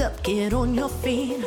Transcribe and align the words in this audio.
Up, 0.00 0.22
get 0.22 0.52
on 0.52 0.74
your 0.74 0.88
feet. 0.88 1.44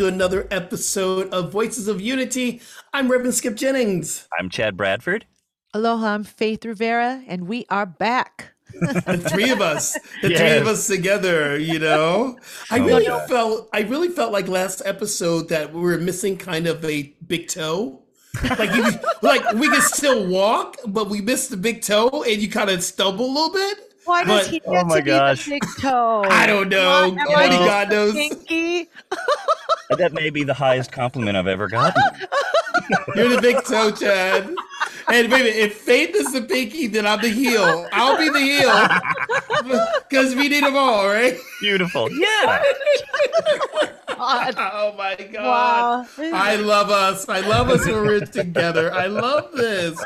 To 0.00 0.06
another 0.06 0.48
episode 0.50 1.28
of 1.28 1.52
Voices 1.52 1.86
of 1.86 2.00
Unity. 2.00 2.62
I'm 2.94 3.10
Reverend 3.12 3.34
Skip 3.34 3.54
Jennings. 3.54 4.26
I'm 4.38 4.48
Chad 4.48 4.74
Bradford. 4.74 5.26
Aloha, 5.74 6.14
I'm 6.14 6.24
Faith 6.24 6.64
Rivera, 6.64 7.22
and 7.28 7.46
we 7.46 7.66
are 7.68 7.84
back. 7.84 8.52
The 8.80 9.18
three 9.30 9.50
of 9.50 9.60
us, 9.60 9.92
the 10.22 10.28
three 10.34 10.56
of 10.56 10.66
us 10.66 10.86
together, 10.86 11.58
you 11.58 11.78
know. 11.78 12.38
I 12.70 12.78
Oh 12.78 12.80
my 12.80 12.86
really 12.86 13.04
God. 13.04 13.28
felt 13.28 13.68
I 13.74 13.80
really 13.80 14.08
felt 14.08 14.32
like 14.32 14.48
last 14.48 14.80
episode 14.86 15.50
that 15.50 15.74
we 15.74 15.80
were 15.82 15.98
missing 15.98 16.38
kind 16.38 16.66
of 16.66 16.82
a 16.82 17.14
big 17.26 17.48
toe. 17.48 18.00
Like 18.58 18.74
you 18.74 18.84
like 19.22 19.52
we 19.52 19.68
can 19.68 19.82
still 19.82 20.26
walk, 20.28 20.76
but 20.86 21.10
we 21.10 21.20
missed 21.20 21.50
the 21.50 21.56
big 21.58 21.82
toe 21.82 22.22
and 22.26 22.40
you 22.40 22.48
kind 22.48 22.70
of 22.70 22.82
stumble 22.82 23.26
a 23.26 23.32
little 23.32 23.52
bit. 23.52 23.78
Why 24.06 24.24
does 24.24 24.44
But- 24.46 24.50
he 24.50 24.62
Oh 24.66 24.72
get 24.72 24.86
my 24.86 24.98
to 25.00 25.04
be 25.04 25.10
the 25.10 25.44
big 25.50 25.62
toe? 25.82 26.24
I 26.26 26.46
don't 26.46 26.68
know. 26.70 27.10
Why 27.10 27.22
am 27.22 27.52
Only 27.52 27.56
I 27.56 27.66
God 27.66 27.90
knows. 27.90 28.12
Pinky. 28.14 28.88
That 29.98 30.12
may 30.12 30.30
be 30.30 30.44
the 30.44 30.54
highest 30.54 30.92
compliment 30.92 31.36
I've 31.36 31.46
ever 31.46 31.68
gotten. 31.68 32.02
You're 33.16 33.28
the 33.28 33.40
big 33.42 33.62
toe, 33.64 33.90
Chad. 33.90 34.54
And 35.08 35.28
baby, 35.30 35.48
if 35.48 35.74
Faith 35.78 36.14
is 36.14 36.32
the 36.32 36.42
pinky, 36.42 36.86
then 36.86 37.06
I'm 37.06 37.20
the 37.20 37.28
heel. 37.28 37.86
I'll 37.92 38.16
be 38.16 38.28
the 38.28 38.40
heel. 38.40 39.80
Because 40.08 40.34
we 40.34 40.48
need 40.48 40.64
them 40.64 40.76
all, 40.76 41.06
right? 41.06 41.36
Beautiful. 41.60 42.10
Yeah. 42.10 42.62
God. 44.08 44.54
Oh 44.58 44.94
my 44.98 45.14
god. 45.14 46.06
Wow. 46.18 46.30
I 46.34 46.56
love 46.56 46.90
us. 46.90 47.28
I 47.28 47.40
love 47.40 47.70
us 47.70 47.86
when 47.86 47.94
we're 48.02 48.20
together. 48.26 48.92
I 48.92 49.06
love 49.06 49.52
this. 49.52 49.98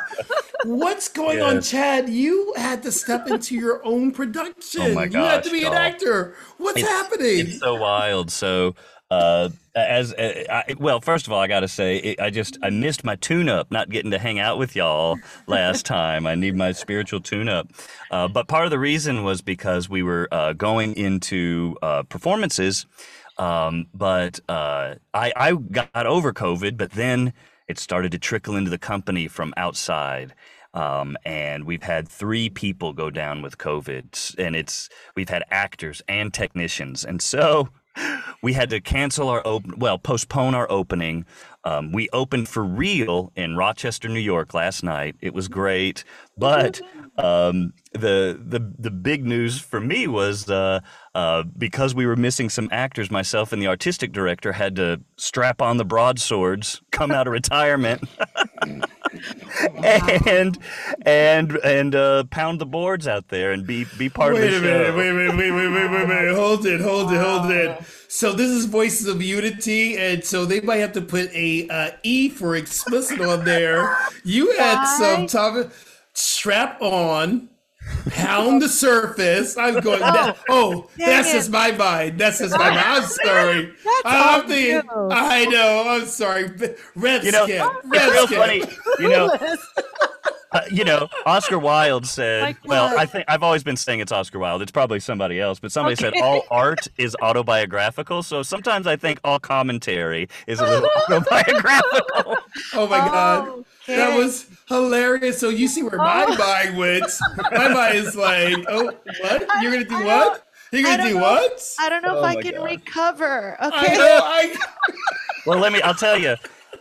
What's 0.65 1.09
going 1.09 1.41
on, 1.41 1.61
Chad? 1.63 2.09
You 2.09 2.53
had 2.57 2.83
to 2.85 2.93
step 2.93 3.27
into 3.29 3.55
your 3.57 3.85
own 3.85 4.13
production. 4.13 4.83
Oh 4.83 4.95
my 4.95 5.07
gosh, 5.07 5.15
you 5.15 5.21
had 5.29 5.43
to 5.45 5.51
gosh, 5.51 5.59
be 5.61 5.65
an 5.67 5.73
actor. 5.73 6.37
What's 6.59 6.79
It's- 6.79 6.93
happening? 6.93 7.41
It's 7.49 7.59
so 7.59 7.75
wild. 7.75 8.31
So, 8.31 8.75
uh, 9.11 9.49
as 9.75 10.13
uh, 10.15 10.45
I, 10.51 10.75
well, 10.79 11.01
first 11.01 11.27
of 11.27 11.33
all, 11.33 11.41
I 11.41 11.47
got 11.47 11.61
to 11.61 11.69
say, 11.69 11.97
it, 11.97 12.21
I 12.21 12.31
just 12.31 12.59
I 12.63 12.71
missed 12.71 13.05
my 13.05 13.17
tune-up, 13.17 13.71
not 13.71 13.91
getting 13.91 14.11
to 14.13 14.19
hang 14.19 14.39
out 14.39 14.59
with 14.59 14.77
y'all 14.77 15.19
last 15.47 15.85
time. 15.87 16.27
I 16.27 16.35
need 16.35 16.57
my 16.57 16.73
spiritual 16.73 17.21
tune-up. 17.21 17.69
Uh, 18.11 18.29
but 18.29 18.49
part 18.49 18.65
of 18.65 18.71
the 18.71 18.79
reason 18.79 19.25
was 19.25 19.43
because 19.43 19.89
we 19.89 20.03
were 20.03 20.29
uh, 20.31 20.53
going 20.53 20.95
into 20.97 21.77
uh, 21.83 22.05
performances. 22.05 22.87
Um, 23.37 23.87
but 23.93 24.39
uh, 24.49 24.95
I, 25.13 25.33
I 25.37 25.55
got 25.55 26.07
over 26.07 26.33
COVID, 26.33 26.77
but 26.77 26.93
then 26.93 27.33
it 27.67 27.79
started 27.79 28.13
to 28.13 28.19
trickle 28.19 28.57
into 28.57 28.71
the 28.71 28.79
company 28.79 29.27
from 29.27 29.53
outside. 29.57 30.35
Um, 30.73 31.17
and 31.25 31.65
we've 31.65 31.83
had 31.83 32.09
three 32.09 32.51
people 32.51 32.93
go 32.93 33.11
down 33.11 33.43
with 33.43 33.59
COVID, 33.59 34.39
and 34.39 34.57
it's 34.57 34.89
we've 35.15 35.29
had 35.29 35.45
actors 35.51 36.03
and 36.09 36.35
technicians, 36.35 37.05
and 37.05 37.23
so 37.23 37.69
we 38.43 38.53
had 38.53 38.71
to 38.71 38.81
cancel 38.81 39.29
our 39.29 39.43
open, 39.47 39.75
well, 39.79 39.99
postpone 39.99 40.55
our 40.55 40.71
opening. 40.71 41.25
Um, 41.65 41.93
we 41.93 42.09
opened 42.13 42.49
for 42.49 42.63
real 42.63 43.33
in 43.37 43.57
Rochester, 43.57 44.09
New 44.09 44.21
York 44.21 44.53
last 44.55 44.83
night. 44.83 45.17
It 45.21 45.33
was 45.33 45.49
great, 45.49 46.05
but 46.37 46.81
um, 47.17 47.73
the 47.93 48.41
the 48.45 48.73
the 48.79 48.91
big 48.91 49.25
news 49.25 49.61
for 49.61 49.81
me 49.81 50.09
was 50.09 50.51
uh, 50.51 50.81
uh, 51.15 51.45
because 51.57 51.95
we 51.95 52.07
were 52.07 52.17
missing 52.17 52.51
some 52.51 52.69
actors. 52.73 53.11
Myself 53.11 53.53
and 53.53 53.63
the 53.63 53.69
artistic 53.69 54.13
director 54.13 54.53
had 54.53 54.75
to 54.77 55.01
strap 55.17 55.63
on 55.63 55.77
the 55.77 55.85
broadswords, 55.85 56.83
come 56.91 57.13
out 57.13 57.27
of 57.29 57.33
retirement, 57.33 58.03
and 60.27 60.59
and 61.07 61.57
and 61.65 61.95
uh, 61.95 62.25
pound 62.25 62.61
the 62.61 62.67
boards 62.67 63.07
out 63.07 63.29
there 63.29 63.53
and 63.53 63.67
be 63.67 63.87
be 63.97 64.09
part 64.09 64.35
Wait 64.35 64.45
of 64.45 64.51
a 64.51 64.55
the 64.57 64.61
minute. 64.61 64.87
show. 64.89 64.97
Wait, 64.97 65.13
wait, 65.13 65.29
wait, 65.37 65.51
wait, 65.53 65.71
wait, 65.71 65.91
wait, 65.91 66.09
wait. 66.09 66.35
Hold 66.35 66.67
it, 66.67 66.81
hold 66.81 67.13
it, 67.13 67.21
hold 67.21 67.51
it. 67.51 67.81
So 68.09 68.33
this 68.33 68.51
is 68.51 68.67
Voices 68.67 69.07
of 69.07 69.23
Unity, 69.23 69.97
and 69.97 70.25
so 70.25 70.45
they 70.45 70.61
might 70.61 70.77
have 70.77 70.93
to 70.93 71.01
put 71.01 71.31
a 71.33 71.69
uh, 71.69 71.91
E 72.03 72.29
for 72.29 72.57
explicit 72.57 73.21
on 73.21 73.45
there. 73.45 73.97
You 74.25 74.53
had 74.57 74.77
Why? 74.77 74.99
some 74.99 75.27
top 75.27 75.71
strap 76.15 76.81
on. 76.81 77.51
Pound 78.11 78.63
the 78.63 78.69
surface. 78.69 79.59
I'm 79.59 79.79
going. 79.81 80.01
that- 80.01 80.39
oh, 80.49 80.89
that's 80.97 81.29
it. 81.29 81.33
just 81.35 81.51
my 81.51 81.71
mind. 81.71 82.19
That's 82.19 82.39
just 82.39 82.53
my 82.57 82.71
mind. 82.71 82.79
I'm 82.81 83.03
sorry. 83.03 83.67
That's 83.67 84.03
I'm 84.07 84.41
on 84.41 84.49
thinking. 84.49 84.91
I 85.13 85.45
know. 85.45 85.85
I'm 85.89 86.07
sorry. 86.07 86.51
Red 86.97 87.25
You 87.25 87.33
know, 87.33 87.45
skin. 87.45 87.63
it's 87.63 87.87
Red 87.87 88.11
real 88.11 88.27
skin. 88.27 88.39
funny. 88.39 88.63
You 88.99 89.09
know, 89.11 89.37
uh, 90.55 90.61
you 90.71 90.85
know, 90.85 91.09
Oscar 91.27 91.59
Wilde 91.59 92.07
said. 92.07 92.43
My 92.43 92.57
Well, 92.65 92.93
I 92.97 93.07
think 93.07 93.25
I've 93.29 93.43
always 93.43 93.63
been 93.63 93.77
saying 93.77 94.01
it's 94.01 94.13
Oscar 94.13 94.39
Wilde. 94.39 94.63
It's 94.63 94.73
probably 94.73 95.01
somebody 95.01 95.41
else, 95.41 95.59
but 95.59 95.73
somebody 95.73 95.97
said 95.97 96.15
all 96.23 96.47
art 96.51 96.87
is 96.97 97.17
autobiographical. 97.21 98.23
So 98.23 98.43
sometimes 98.43 98.87
I 98.87 98.97
think 98.97 99.21
all 99.25 99.39
commentary 99.39 100.29
is 100.47 100.61
a 100.61 100.65
little 100.65 100.89
autobiographical. 101.11 102.39
Oh 102.73 102.87
my 102.89 102.99
god. 103.01 103.65
That 103.87 104.17
was 104.17 104.47
hilarious. 104.69 105.39
So 105.39 105.49
you 105.51 105.69
see 105.69 105.83
where 105.83 105.99
my 105.99 106.27
mind 106.27 106.79
went. 106.79 107.11
My 107.53 107.69
mind 107.69 107.97
is 107.97 108.17
like, 108.17 108.65
oh, 108.69 108.93
what? 109.21 109.47
You're 109.63 109.73
gonna 109.73 109.85
do 109.85 110.05
what? 110.05 110.47
You're 110.73 110.83
gonna 110.83 111.03
don't 111.03 111.15
know. 111.15 111.21
what? 111.21 111.71
I 111.81 111.89
don't 111.91 112.03
know 112.03 112.15
Oh 112.17 112.19
if 112.19 112.25
I 112.25 112.43
can 112.43 112.55
God. 112.55 112.65
recover. 112.65 113.57
I 113.61 113.87
Okay. 113.87 113.97
know. 113.99 114.21
I 114.23 114.57
Well, 115.47 115.59
let 115.59 115.73
me. 115.73 115.83
I'll 115.83 115.95
tell 115.95 116.19
you. 116.19 116.37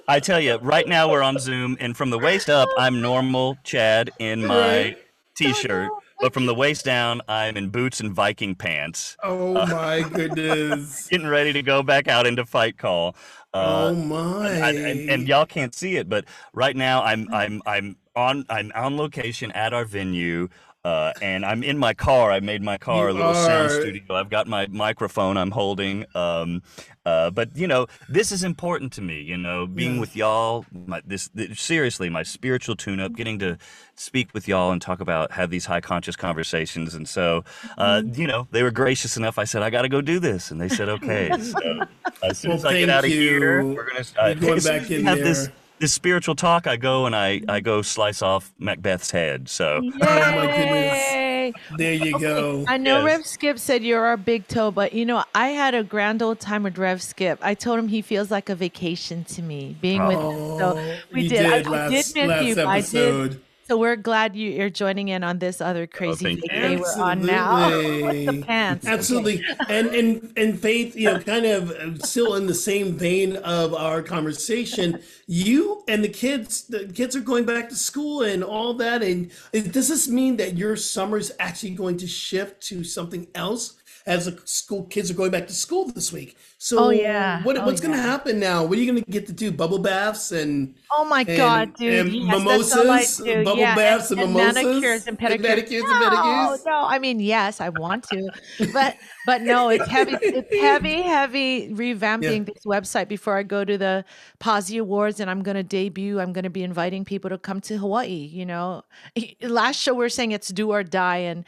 I 0.07 0.19
tell 0.19 0.39
you. 0.39 0.57
Right 0.57 0.87
now 0.87 1.09
we're 1.09 1.21
on 1.23 1.39
Zoom, 1.39 1.77
and 1.79 1.95
from 1.95 2.09
the 2.09 2.19
waist 2.19 2.49
up, 2.49 2.69
I'm 2.77 3.01
normal 3.01 3.57
Chad 3.63 4.11
in 4.19 4.45
my 4.45 4.95
t-shirt. 5.35 5.89
But 6.19 6.33
from 6.33 6.45
the 6.45 6.55
waist 6.55 6.85
down, 6.85 7.21
I'm 7.27 7.57
in 7.57 7.69
boots 7.69 7.99
and 7.99 8.13
Viking 8.13 8.55
pants, 8.55 9.17
Oh 9.23 9.53
my 9.67 10.03
goodness. 10.07 11.07
getting 11.11 11.27
ready 11.27 11.51
to 11.51 11.61
go 11.61 11.83
back 11.83 12.07
out 12.07 12.25
into 12.25 12.45
fight 12.45 12.77
call. 12.77 13.15
Uh, 13.53 13.89
Oh 13.91 13.95
my. 13.95 14.47
I- 14.61 14.69
and, 14.71 15.09
and 15.09 15.27
y'all 15.27 15.45
can't 15.45 15.75
see 15.75 15.97
it, 15.97 16.07
but 16.07 16.25
right 16.53 16.75
now 16.75 17.03
I'm 17.03 17.27
I'm 17.33 17.61
I'm 17.65 17.97
on 18.15 18.45
I'm 18.49 18.71
on 18.73 18.95
location 18.97 19.51
at 19.51 19.73
our 19.73 19.83
venue. 19.85 20.47
Uh, 20.85 21.13
and 21.21 21.45
I'm 21.45 21.63
in 21.63 21.77
my 21.77 21.93
car. 21.93 22.29
I 22.31 22.41
made 22.41 22.61
my 22.61 22.77
car 22.77 23.05
You 23.09 23.13
a 23.13 23.15
little 23.15 23.33
sound 23.33 23.71
studio. 23.71 24.15
I've 24.15 24.29
got 24.29 24.47
my 24.47 24.67
microphone 24.67 25.37
I'm 25.37 25.51
holding. 25.51 26.05
Um, 26.13 26.61
uh, 27.05 27.29
but 27.31 27.55
you 27.55 27.67
know, 27.67 27.87
this 28.09 28.31
is 28.31 28.43
important 28.43 28.93
to 28.93 29.01
me. 29.01 29.21
You 29.21 29.37
know, 29.37 29.65
being 29.67 29.95
Yeah. 29.95 29.99
with 29.99 30.15
y'all. 30.15 30.65
My, 30.87 31.01
this, 31.05 31.29
th- 31.29 31.59
seriously, 31.59 32.09
my 32.09 32.23
spiritual 32.23 32.75
tune-up, 32.75 33.13
getting 33.15 33.39
to 33.39 33.57
speak 33.95 34.29
with 34.33 34.47
y'all 34.47 34.71
and 34.71 34.81
talk 34.81 34.99
about 35.01 35.31
have 35.33 35.49
these 35.49 35.65
high 35.65 35.81
conscious 35.81 36.15
conversations. 36.15 36.93
And 36.95 37.07
so, 37.07 37.43
uh, 37.77 38.01
Mm-hmm. 38.01 38.21
you 38.21 38.27
know, 38.27 38.47
they 38.51 38.63
were 38.63 38.71
gracious 38.71 39.17
enough. 39.17 39.37
I 39.37 39.43
said, 39.43 39.61
I 39.63 39.69
got 39.69 39.81
to 39.83 39.89
go 39.89 40.01
do 40.01 40.19
this, 40.19 40.49
and 40.51 40.59
they 40.61 40.69
said, 40.69 40.89
okay. 40.97 41.29
so 41.39 41.81
as 42.23 42.37
soon 42.39 42.49
Well, 42.49 42.57
as 42.59 42.65
I 42.65 42.79
get 42.79 42.89
out 42.89 43.03
of 43.03 43.11
here, 43.11 43.63
we're 43.65 43.89
gonna 43.89 44.05
uh, 44.19 44.33
going 44.35 44.61
back 44.63 44.89
in 44.91 45.03
have 45.05 45.17
this 45.19 45.45
there. 45.47 45.53
this 45.79 45.93
spiritual 45.93 46.35
talk. 46.35 46.67
I 46.67 46.77
go 46.77 47.05
and 47.05 47.15
I 47.15 47.41
I 47.49 47.59
go 47.59 47.81
slice 47.81 48.21
off 48.21 48.53
Macbeth's 48.59 49.11
head. 49.11 49.49
So 49.49 49.81
Oh 49.83 49.89
my 49.99 50.47
goodness. 50.47 51.32
There 51.77 51.93
you 51.93 52.17
go. 52.19 52.63
I 52.67 52.77
know 52.77 52.97
Yes. 52.97 53.05
Rev 53.05 53.25
Skip 53.25 53.59
said 53.59 53.83
you're 53.83 54.05
our 54.05 54.17
big 54.17 54.47
toe, 54.47 54.71
but 54.71 54.93
you 54.93 55.05
know, 55.05 55.23
I 55.35 55.49
had 55.49 55.73
a 55.75 55.83
grand 55.83 56.21
old 56.21 56.39
time 56.39 56.63
with 56.63 56.77
Rev 56.77 57.01
Skip. 57.01 57.39
I 57.41 57.53
told 57.53 57.79
him 57.79 57.87
he 57.89 58.01
feels 58.01 58.29
like 58.31 58.49
a 58.49 58.55
vacation 58.55 59.23
to 59.25 59.41
me 59.41 59.75
being 59.81 60.01
with 60.07 60.17
him. 60.17 60.57
So 60.59 60.73
Oh, 60.77 60.95
we 61.11 61.23
you 61.23 61.29
did. 61.29 61.45
I, 61.45 61.57
did 61.57 61.67
I 61.67 61.89
did 61.89 61.91
miss 61.91 62.15
last 62.15 62.45
you. 62.45 62.63
I 62.63 62.81
did. 62.81 63.41
So 63.73 63.77
we're 63.77 63.95
glad 63.95 64.35
you, 64.35 64.51
you're 64.51 64.69
joining 64.69 65.07
in 65.07 65.23
on 65.23 65.39
this 65.39 65.59
other 65.59 65.87
crazy 65.87 66.25
thank 66.25 66.41
big 66.41 66.51
day 66.51 66.75
we're 66.75 67.01
on 67.01 67.25
now. 67.25 67.69
With 68.05 68.27
the 68.27 68.43
pants. 68.43 68.85
Okay. 68.85 68.93
Absolutely, 68.93 69.43
and 69.67 69.87
and 69.87 70.33
and 70.37 70.59
Faith, 70.59 70.95
you 70.95 71.05
know, 71.05 71.19
kind 71.19 71.47
of 71.47 71.71
uh, 71.71 71.97
still 72.05 72.35
in 72.35 72.45
the 72.45 72.53
same 72.53 72.93
vein 72.93 73.37
of 73.37 73.73
our 73.73 74.03
conversation. 74.03 74.99
You 75.25 75.83
and 75.87 76.03
the 76.03 76.09
kids, 76.09 76.65
the 76.65 76.85
kids 76.85 77.15
are 77.15 77.21
going 77.21 77.45
back 77.45 77.67
to 77.69 77.75
school 77.75 78.21
and 78.21 78.43
all 78.43 78.75
that. 78.75 79.01
And 79.01 79.31
does 79.51 79.87
this 79.87 80.07
mean 80.07 80.37
that 80.37 80.55
your 80.55 80.75
summer 80.75 81.17
is 81.17 81.33
actually 81.39 81.71
going 81.71 81.97
to 81.97 82.05
shift 82.05 82.61
to 82.67 82.83
something 82.83 83.25
else? 83.33 83.73
As 84.05 84.25
the 84.25 84.37
school 84.43 84.83
kids 84.83 85.09
are 85.09 85.13
going 85.13 85.31
back 85.31 85.47
to 85.47 85.53
school 85.53 85.85
this 85.85 86.11
week, 86.11 86.35
so 86.57 86.77
Oh, 86.77 86.89
yeah. 86.89 87.41
what, 87.43 87.57
Oh, 87.57 87.65
what's 87.65 87.79
going 87.79 87.95
to 87.95 88.01
happen 88.01 88.37
now? 88.37 88.65
What 88.65 88.77
are 88.77 88.81
you 88.81 88.91
going 88.91 89.01
to 89.01 89.09
get 89.09 89.27
to 89.27 89.33
do? 89.33 89.49
Bubble 89.49 89.79
baths 89.79 90.33
and 90.33 90.75
Oh 90.91 91.05
my 91.05 91.21
and- 91.21 91.37
God, 91.37 91.73
dude! 91.75 91.93
and 92.07 92.13
yes, 92.13 92.43
that's 92.45 92.75
all 92.75 92.81
I 92.91 92.95
mimosas, 92.97 93.19
bubble 93.45 93.57
yeah, 93.59 93.75
baths 93.75 94.11
and, 94.11 94.19
mimosas, 94.19 94.55
manicures 94.55 95.07
and 95.07 95.17
pedicures. 95.17 95.41
manicures 95.41 95.83
no, 95.83 95.89
and 95.93 96.03
pedicures. 96.17 96.65
no. 96.65 96.85
I 96.85 96.99
mean, 96.99 97.21
yes, 97.21 97.61
I 97.61 97.69
want 97.69 98.03
to, 98.09 98.29
but 98.73 98.97
but 99.25 99.41
no, 99.41 99.69
it's 99.69 99.87
heavy. 99.87 100.17
It's 100.21 100.53
heavy, 100.53 101.01
heavy 101.01 101.69
revamping 101.69 102.45
this 102.45 102.65
website 102.65 103.07
before 103.07 103.37
I 103.37 103.43
go 103.43 103.63
to 103.63 103.77
the 103.77 104.03
Posi 104.41 104.79
Awards, 104.81 105.21
and 105.21 105.29
I'm 105.31 105.43
going 105.43 105.55
to 105.55 105.63
debut. 105.63 106.19
I'm 106.19 106.33
going 106.33 106.43
to 106.43 106.49
be 106.49 106.63
inviting 106.63 107.05
people 107.05 107.29
to 107.29 107.37
come 107.37 107.61
to 107.61 107.77
Hawaii. 107.77 108.29
You 108.33 108.45
know, 108.45 108.83
last 109.41 109.79
show 109.79 109.93
we're 109.93 110.09
saying 110.09 110.33
it's 110.33 110.49
do 110.49 110.71
or 110.71 110.83
die, 110.83 111.17
and 111.19 111.45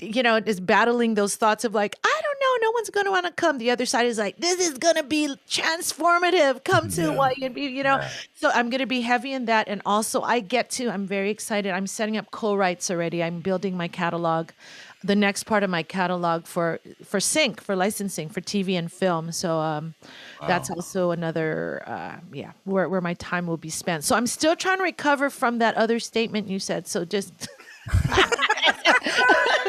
you 0.00 0.22
know, 0.22 0.36
is 0.36 0.60
battling 0.60 1.14
those 1.14 1.36
thoughts 1.36 1.64
of 1.64 1.74
like, 1.74 1.96
I 2.02 2.20
don't 2.22 2.40
know, 2.40 2.66
no 2.68 2.72
one's 2.72 2.90
going 2.90 3.04
to 3.06 3.10
want 3.10 3.26
to 3.26 3.32
come. 3.32 3.58
The 3.58 3.70
other 3.70 3.86
side 3.86 4.06
is 4.06 4.18
like, 4.18 4.38
this 4.38 4.58
is 4.60 4.78
going 4.78 4.96
to 4.96 5.02
be 5.02 5.34
transformative. 5.48 6.64
Come 6.64 6.88
to 6.90 7.20
and 7.42 7.54
be, 7.54 7.62
you 7.62 7.82
know. 7.82 8.06
So 8.34 8.50
I'm 8.50 8.70
going 8.70 8.80
to 8.80 8.86
be 8.86 9.02
heavy 9.02 9.32
in 9.32 9.44
that. 9.44 9.68
And 9.68 9.82
also, 9.84 10.22
I 10.22 10.40
get 10.40 10.70
to, 10.70 10.88
I'm 10.88 11.06
very 11.06 11.30
excited. 11.30 11.72
I'm 11.72 11.86
setting 11.86 12.16
up 12.16 12.30
co 12.30 12.54
writes 12.54 12.90
already. 12.90 13.22
I'm 13.22 13.40
building 13.40 13.76
my 13.76 13.88
catalog. 13.88 14.50
The 15.02 15.16
next 15.16 15.44
part 15.44 15.62
of 15.62 15.68
my 15.68 15.82
catalog 15.82 16.46
for 16.46 16.80
for 17.04 17.20
sync 17.20 17.60
for 17.60 17.76
licensing 17.76 18.30
for 18.30 18.40
TV 18.40 18.78
and 18.78 18.90
film, 18.90 19.32
so 19.32 19.58
um, 19.58 19.92
that's 20.40 20.70
also 20.70 21.10
another 21.10 21.82
uh, 21.86 22.16
yeah 22.32 22.52
where 22.64 22.88
where 22.88 23.02
my 23.02 23.12
time 23.12 23.46
will 23.46 23.58
be 23.58 23.68
spent. 23.68 24.02
So 24.04 24.16
I'm 24.16 24.26
still 24.26 24.56
trying 24.56 24.78
to 24.78 24.82
recover 24.82 25.28
from 25.28 25.58
that 25.58 25.74
other 25.74 25.98
statement 25.98 26.48
you 26.48 26.58
said. 26.58 26.86
So 26.86 27.04
just 27.04 27.34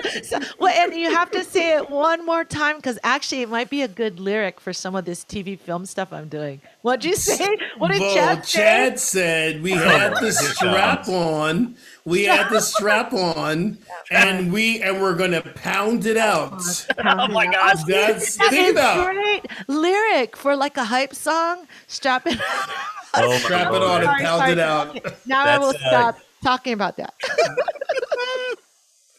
so, 0.23 0.39
well, 0.59 0.73
and 0.75 0.93
you 0.93 1.09
have 1.11 1.31
to 1.31 1.43
say 1.43 1.75
it 1.77 1.89
one 1.89 2.25
more 2.25 2.43
time 2.43 2.77
because 2.77 2.97
actually 3.03 3.41
it 3.41 3.49
might 3.49 3.69
be 3.69 3.81
a 3.81 3.87
good 3.87 4.19
lyric 4.19 4.59
for 4.59 4.73
some 4.73 4.95
of 4.95 5.05
this 5.05 5.23
TV 5.25 5.57
film 5.59 5.85
stuff 5.85 6.11
I'm 6.13 6.27
doing. 6.27 6.61
What'd 6.81 7.05
you 7.05 7.15
say? 7.15 7.47
What 7.77 7.91
did 7.91 8.01
Well, 8.01 8.13
Chad 8.15 8.45
say? 8.45 8.57
Chad 8.59 8.99
said 8.99 9.63
we 9.63 9.71
had 9.71 10.13
the 10.21 10.31
strap 10.31 11.07
on. 11.09 11.75
We 12.05 12.25
had 12.25 12.49
the 12.49 12.59
strap 12.61 13.13
on, 13.13 13.79
and 14.11 14.53
we 14.53 14.81
and 14.83 15.01
we're 15.01 15.15
gonna 15.15 15.41
pound 15.41 16.05
it 16.05 16.17
out. 16.17 16.61
Oh 17.03 17.27
my 17.29 17.45
God. 17.47 17.77
That's 17.87 18.37
That 18.37 18.49
think 18.51 18.67
is 18.67 18.71
about. 18.73 19.13
great 19.13 19.45
lyric 19.67 20.37
for 20.37 20.55
like 20.55 20.77
a 20.77 20.83
hype 20.85 21.15
song. 21.15 21.65
Strap 21.87 22.27
it. 22.27 22.39
Oh 23.17 23.29
my 23.29 23.37
Strap 23.37 23.71
it 23.71 23.81
on 23.81 24.01
and 24.01 24.05
Sorry, 24.07 24.21
pound 24.23 24.39
sorry. 24.41 24.51
it 24.51 24.59
out. 24.59 24.89
Okay, 24.97 25.15
Now 25.25 25.45
I 25.45 25.57
will 25.57 25.71
That's, 25.71 25.83
uh, 25.85 25.87
stop 25.87 26.19
talking 26.43 26.73
about 26.73 26.97
that. 26.97 27.13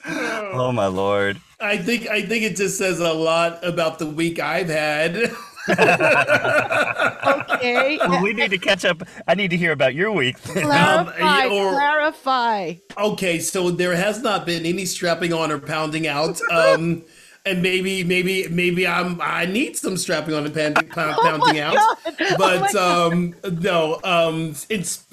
Oh 0.09 0.73
my 0.73 0.87
lord. 0.87 1.41
I 1.61 1.79
think 1.79 2.07
I 2.09 2.23
think 2.23 2.45
it 2.45 2.57
just 2.57 2.79
says 2.79 3.01
a 3.01 3.13
lot 3.13 3.65
about 3.65 3.99
the 3.99 4.07
week 4.07 4.39
I've 4.39 4.69
had. 4.69 5.33
Okay. 5.69 7.99
Well, 8.07 8.23
we 8.23 8.33
need 8.33 8.51
to 8.51 8.59
catch 8.59 8.85
up. 8.85 9.03
I 9.27 9.35
need 9.35 9.51
to 9.51 9.57
hear 9.57 9.73
about 9.73 9.95
your 9.95 10.13
week. 10.13 10.41
clarify. 10.43 11.47
or- 11.49 11.73
clarify. 11.73 12.75
Okay, 12.97 13.39
so 13.41 13.71
there 13.71 13.97
has 13.97 14.23
not 14.23 14.47
been 14.47 14.65
any 14.65 14.85
strapping 14.85 15.33
on 15.33 15.51
or 15.51 15.59
pounding 15.59 16.07
out. 16.07 16.41
Um, 16.53 17.03
and 17.47 17.63
maybe, 17.63 18.05
maybe, 18.05 18.47
maybe 18.49 18.87
I'm 18.87 19.21
I 19.21 19.47
need 19.47 19.77
some 19.77 19.97
strapping 19.97 20.35
on 20.35 20.47
and 20.47 20.55
pound, 20.55 20.77
pound, 20.91 21.17
pounding 21.17 21.61
out. 21.61 21.75
God. 21.75 21.97
Oh 22.21 22.35
But 22.39 22.73
my 22.75 22.81
um, 22.81 23.35
no, 23.61 24.01
um, 24.05 24.55
it's 24.69 25.05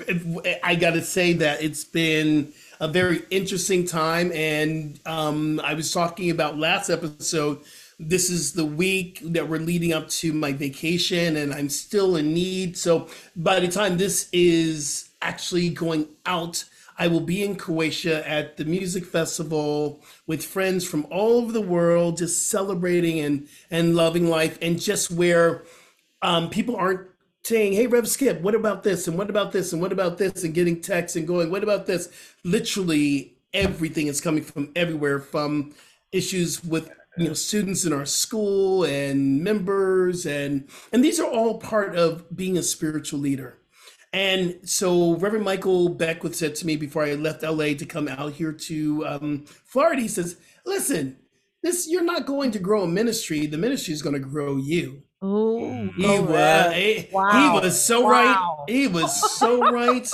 I 0.63 0.75
got 0.75 0.91
to 0.91 1.01
say 1.01 1.33
that 1.33 1.63
it's 1.63 1.83
been 1.83 2.53
a 2.83 2.87
very 2.89 3.21
interesting 3.29 3.85
time, 3.85 4.29
and 4.33 4.99
um, 5.05 5.61
I 5.63 5.73
was 5.73 5.93
talking 5.93 6.29
about 6.29 6.57
last 6.57 6.89
episode. 6.89 7.61
This 7.97 8.29
is 8.29 8.51
the 8.51 8.65
week 8.65 9.21
that 9.23 9.47
we're 9.47 9.59
leading 9.59 9.93
up 9.93 10.09
to 10.09 10.33
my 10.33 10.51
vacation, 10.51 11.37
and 11.37 11.53
I'm 11.53 11.69
still 11.69 12.17
in 12.17 12.33
need. 12.33 12.77
So 12.77 13.07
by 13.37 13.61
the 13.61 13.69
time 13.69 13.95
this 13.95 14.27
is 14.33 15.11
actually 15.21 15.69
going 15.69 16.09
out, 16.25 16.65
I 16.99 17.07
will 17.07 17.21
be 17.21 17.41
in 17.41 17.55
Croatia 17.55 18.29
at 18.29 18.57
the 18.57 18.65
music 18.65 19.05
festival 19.05 20.03
with 20.27 20.43
friends 20.43 20.85
from 20.85 21.07
all 21.09 21.37
over 21.37 21.53
the 21.53 21.61
world, 21.61 22.17
just 22.17 22.47
celebrating 22.47 23.21
and 23.21 23.47
and 23.71 23.95
loving 23.95 24.27
life, 24.27 24.57
and 24.61 24.77
just 24.77 25.09
where 25.09 25.63
um, 26.21 26.49
people 26.49 26.75
aren't 26.75 27.07
saying, 27.43 27.73
"Hey, 27.73 27.87
Rev 27.87 28.07
Skip, 28.07 28.41
what 28.41 28.55
about 28.55 28.83
this? 28.83 29.07
And 29.07 29.17
what 29.17 29.29
about 29.29 29.51
this? 29.51 29.73
And 29.73 29.81
what 29.81 29.91
about 29.91 30.17
this?" 30.17 30.43
And 30.43 30.53
getting 30.53 30.81
texts 30.81 31.15
and 31.15 31.27
going, 31.27 31.51
"What 31.51 31.63
about 31.63 31.85
this?" 31.85 32.09
Literally 32.43 33.33
everything 33.53 34.07
is 34.07 34.21
coming 34.21 34.43
from 34.43 34.71
everywhere, 34.75 35.19
from 35.19 35.73
issues 36.11 36.63
with 36.63 36.91
you 37.17 37.27
know 37.27 37.33
students 37.33 37.85
in 37.85 37.93
our 37.93 38.05
school 38.05 38.83
and 38.83 39.43
members, 39.43 40.25
and 40.25 40.67
and 40.91 41.03
these 41.03 41.19
are 41.19 41.29
all 41.29 41.59
part 41.59 41.95
of 41.95 42.35
being 42.35 42.57
a 42.57 42.63
spiritual 42.63 43.19
leader. 43.19 43.57
And 44.11 44.59
so 44.63 45.15
Reverend 45.15 45.45
Michael 45.45 45.89
Beckwith 45.89 46.35
said 46.35 46.55
to 46.55 46.67
me 46.67 46.75
before 46.75 47.03
I 47.03 47.15
left 47.15 47.41
LA 47.43 47.73
to 47.73 47.85
come 47.85 48.07
out 48.07 48.33
here 48.33 48.51
to 48.51 49.07
um, 49.07 49.45
Florida, 49.65 50.01
he 50.01 50.07
says, 50.07 50.37
"Listen, 50.65 51.17
this 51.61 51.87
you're 51.89 52.03
not 52.03 52.25
going 52.25 52.51
to 52.51 52.59
grow 52.59 52.83
a 52.83 52.87
ministry. 52.87 53.45
The 53.45 53.57
ministry 53.57 53.93
is 53.93 54.01
going 54.01 54.13
to 54.13 54.19
grow 54.19 54.57
you." 54.57 55.03
Ooh, 55.23 55.91
He 55.95 56.19
was, 56.19 56.73
he, 56.73 57.07
Wow. 57.11 57.29
he 57.31 57.49
was 57.49 57.83
so 57.85 58.01
Wow. 58.03 58.09
right. 58.09 58.63
He 58.67 58.87
was 58.87 59.11
so 59.15 59.63
right. 59.69 60.07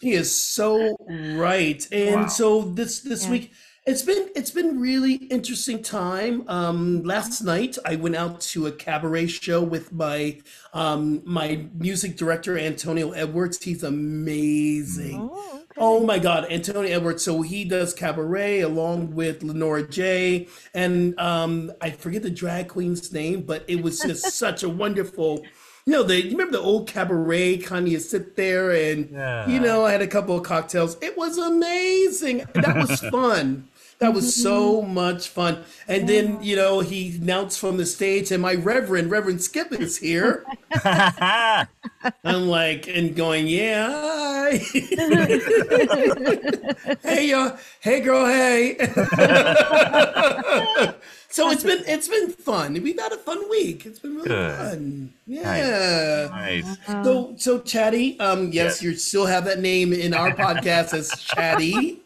He 0.00 0.12
is 0.12 0.34
so 0.38 0.96
right. 1.08 1.86
And 1.92 2.30
so 2.30 2.62
this 2.62 3.00
this 3.00 3.24
Yeah. 3.24 3.30
week 3.30 3.52
it's 3.86 4.02
been 4.02 4.28
it's 4.34 4.50
been 4.50 4.80
really 4.80 5.14
interesting 5.14 5.82
time. 5.82 6.44
Um, 6.48 7.02
last 7.02 7.42
night 7.42 7.76
I 7.84 7.96
went 7.96 8.16
out 8.16 8.40
to 8.52 8.66
a 8.66 8.72
cabaret 8.72 9.26
show 9.26 9.62
with 9.62 9.92
my 9.92 10.40
um, 10.72 11.22
my 11.24 11.66
music 11.74 12.16
director 12.16 12.58
Antonio 12.58 13.10
Edwards. 13.12 13.62
He's 13.62 13.82
amazing. 13.82 15.28
Oh, 15.32 15.50
okay. 15.56 15.63
Oh 15.76 16.04
my 16.04 16.18
God, 16.20 16.46
Antonio 16.50 16.82
Edwards. 16.82 17.24
So 17.24 17.42
he 17.42 17.64
does 17.64 17.92
cabaret 17.92 18.60
along 18.60 19.14
with 19.14 19.42
Lenora 19.42 19.86
J. 19.86 20.46
And 20.72 21.18
um, 21.18 21.72
I 21.80 21.90
forget 21.90 22.22
the 22.22 22.30
drag 22.30 22.68
queen's 22.68 23.12
name, 23.12 23.42
but 23.42 23.64
it 23.66 23.82
was 23.82 24.00
just 24.00 24.32
such 24.38 24.62
a 24.62 24.68
wonderful. 24.68 25.44
You 25.86 25.92
know, 25.92 26.02
the 26.02 26.22
you 26.22 26.30
remember 26.30 26.52
the 26.52 26.62
old 26.62 26.88
cabaret 26.88 27.58
kind 27.58 27.92
of 27.92 28.00
sit 28.00 28.36
there 28.36 28.70
and 28.70 29.10
you 29.50 29.60
know, 29.60 29.84
I 29.84 29.92
had 29.92 30.00
a 30.00 30.06
couple 30.06 30.36
of 30.36 30.42
cocktails. 30.44 30.96
It 31.02 31.18
was 31.18 31.36
amazing. 31.36 32.46
That 32.54 32.76
was 32.76 33.00
fun. 33.10 33.68
That 34.04 34.12
was 34.12 34.36
so 34.36 34.82
much 34.82 35.30
fun. 35.30 35.64
And 35.88 36.06
then, 36.06 36.42
you 36.42 36.56
know, 36.56 36.80
he 36.80 37.16
announced 37.16 37.58
from 37.58 37.78
the 37.78 37.86
stage, 37.86 38.30
and 38.30 38.42
my 38.42 38.54
Reverend, 38.54 39.10
Reverend 39.10 39.42
Skip 39.42 39.72
is 39.72 39.96
here. 39.96 40.44
I'm 40.74 42.48
like, 42.48 42.86
and 42.86 43.16
going, 43.16 43.46
yeah. 43.46 43.88
hi." 43.90 44.58
hey, 47.02 47.30
yo, 47.30 47.56
hey, 47.80 48.00
girl, 48.00 48.26
hey. 48.26 48.76
so 51.30 51.48
it's 51.50 51.62
been 51.62 51.82
it's 51.86 52.08
been 52.08 52.28
fun. 52.30 52.74
We've 52.74 53.00
had 53.00 53.12
a 53.12 53.16
fun 53.16 53.48
week. 53.48 53.86
It's 53.86 54.00
been 54.00 54.16
really 54.16 54.28
Good. 54.28 54.58
fun. 54.58 55.14
Yeah. 55.26 56.28
nice. 56.30 56.76
So 56.86 57.32
so 57.38 57.60
Chatty, 57.60 58.20
um, 58.20 58.52
yes, 58.52 58.54
Yes. 58.54 58.82
you 58.82 58.94
still 58.96 59.24
have 59.24 59.46
that 59.46 59.60
name 59.60 59.94
in 59.94 60.12
our 60.12 60.32
podcast 60.32 60.92
as 60.92 61.08
Chatty. 61.22 62.03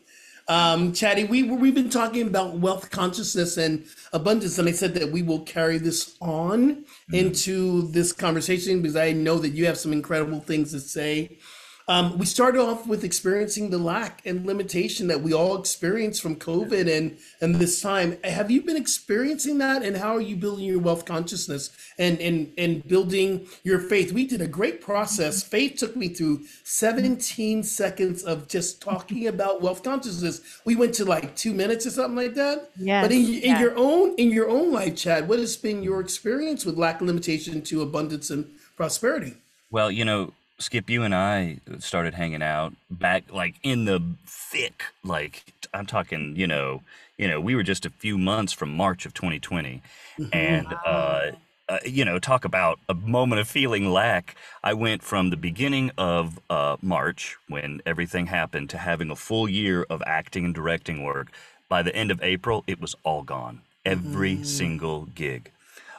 Um, 0.49 0.95
Chatty, 0.95 1.25
we 1.25 1.43
we've 1.43 1.75
been 1.75 1.91
talking 1.91 2.27
about 2.27 2.59
wealth 2.59 2.91
consciousness 2.91 3.59
and 3.59 3.85
abundance, 4.15 4.59
and 4.59 4.67
I 4.67 4.73
said 4.73 4.95
that 4.95 5.13
we 5.13 5.23
will 5.23 5.41
carry 5.41 5.77
this 5.77 6.17
on 6.23 6.87
into 7.13 7.91
this 7.93 8.13
conversation 8.13 8.81
because 8.81 8.97
I 8.97 9.13
know 9.13 9.39
that 9.39 9.51
you 9.51 9.67
have 9.67 9.77
some 9.77 9.93
incredible 9.93 10.41
things 10.41 10.73
to 10.73 10.81
say. 10.81 11.37
Um, 11.89 12.19
we 12.19 12.27
started 12.27 12.61
off 12.61 12.87
with 12.87 13.03
experiencing 13.03 13.71
the 13.71 13.79
lack 13.79 14.21
and 14.27 14.45
limitation 14.45 15.07
that 15.07 15.23
we 15.23 15.33
all 15.33 15.59
experience 15.59 16.21
from 16.21 16.37
COVID 16.37 16.87
and 16.95 17.17
and 17.41 17.55
this 17.55 17.81
time. 17.81 18.19
Have 18.25 18.51
you 18.51 18.61
been 18.61 18.77
experiencing 18.77 19.57
that, 19.59 19.83
and 19.83 19.97
how 19.97 20.15
are 20.15 20.21
you 20.21 20.37
building 20.37 20.67
your 20.67 20.81
wealth 20.81 21.07
consciousness 21.07 21.71
and 21.99 22.21
and 22.21 22.53
and 22.59 22.87
building 22.87 23.49
your 23.65 23.79
faith? 23.79 24.13
We 24.13 24.27
did 24.27 24.43
a 24.43 24.47
great 24.47 24.83
process. 24.83 25.43
Faith 25.43 25.79
took 25.79 25.97
me 25.97 26.09
through 26.09 26.45
17 26.65 27.63
seconds 27.63 28.23
of 28.23 28.49
just 28.49 28.83
talking 28.83 29.27
about 29.27 29.63
wealth 29.63 29.83
consciousness. 29.83 30.43
We 30.67 30.77
went 30.77 30.93
to 30.97 31.07
like 31.07 31.37
two 31.37 31.55
minutes 31.55 31.87
or 31.87 31.91
something 31.91 32.17
like 32.17 32.35
that. 32.35 32.71
Yes, 32.77 33.03
But 33.03 33.13
in, 33.13 33.25
in 33.25 33.43
yes. 33.43 33.61
your 33.61 33.73
own 33.79 34.15
in 34.17 34.31
your 34.31 34.51
own 34.51 34.73
life, 34.73 34.95
Chad, 34.95 35.27
what 35.27 35.39
has 35.39 35.57
been 35.57 35.83
your 35.83 36.01
experience 36.01 36.67
with 36.67 36.77
lack 36.77 37.01
and 37.01 37.07
limitation 37.09 37.63
to 37.63 37.81
abundance 37.81 38.29
and 38.29 38.47
prosperity? 38.77 39.39
Well, 39.71 39.91
you 39.91 40.05
know, 40.05 40.33
Skip, 40.61 40.91
you 40.91 41.05
and 41.05 41.15
I 41.15 41.59
started 41.79 42.15
hanging 42.15 42.43
out 42.43 42.75
back 42.91 43.33
like 43.33 43.55
in 43.63 43.85
the 43.85 44.03
thick, 44.27 44.83
like 45.05 45.45
I'm 45.73 45.87
talking, 45.87 46.35
you 46.37 46.47
know, 46.47 46.83
you 47.17 47.29
know, 47.29 47.41
we 47.41 47.55
were 47.55 47.63
just 47.63 47.87
a 47.87 47.91
few 47.91 48.19
months 48.19 48.53
from 48.53 48.75
March 48.77 49.07
of 49.07 49.15
2020, 49.15 49.83
and 50.33 50.67
uh, 50.85 51.31
uh, 51.69 51.79
you 51.85 52.05
know, 52.05 52.19
talk 52.19 52.45
about 52.45 52.79
a 52.89 52.95
moment 52.95 53.41
of 53.41 53.49
feeling 53.49 53.91
lack. 53.91 54.35
I 54.65 54.73
went 54.73 55.03
from 55.03 55.31
the 55.31 55.37
beginning 55.37 55.91
of 55.99 56.41
uh, 56.49 56.77
March 56.81 57.37
when 57.49 57.81
everything 57.85 58.27
happened 58.27 58.71
to 58.71 58.79
having 58.79 59.11
a 59.11 59.17
full 59.17 59.49
year 59.49 59.85
of 59.91 60.03
acting 60.07 60.45
and 60.45 60.55
directing 60.55 61.05
work. 61.05 61.31
By 61.69 61.83
the 61.83 61.95
end 61.95 62.11
of 62.11 62.23
April, 62.23 62.65
it 62.67 62.81
was 62.81 62.97
all 63.05 63.23
gone, 63.23 63.61
every 63.85 64.43
single 64.43 65.07
gig. 65.07 65.51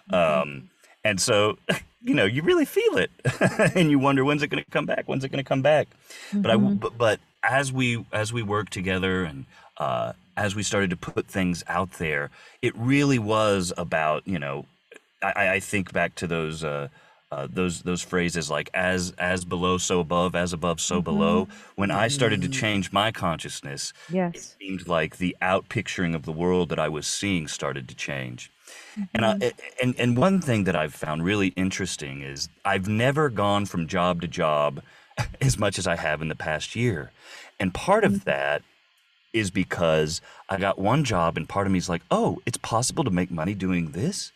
Um, 0.10 0.70
and 1.10 1.20
so, 1.20 1.58
you 2.04 2.14
know, 2.14 2.26
you 2.26 2.44
really 2.44 2.66
feel 2.66 2.98
it, 2.98 3.12
and 3.76 3.90
you 3.90 4.00
wonder 4.00 4.24
when's 4.24 4.44
it 4.44 4.48
going 4.48 4.64
to 4.64 4.70
come 4.70 4.86
back? 4.86 5.04
When's 5.08 5.24
it 5.24 5.30
going 5.30 5.44
to 5.44 5.48
come 5.48 5.62
back? 5.62 5.88
But 6.34 6.52
I, 6.52 6.58
but, 6.58 6.98
but 6.98 7.20
as 7.44 7.72
we 7.72 8.06
as 8.14 8.32
we 8.32 8.44
worked 8.44 8.72
together 8.74 9.24
and 9.24 9.46
uh, 9.78 10.14
as 10.38 10.56
we 10.56 10.64
started 10.64 10.90
to 10.92 10.96
put 10.96 11.28
things 11.28 11.64
out 11.68 11.94
there, 11.94 12.30
it 12.62 12.76
really 12.78 13.20
was 13.20 13.74
about 13.78 14.28
you 14.28 14.40
know, 14.40 14.66
I, 15.22 15.50
I 15.50 15.60
think 15.60 15.92
back 15.92 16.16
to 16.16 16.28
those. 16.28 16.64
Uh, 16.64 16.90
uh, 17.32 17.48
those 17.48 17.84
those 17.84 18.02
phrases 18.02 18.50
like 18.50 18.72
as 18.74 19.14
as 19.20 19.46
below 19.46 19.78
so 19.78 20.00
above 20.00 20.34
as 20.34 20.52
above 20.52 20.82
so 20.82 21.00
below 21.00 21.48
when 21.76 21.92
i 21.92 22.08
started 22.08 22.42
to 22.42 22.50
change 22.50 22.92
my 22.92 23.12
consciousness 23.12 23.94
yes. 24.12 24.34
it 24.34 24.56
seemed 24.60 24.88
like 24.88 25.18
the 25.18 25.38
out 25.40 25.70
picturing 25.70 26.16
of 26.16 26.24
the 26.24 26.32
world 26.32 26.70
that 26.70 26.80
i 26.80 26.90
was 26.90 27.06
seeing 27.06 27.48
started 27.48 27.88
to 27.88 27.94
change 27.94 28.50
and 29.14 29.26
I, 29.26 29.52
and 29.82 29.96
and 29.98 30.18
one 30.18 30.42
thing 30.42 30.64
that 30.66 30.76
I've 30.76 30.94
found 30.94 31.24
really 31.24 31.50
interesting 31.50 32.22
is 32.22 32.50
I've 32.66 32.88
never 32.88 33.30
gone 33.30 33.66
from 33.66 33.88
job 33.88 34.22
to 34.22 34.28
job 34.28 34.82
as 35.42 35.58
much 35.58 35.78
as 35.78 35.88
I 35.88 35.96
have 35.96 36.22
in 36.22 36.28
the 36.28 36.36
past 36.36 36.76
year. 36.76 37.12
And 37.60 37.74
part 37.74 38.04
of 38.04 38.26
that 38.26 38.62
is 39.34 39.52
because 39.52 40.22
I 40.50 40.58
got 40.58 40.80
one 40.80 41.04
job 41.04 41.38
and 41.38 41.48
part 41.48 41.68
of 41.68 41.74
me 41.74 41.80
is 41.80 41.90
like, 41.90 42.02
"Oh, 42.10 42.42
it's 42.46 42.58
possible 42.58 43.04
to 43.04 43.12
make 43.12 43.32
money 43.32 43.54
doing 43.54 43.92
this?" 43.92 44.32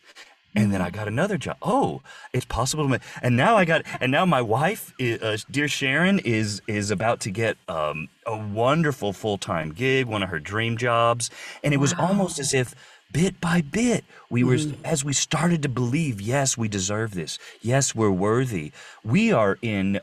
And 0.56 0.72
then 0.72 0.80
I 0.80 0.90
got 0.90 1.08
another 1.08 1.36
job. 1.36 1.56
Oh, 1.62 2.00
it's 2.32 2.44
possible 2.44 2.84
to 2.84 2.88
make. 2.88 3.02
And 3.22 3.36
now 3.36 3.56
I 3.56 3.64
got. 3.64 3.82
And 4.00 4.12
now 4.12 4.24
my 4.24 4.40
wife, 4.40 4.92
uh, 5.00 5.36
dear 5.50 5.66
Sharon, 5.66 6.20
is 6.20 6.62
is 6.68 6.92
about 6.92 7.20
to 7.20 7.30
get 7.30 7.56
um, 7.66 8.08
a 8.24 8.36
wonderful 8.36 9.12
full 9.12 9.36
time 9.36 9.72
gig, 9.72 10.06
one 10.06 10.22
of 10.22 10.28
her 10.28 10.38
dream 10.38 10.76
jobs. 10.76 11.28
And 11.64 11.74
it 11.74 11.78
was 11.78 11.92
almost 11.94 12.38
as 12.38 12.54
if 12.54 12.74
bit 13.14 13.40
by 13.40 13.60
bit 13.60 14.04
we 14.28 14.42
were 14.42 14.58
as 14.84 15.04
we 15.04 15.12
started 15.12 15.62
to 15.62 15.68
believe 15.68 16.20
yes 16.20 16.58
we 16.58 16.66
deserve 16.66 17.14
this. 17.14 17.38
Yes 17.62 17.94
we're 17.94 18.10
worthy. 18.10 18.72
We 19.04 19.32
are 19.32 19.56
in 19.62 20.00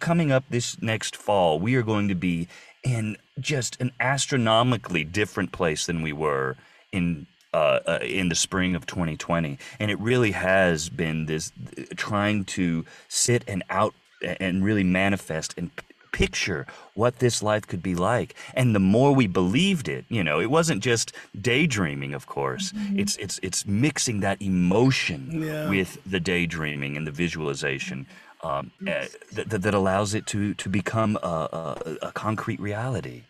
coming 0.00 0.30
up 0.30 0.44
this 0.50 0.80
next 0.82 1.16
fall 1.16 1.58
we 1.58 1.74
are 1.76 1.82
going 1.82 2.08
to 2.08 2.14
be 2.14 2.46
in 2.84 3.16
just 3.40 3.80
an 3.80 3.90
astronomically 3.98 5.02
different 5.02 5.50
place 5.50 5.86
than 5.86 6.02
we 6.02 6.12
were 6.12 6.56
in 6.92 7.26
uh, 7.54 7.80
uh, 7.86 7.98
in 8.02 8.28
the 8.28 8.34
spring 8.34 8.74
of 8.74 8.86
2020 8.86 9.58
and 9.80 9.90
it 9.90 9.98
really 9.98 10.32
has 10.32 10.90
been 10.90 11.24
this 11.24 11.52
trying 11.96 12.44
to 12.44 12.84
sit 13.08 13.42
and 13.48 13.64
out 13.70 13.94
and 14.22 14.62
really 14.62 14.84
manifest 14.84 15.54
and 15.56 15.70
picture 16.12 16.66
what 16.94 17.18
this 17.18 17.42
life 17.42 17.66
could 17.66 17.82
be 17.82 17.94
like 17.94 18.34
and 18.54 18.74
the 18.74 18.80
more 18.80 19.12
we 19.14 19.26
believed 19.26 19.88
it 19.88 20.04
you 20.08 20.22
know 20.24 20.40
it 20.40 20.50
wasn't 20.50 20.82
just 20.82 21.12
daydreaming 21.40 22.14
of 22.14 22.26
course 22.26 22.72
it's 22.94 23.16
it's 23.16 23.38
it's 23.42 23.66
mixing 23.66 24.20
that 24.20 24.40
emotion 24.40 25.42
Yeah. 25.42 25.68
with 25.70 25.98
the 26.06 26.20
daydreaming 26.20 26.96
and 26.96 27.06
the 27.06 27.10
visualization 27.12 28.06
um, 28.42 28.70
uh, 28.86 29.06
that, 29.32 29.48
that, 29.50 29.62
that 29.62 29.74
allows 29.74 30.14
it 30.14 30.26
to 30.26 30.54
to 30.54 30.68
become 30.68 31.18
a, 31.22 31.26
a, 31.26 31.96
a 32.08 32.12
concrete 32.12 32.60
reality 32.60 33.22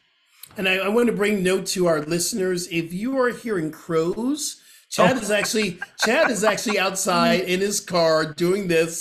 And 0.59 0.69
I, 0.69 0.77
I 0.77 0.89
want 0.89 1.07
to 1.09 1.13
bring 1.23 1.43
note 1.43 1.67
to 1.77 1.87
our 1.87 2.01
listeners: 2.01 2.67
if 2.71 2.93
you 2.93 3.19
are 3.21 3.31
hearing 3.45 3.71
crows, 3.71 4.57
Chad 4.91 5.17
Oh. 5.17 5.21
is 5.21 5.31
actually 5.31 5.79
Chad 6.05 6.31
is 6.31 6.43
actually 6.45 6.79
outside 6.87 7.41
in 7.53 7.61
his 7.61 7.79
car 7.81 8.33
doing 8.33 8.69
this. 8.69 8.95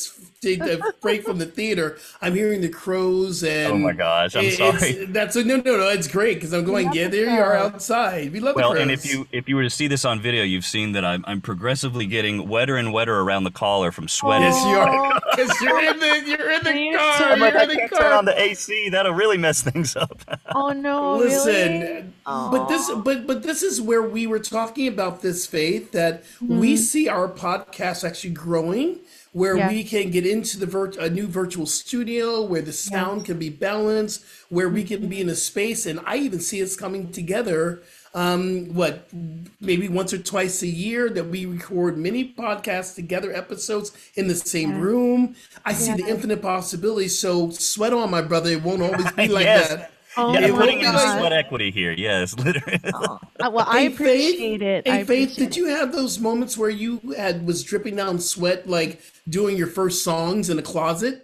Take 0.45 0.61
a 0.61 0.79
break 1.01 1.23
from 1.23 1.39
the 1.39 1.45
theater. 1.47 1.97
I'm 2.21 2.35
hearing 2.35 2.61
the 2.61 2.69
crows, 2.69 3.43
and 3.43 3.73
Oh 3.73 3.77
my 3.79 3.93
gosh, 3.93 4.35
I'm 4.35 4.45
it- 4.45 4.57
sorry. 4.57 5.05
That's 5.05 5.35
a, 5.35 5.43
no, 5.43 5.55
no, 5.57 5.77
no. 5.77 5.89
It's 5.89 6.07
great 6.07 6.35
because 6.35 6.53
I'm 6.53 6.63
going. 6.65 6.85
love 6.85 6.95
Yeah, 6.95 7.07
the 7.07 7.17
there 7.23 7.35
you 7.35 7.41
are 7.41 7.55
outside. 7.55 8.31
We 8.31 8.39
love 8.39 8.55
Well, 8.55 8.69
the 8.69 8.75
crows. 8.75 8.81
and 8.83 8.91
if 8.91 9.05
you 9.11 9.27
if 9.31 9.49
you 9.49 9.55
were 9.55 9.63
to 9.63 9.69
see 9.71 9.87
this 9.87 10.05
on 10.05 10.19
video, 10.21 10.43
you've 10.43 10.65
seen 10.65 10.91
that 10.91 11.03
I'm 11.03 11.23
I'm 11.27 11.41
progressively 11.41 12.05
getting 12.05 12.47
wetter 12.47 12.75
and 12.77 12.93
wetter 12.93 13.19
around 13.21 13.43
the 13.45 13.51
collar 13.51 13.91
from 13.91 14.07
sweating. 14.07 14.49
yes, 14.49 14.63
you 14.65 14.75
are 14.77 15.19
because 15.35 15.61
you're 15.61 15.79
in 15.83 15.99
the 15.99 16.23
you're 16.29 16.51
in 16.51 16.63
the 16.63 16.77
You're 16.79 16.99
car. 16.99 17.17
so- 17.17 17.25
I'm 17.25 17.39
like, 17.39 17.53
You're 17.53 17.59
I 17.61 17.63
in 17.63 17.69
the 17.69 17.75
can't 17.77 17.91
car. 17.91 17.99
turn 18.01 18.13
on 18.13 18.25
the 18.25 18.39
AC. 18.39 18.89
That'll 18.89 19.13
really 19.13 19.37
mess 19.37 19.61
things 19.63 19.95
up. 19.95 20.21
Oh 20.53 20.71
no! 20.71 21.17
Listen, 21.17 21.81
really? 21.81 22.03
but 22.25 22.67
this 22.67 22.89
but 23.03 23.25
but 23.27 23.43
this 23.43 23.61
is 23.63 23.81
where 23.81 24.03
we 24.03 24.25
were 24.27 24.39
talking 24.39 24.87
about 24.87 25.21
this 25.21 25.45
faith 25.47 25.91
that 25.91 26.23
Mm-hmm. 26.35 26.59
we 26.59 26.77
see 26.77 27.07
our 27.09 27.27
podcast 27.27 28.03
actually 28.07 28.29
growing 28.33 28.99
where 29.35 29.57
Yeah. 29.57 29.67
we 29.67 29.83
can 29.83 30.11
get 30.11 30.25
into 30.25 30.57
the 30.57 30.65
virt- 30.65 30.97
a 30.97 31.09
new 31.09 31.27
virtual 31.27 31.65
studio 31.65 32.41
where 32.41 32.61
the 32.61 32.71
sound 32.71 33.25
can 33.25 33.37
be 33.37 33.49
balanced 33.49 34.23
where 34.47 34.69
we 34.69 34.81
can 34.85 35.09
be 35.09 35.19
in 35.19 35.27
a 35.27 35.35
space 35.35 35.85
and 35.85 35.99
I 36.05 36.15
even 36.17 36.39
see 36.39 36.63
us 36.63 36.77
coming 36.77 37.11
together 37.11 37.81
um 38.13 38.73
what 38.73 39.09
maybe 39.59 39.89
once 39.89 40.13
or 40.13 40.19
twice 40.19 40.61
a 40.61 40.67
year 40.67 41.09
that 41.09 41.25
we 41.33 41.45
record 41.45 41.97
mini 41.97 42.23
podcasts 42.33 42.95
together 42.95 43.29
episodes 43.35 43.91
in 44.15 44.29
the 44.29 44.35
same 44.35 44.79
room. 44.79 45.35
I 45.65 45.73
see 45.73 45.91
the 46.01 46.07
infinite 46.07 46.41
possibilities 46.41 47.19
so 47.19 47.49
sweat 47.49 47.91
on 47.91 48.09
my 48.09 48.21
brother. 48.21 48.51
It 48.51 48.63
won't 48.63 48.81
always 48.81 49.11
be 49.23 49.27
like 49.27 49.43
Yes. 49.43 49.67
that 49.67 49.91
Oh 50.17 50.33
yeah, 50.33 50.47
it 50.47 50.53
putting 50.53 50.79
in 50.79 50.85
the 50.85 50.91
God. 50.91 51.19
sweat 51.19 51.33
equity 51.33 51.71
here. 51.71 51.91
Yes, 51.91 52.33
literally. 52.39 52.79
Uh, 52.83 53.17
well, 53.51 53.65
I 53.67 53.81
Hey, 53.81 53.89
Faith- 53.89 53.95
appreciate 53.95 54.61
it. 54.61 54.87
Hey, 54.87 54.93
I 54.99 55.03
Faith, 55.03 55.31
appreciate 55.31 55.45
did 55.51 55.55
you 55.57 55.65
have 55.67 55.91
those 55.91 56.19
moments 56.19 56.57
where 56.57 56.69
you 56.69 56.99
had 57.17 57.45
was 57.45 57.63
dripping 57.63 57.95
down 57.95 58.19
sweat, 58.19 58.67
like 58.69 59.01
doing 59.27 59.57
your 59.57 59.67
first 59.67 60.03
songs 60.03 60.49
in 60.49 60.59
a 60.59 60.63
closet? 60.63 61.21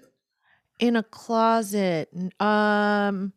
in 0.79 0.95
a 0.95 1.03
closet. 1.03 2.09
Um, 2.39 3.33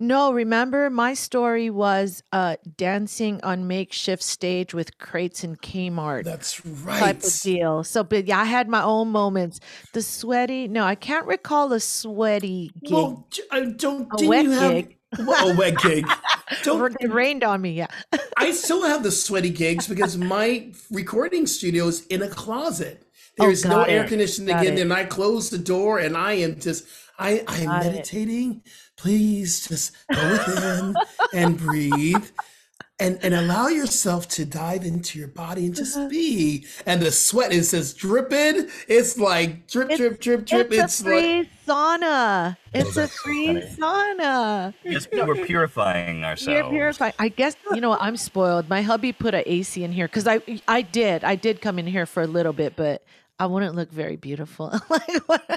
no, 0.00 0.32
remember 0.32 0.90
my 0.90 1.14
story 1.14 1.70
was 1.70 2.22
uh 2.32 2.56
dancing 2.76 3.40
on 3.44 3.66
makeshift 3.68 4.22
stage 4.22 4.74
with 4.74 4.98
crates 4.98 5.44
and 5.44 5.60
Kmart. 5.62 6.24
That's 6.24 6.64
right. 6.66 6.98
type 6.98 7.16
right. 7.16 7.24
of 7.24 7.40
deal. 7.42 7.84
So, 7.84 8.02
but 8.04 8.26
yeah, 8.26 8.40
I 8.40 8.44
had 8.44 8.68
my 8.68 8.82
own 8.82 9.08
moments. 9.10 9.60
The 9.92 10.02
sweaty, 10.02 10.66
no, 10.68 10.84
I 10.84 10.96
can't 10.96 11.26
recall 11.26 11.72
a 11.72 11.80
sweaty 11.80 12.72
gig. 12.82 12.92
Well, 12.92 13.26
j- 13.30 13.42
I 13.50 13.60
don't. 13.66 14.08
A 14.12 14.16
didn't 14.16 14.28
wet 14.28 14.44
you 14.44 14.50
have 14.52 14.72
gig. 14.72 14.97
Well, 15.18 15.50
a 15.50 15.56
wet 15.56 15.78
gig? 15.78 16.06
Don't. 16.64 16.96
it 17.00 17.10
rained 17.12 17.42
on 17.44 17.60
me. 17.62 17.72
Yeah. 17.72 17.86
I 18.36 18.50
still 18.52 18.82
have 18.86 19.02
the 19.02 19.10
sweaty 19.10 19.50
gigs 19.50 19.86
because 19.88 20.16
my 20.16 20.72
recording 20.90 21.46
studio 21.46 21.86
is 21.86 22.06
in 22.06 22.22
a 22.22 22.28
closet. 22.28 23.04
Oh, 23.40 23.46
no 23.46 23.52
Oh, 23.52 23.62
got 23.62 23.88
air 23.88 24.04
it. 24.04 24.08
conditioning 24.08 24.48
Got 24.54 24.66
in 24.66 24.72
it. 24.72 24.76
there, 24.76 24.84
and 24.84 24.92
I 24.92 25.04
close 25.04 25.48
the 25.50 25.58
door, 25.58 25.98
and 25.98 26.16
I 26.16 26.32
am 26.32 26.58
just. 26.60 26.84
I, 27.18 27.42
I 27.48 27.56
am 27.60 27.66
Got 27.66 27.86
it. 27.86 27.88
meditating. 27.92 28.62
Please 28.96 29.66
just 29.66 29.92
go 30.12 30.30
within 30.30 30.94
and 31.32 31.56
breathe. 31.56 32.26
And 33.00 33.18
and 33.22 33.32
allow 33.34 33.68
yourself 33.68 34.26
to 34.28 34.44
dive 34.44 34.84
into 34.84 35.18
your 35.18 35.28
body 35.28 35.66
and 35.66 35.74
just 35.74 35.96
Uh-huh. 35.96 36.08
be. 36.08 36.66
And 36.86 37.00
the 37.00 37.10
sweat 37.12 37.52
is 37.52 37.70
just 37.70 37.96
dripping. 37.98 38.68
It's 38.88 39.16
like 39.18 39.66
drip, 39.68 39.88
drip, 39.96 40.20
drip, 40.20 40.44
drip. 40.46 40.72
It's, 40.72 41.00
It's, 41.00 41.00
a 41.02 41.04
like 41.04 41.14
free 41.22 41.50
sauna. 41.66 42.56
It's 42.74 42.96
a 42.96 43.08
free 43.08 43.46
funny. 43.46 43.60
sauna. 43.78 44.74
yes, 44.84 45.06
we're 45.12 45.34
purifying 45.46 46.24
ourselves. 46.28 46.48
You're 46.48 46.68
purifying. 46.70 47.14
I 47.18 47.28
guess 47.28 47.54
you 47.72 47.80
know 47.80 47.96
I'm 47.98 48.16
spoiled. 48.16 48.68
My 48.68 48.82
hubby 48.82 49.12
put 49.12 49.32
a 49.34 49.48
AC 49.50 49.82
in 49.84 49.92
here 49.92 50.08
because 50.08 50.26
I 50.26 50.40
I 50.66 50.82
did 50.82 51.22
I 51.24 51.36
did 51.36 51.60
come 51.60 51.78
in 51.78 51.86
here 51.86 52.06
for 52.06 52.22
a 52.22 52.26
little 52.26 52.52
bit, 52.52 52.74
but 52.76 53.02
I 53.38 53.46
wouldn't 53.46 53.74
look 53.74 53.92
very 53.92 54.16
beautiful 54.16 54.72
like 54.88 55.50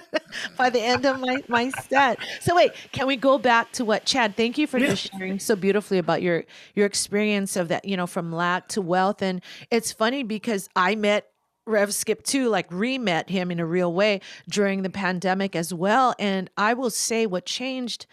by 0.58 0.70
the 0.70 0.82
end 0.82 1.06
of 1.06 1.20
my 1.20 1.38
my 1.48 1.70
set. 1.70 2.20
So 2.42 2.56
wait, 2.56 2.72
can 2.92 3.08
we 3.08 3.18
go 3.18 3.38
back 3.38 3.72
to 3.74 3.86
what 3.86 4.06
Chad? 4.06 4.38
Thank 4.38 4.58
you 4.58 4.68
for 4.68 4.80
just 4.80 5.12
sharing 5.12 5.40
so 5.40 5.56
beautifully 5.56 5.98
about 5.98 6.22
your 6.22 6.44
your 6.76 6.86
experience 6.86 7.56
of 7.56 7.70
that. 7.70 7.86
You 7.86 7.98
know, 7.98 8.08
from 8.08 8.32
lack 8.32 8.68
to 8.70 8.82
wealth, 8.82 9.22
and 9.22 9.42
it's 9.72 9.92
funny 9.92 10.24
because 10.24 10.70
I 10.76 10.96
met 10.96 11.32
Rev 11.66 11.94
Skip 11.94 12.24
too, 12.24 12.50
like 12.50 12.68
re-met 12.70 13.30
him 13.30 13.52
in 13.52 13.60
a 13.60 13.66
real 13.66 13.94
way 13.94 14.22
during 14.50 14.82
the 14.82 14.90
pandemic 14.90 15.56
as 15.56 15.74
well. 15.74 16.16
And 16.20 16.50
I 16.58 16.74
will 16.74 16.90
say 16.90 17.26
what 17.26 17.46
changed 17.46 18.06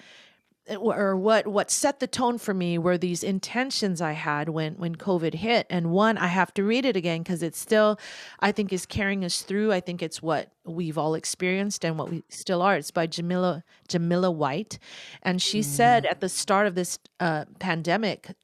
or 0.76 1.16
what 1.16 1.46
what 1.46 1.70
set 1.70 2.00
the 2.00 2.06
tone 2.06 2.38
for 2.38 2.52
me 2.54 2.78
were 2.78 2.98
these 2.98 3.22
intentions 3.22 4.00
I 4.00 4.12
had 4.12 4.48
when 4.48 4.74
when 4.74 4.96
COVID 4.96 5.34
hit. 5.34 5.66
And 5.70 5.90
one, 5.90 6.18
I 6.18 6.26
have 6.26 6.52
to 6.54 6.64
read 6.64 6.84
it 6.84 6.96
again 6.96 7.22
because 7.22 7.42
it's 7.42 7.58
still, 7.58 7.98
I 8.40 8.52
think, 8.52 8.72
is 8.72 8.86
carrying 8.86 9.24
us 9.24 9.42
through. 9.42 9.72
I 9.72 9.80
think 9.80 10.02
it's 10.02 10.22
what 10.22 10.52
we've 10.64 10.98
all 10.98 11.14
experienced 11.14 11.84
and 11.84 11.98
what 11.98 12.10
we 12.10 12.22
still 12.28 12.62
are. 12.62 12.76
It's 12.76 12.90
by 12.90 13.06
Jamila 13.06 13.64
Jamila 13.88 14.30
White, 14.30 14.78
and 15.22 15.40
she 15.40 15.62
said 15.62 16.06
at 16.06 16.20
the 16.20 16.28
start 16.28 16.66
of 16.66 16.74
this 16.74 16.98
uh, 17.20 17.44
pandemic, 17.58 18.34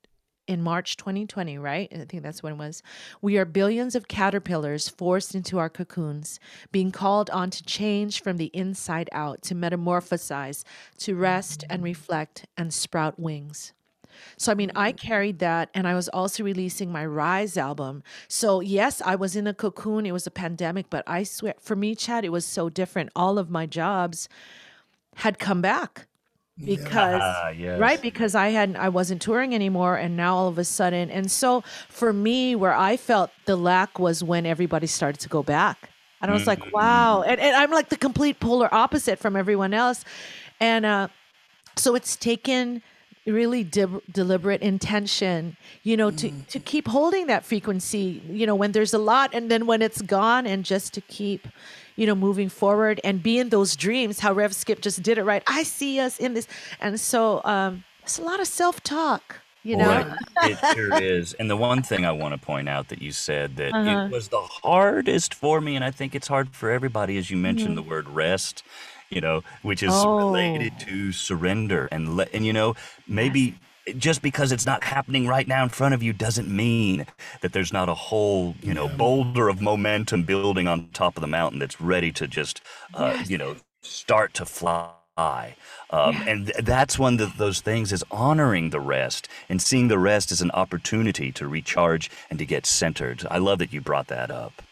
in 0.47 0.63
March 0.63 0.97
2020, 0.97 1.59
right? 1.59 1.89
I 1.93 2.05
think 2.05 2.23
that's 2.23 2.43
when 2.43 2.55
it 2.55 2.59
was. 2.59 2.83
We 3.23 3.39
are 3.39 3.45
billions 3.45 3.95
of 3.95 4.09
caterpillars 4.09 4.89
forced 4.89 5.35
into 5.35 5.59
our 5.59 5.69
cocoons, 5.69 6.39
being 6.73 6.91
called 6.91 7.31
on 7.31 7.51
to 7.51 7.63
change 7.65 8.23
from 8.23 8.37
the 8.37 8.51
inside 8.53 9.09
out, 9.13 9.43
to 9.43 9.55
metamorphosize, 9.55 10.65
to 10.99 11.15
rest 11.15 11.65
and 11.71 11.83
reflect 11.83 12.47
and 12.57 12.73
sprout 12.73 13.19
wings. 13.19 13.73
So, 14.37 14.53
I 14.53 14.55
mean, 14.55 14.71
I 14.77 14.93
carried 14.93 15.41
that 15.41 15.71
and 15.75 15.89
I 15.89 15.95
was 15.95 16.09
also 16.09 16.45
releasing 16.45 16.93
my 16.93 17.05
Rise 17.05 17.57
album. 17.57 18.03
So, 18.29 18.61
yes, 18.61 19.03
I 19.05 19.17
was 19.17 19.35
in 19.35 19.47
a 19.47 19.55
cocoon. 19.55 20.07
It 20.07 20.13
was 20.13 20.27
a 20.27 20.31
pandemic, 20.31 20.89
but 20.89 21.03
I 21.07 21.25
swear, 21.25 21.55
for 21.59 21.75
me, 21.75 21.95
Chad, 21.95 22.25
it 22.25 22.31
was 22.31 22.45
so 22.45 22.69
different. 22.69 23.11
All 23.17 23.39
of 23.39 23.51
my 23.51 23.67
jobs 23.67 24.29
had 25.17 25.39
come 25.39 25.61
back 25.61 26.07
because 26.63 27.21
Ah, 27.23 27.49
yes. 27.49 27.81
right 27.81 28.01
because 28.01 28.35
i 28.35 28.49
hadn't 28.51 28.77
i 28.77 28.89
wasn't 28.89 29.21
touring 29.21 29.55
anymore 29.55 29.97
and 29.97 30.17
now 30.17 30.37
all 30.37 30.49
of 30.49 30.57
a 30.59 30.65
sudden 30.65 31.11
and 31.11 31.31
so 31.31 31.63
for 31.89 32.13
me 32.13 32.55
where 32.55 32.73
i 32.75 32.97
felt 32.97 33.31
the 33.47 33.57
lack 33.57 33.99
was 33.99 34.23
when 34.23 34.47
everybody 34.47 34.87
started 34.87 35.21
to 35.21 35.29
go 35.29 35.43
back. 35.43 35.91
And 36.23 36.31
i 36.31 36.35
was 36.35 36.47
like 36.47 36.73
wow. 36.73 37.23
And, 37.23 37.41
and 37.41 37.57
i'm 37.57 37.71
like 37.71 37.89
the 37.89 37.97
complete 37.97 38.39
polar 38.41 38.73
opposite 38.73 39.19
from 39.19 39.37
everyone 39.37 39.75
else. 39.75 40.05
And 40.61 40.87
uh 40.87 41.09
so 41.77 41.95
it's 41.97 42.15
taken 42.17 42.83
really 43.27 43.65
de- 43.65 44.01
deliberate 44.13 44.61
intention 44.61 45.57
you 45.83 45.97
know 45.97 46.11
to 46.11 46.31
to 46.49 46.61
keep 46.61 46.87
holding 46.87 47.27
that 47.27 47.43
frequency 47.45 48.23
you 48.29 48.47
know 48.47 48.55
when 48.55 48.73
there's 48.73 48.93
a 48.95 48.99
lot 48.99 49.31
and 49.35 49.51
then 49.51 49.67
when 49.67 49.81
it's 49.83 50.03
gone 50.03 50.47
and 50.47 50.65
just 50.65 50.93
to 50.95 51.01
keep 51.01 51.49
you 51.97 52.07
know 52.07 52.15
moving 52.15 52.49
forward 52.49 53.01
and 53.05 53.23
be 53.23 53.39
in 53.39 53.49
those 53.51 53.77
dreams 53.77 54.21
how 54.21 54.33
rev 54.33 54.55
skip 54.55 54.81
just 54.81 55.03
did 55.03 55.19
it 55.19 55.25
right 55.25 55.43
i 55.47 55.63
see 55.63 56.01
us 56.01 56.19
in 56.19 56.35
this 56.35 56.47
and 56.81 56.99
so 57.01 57.41
um 57.45 57.85
it's 58.03 58.19
a 58.19 58.23
lot 58.23 58.41
of 58.41 58.47
self-talk 58.47 59.41
you 59.63 59.77
know 59.77 59.89
Right. 59.89 60.07
It 60.43 60.59
sure 60.75 60.93
is. 61.01 61.33
And 61.35 61.49
the 61.49 61.57
one 61.57 61.83
thing 61.83 62.05
I 62.05 62.13
want 62.13 62.33
to 62.35 62.39
point 62.39 62.69
out 62.69 62.89
that 62.89 63.01
you 63.01 63.13
said 63.13 63.57
that 63.57 63.75
Uh-huh. 63.75 64.07
it 64.09 64.11
was 64.11 64.29
the 64.29 64.43
hardest 64.43 65.33
for 65.33 65.61
me, 65.61 65.75
and 65.75 65.83
I 65.85 65.91
think 65.91 66.15
it's 66.15 66.29
hard 66.29 66.55
for 66.55 66.71
everybody, 66.71 67.17
as 67.17 67.31
you 67.31 67.39
mentioned 67.39 67.77
the 67.79 67.83
word 67.83 68.07
rest, 68.09 68.63
you 69.09 69.23
know, 69.23 69.43
which 69.63 69.83
is 69.83 69.91
related 70.05 70.73
Mm-hmm. 70.75 70.91
Oh. 70.91 70.93
to 71.09 71.13
surrender. 71.13 71.89
And, 71.91 72.15
let, 72.17 72.29
and 72.35 72.45
you 72.45 72.53
know, 72.53 72.75
maybe 73.09 73.55
just 73.99 74.23
because 74.23 74.53
it's 74.53 74.67
not 74.67 74.85
happening 74.85 75.27
right 75.27 75.47
now 75.47 75.63
in 75.63 75.69
front 75.69 75.95
of 75.95 76.03
you 76.03 76.13
doesn't 76.13 76.49
mean 76.49 77.07
that 77.43 77.53
there's 77.53 77.73
not 77.73 77.89
a 77.89 77.95
whole, 77.95 78.55
you 78.63 78.75
know, 78.75 78.89
boulder 78.89 79.49
of 79.49 79.61
momentum 79.61 80.25
building 80.25 80.67
on 80.67 80.89
top 80.93 81.17
of 81.17 81.21
the 81.21 81.27
mountain 81.27 81.59
that's 81.59 81.81
ready 81.81 82.11
to 82.13 82.27
just, 82.27 82.61
uh, 82.95 83.23
you 83.27 83.39
know, 83.39 83.57
start 83.83 84.35
to 84.35 84.47
fly. 84.47 85.57
Um, 85.91 86.17
And 86.27 86.47
th- 86.47 86.65
that's 86.65 86.99
one 86.99 87.21
of 87.21 87.37
those 87.37 87.61
things 87.61 87.93
is 87.93 88.03
honoring 88.11 88.71
the 88.71 88.81
rest 88.81 89.29
and 89.49 89.63
seeing 89.63 89.89
the 89.89 89.99
rest 89.99 90.33
as 90.33 90.41
an 90.41 90.51
opportunity 90.53 91.31
to 91.33 91.47
recharge 91.47 92.11
and 92.31 92.39
to 92.39 92.47
get 92.47 92.67
centered. 92.67 93.25
I 93.31 93.39
love 93.39 93.59
that 93.61 93.73
you 93.73 93.81
brought 93.81 94.09
that 94.09 94.31
up. 94.31 94.63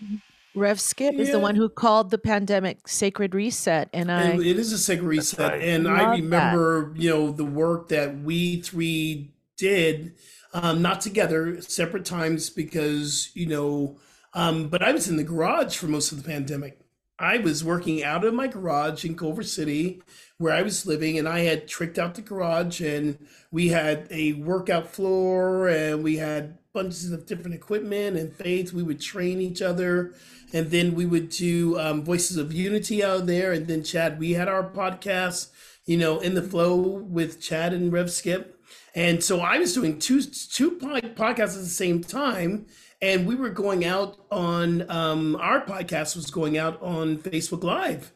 Rev 0.54 0.80
skip 0.80 1.14
is 1.14 1.30
the 1.30 1.38
one 1.38 1.54
who 1.56 1.68
called 1.68 2.10
the 2.10 2.18
pandemic 2.18 2.86
sacred 2.86 3.34
reset 3.34 3.88
and 3.92 4.10
i 4.12 4.22
And 4.22 4.42
it 4.42 4.58
is 4.58 4.72
a 4.72 4.78
sacred 4.78 5.06
reset. 5.06 5.52
right. 5.52 5.62
And 5.62 5.84
Love 5.84 5.94
I 5.94 5.98
that. 6.04 6.10
remember, 6.22 6.92
you 6.96 7.10
know, 7.10 7.30
the 7.30 7.44
work 7.44 7.88
that 7.88 8.20
we 8.20 8.60
three 8.60 9.32
did, 9.56 10.14
um, 10.52 10.82
not 10.82 11.00
together, 11.00 11.60
separate 11.62 12.04
times 12.04 12.50
because, 12.50 13.30
you 13.34 13.46
know, 13.46 13.98
um, 14.34 14.68
but 14.68 14.82
I 14.82 14.92
was 14.92 15.08
in 15.08 15.16
the 15.16 15.24
garage 15.24 15.76
for 15.76 15.86
most 15.86 16.12
of 16.12 16.22
the 16.22 16.28
pandemic. 16.28 16.78
I 17.18 17.38
was 17.38 17.62
working 17.62 18.02
out 18.02 18.24
of 18.24 18.34
my 18.34 18.48
garage 18.48 19.04
in 19.04 19.14
Culver 19.14 19.42
City 19.44 20.02
where 20.38 20.52
I 20.52 20.62
was 20.62 20.86
living, 20.86 21.18
and 21.18 21.28
I 21.28 21.40
had 21.40 21.68
tricked 21.68 21.98
out 21.98 22.16
the 22.16 22.22
garage, 22.22 22.80
and 22.80 23.16
we 23.52 23.68
had 23.68 24.08
a 24.10 24.32
workout 24.32 24.88
floor, 24.88 25.68
and 25.68 26.02
we 26.02 26.16
had 26.16 26.58
bunches 26.72 27.12
of 27.12 27.26
different 27.26 27.54
equipment 27.54 28.16
and 28.16 28.32
faith. 28.34 28.72
We 28.72 28.82
would 28.82 29.00
train 29.00 29.40
each 29.40 29.62
other, 29.62 30.14
and 30.52 30.70
then 30.70 30.94
we 30.94 31.06
would 31.06 31.30
do 31.30 31.78
um, 31.78 32.04
Voices 32.04 32.36
of 32.36 32.52
Unity 32.52 33.02
out 33.02 33.26
there, 33.26 33.52
and 33.52 33.66
then 33.66 33.82
Chad, 33.82 34.18
we 34.18 34.32
had 34.32 34.48
our 34.48 34.68
podcast, 34.68 35.50
you 35.86 35.96
know, 35.96 36.20
in 36.20 36.34
the 36.34 36.42
flow 36.42 36.76
with 36.76 37.40
Chad 37.40 37.72
and 37.72 37.92
Rev 37.92 38.10
Skip, 38.10 38.58
and 38.94 39.22
so 39.22 39.40
I 39.40 39.58
was 39.58 39.74
doing 39.74 39.98
two 39.98 40.22
two 40.22 40.72
podcasts 40.72 41.56
at 41.56 41.62
the 41.62 41.66
same 41.66 42.02
time, 42.02 42.66
and 43.00 43.26
we 43.26 43.34
were 43.34 43.50
going 43.50 43.84
out 43.84 44.18
on 44.30 44.88
um, 44.90 45.36
our 45.36 45.64
podcast 45.64 46.14
was 46.14 46.30
going 46.30 46.58
out 46.58 46.80
on 46.82 47.18
Facebook 47.18 47.64
Live. 47.64 48.12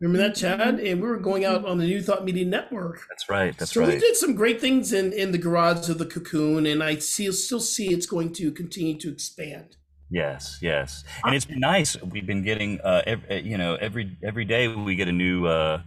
Remember 0.00 0.28
that, 0.28 0.36
Chad? 0.36 0.78
And 0.78 1.02
we 1.02 1.08
were 1.08 1.18
going 1.18 1.44
out 1.44 1.64
on 1.64 1.78
the 1.78 1.84
New 1.84 2.00
Thought 2.00 2.24
Media 2.24 2.44
Network. 2.44 3.00
That's 3.08 3.28
right. 3.28 3.56
That's 3.58 3.74
right. 3.76 3.86
so 3.86 3.92
we 3.92 3.98
did 3.98 4.16
some 4.16 4.34
great 4.34 4.60
things 4.60 4.92
in 4.92 5.12
in 5.12 5.32
the 5.32 5.38
garage 5.38 5.88
of 5.88 5.98
the 5.98 6.06
cocoon, 6.06 6.66
and 6.66 6.82
I 6.82 6.96
see, 6.96 7.30
still 7.32 7.60
see 7.60 7.92
it's 7.92 8.06
going 8.06 8.32
to 8.34 8.52
continue 8.52 8.98
to 9.00 9.10
expand. 9.10 9.76
Yes, 10.10 10.58
yes, 10.62 11.04
and 11.24 11.34
it's 11.34 11.44
been 11.44 11.60
nice. 11.60 12.00
We've 12.02 12.26
been 12.26 12.42
getting, 12.42 12.80
uh, 12.80 13.02
ev- 13.06 13.44
you 13.44 13.58
know, 13.58 13.74
every 13.74 14.16
every 14.22 14.46
day 14.46 14.66
we 14.68 14.96
get 14.96 15.06
a 15.08 15.12
new 15.12 15.46
uh, 15.46 15.82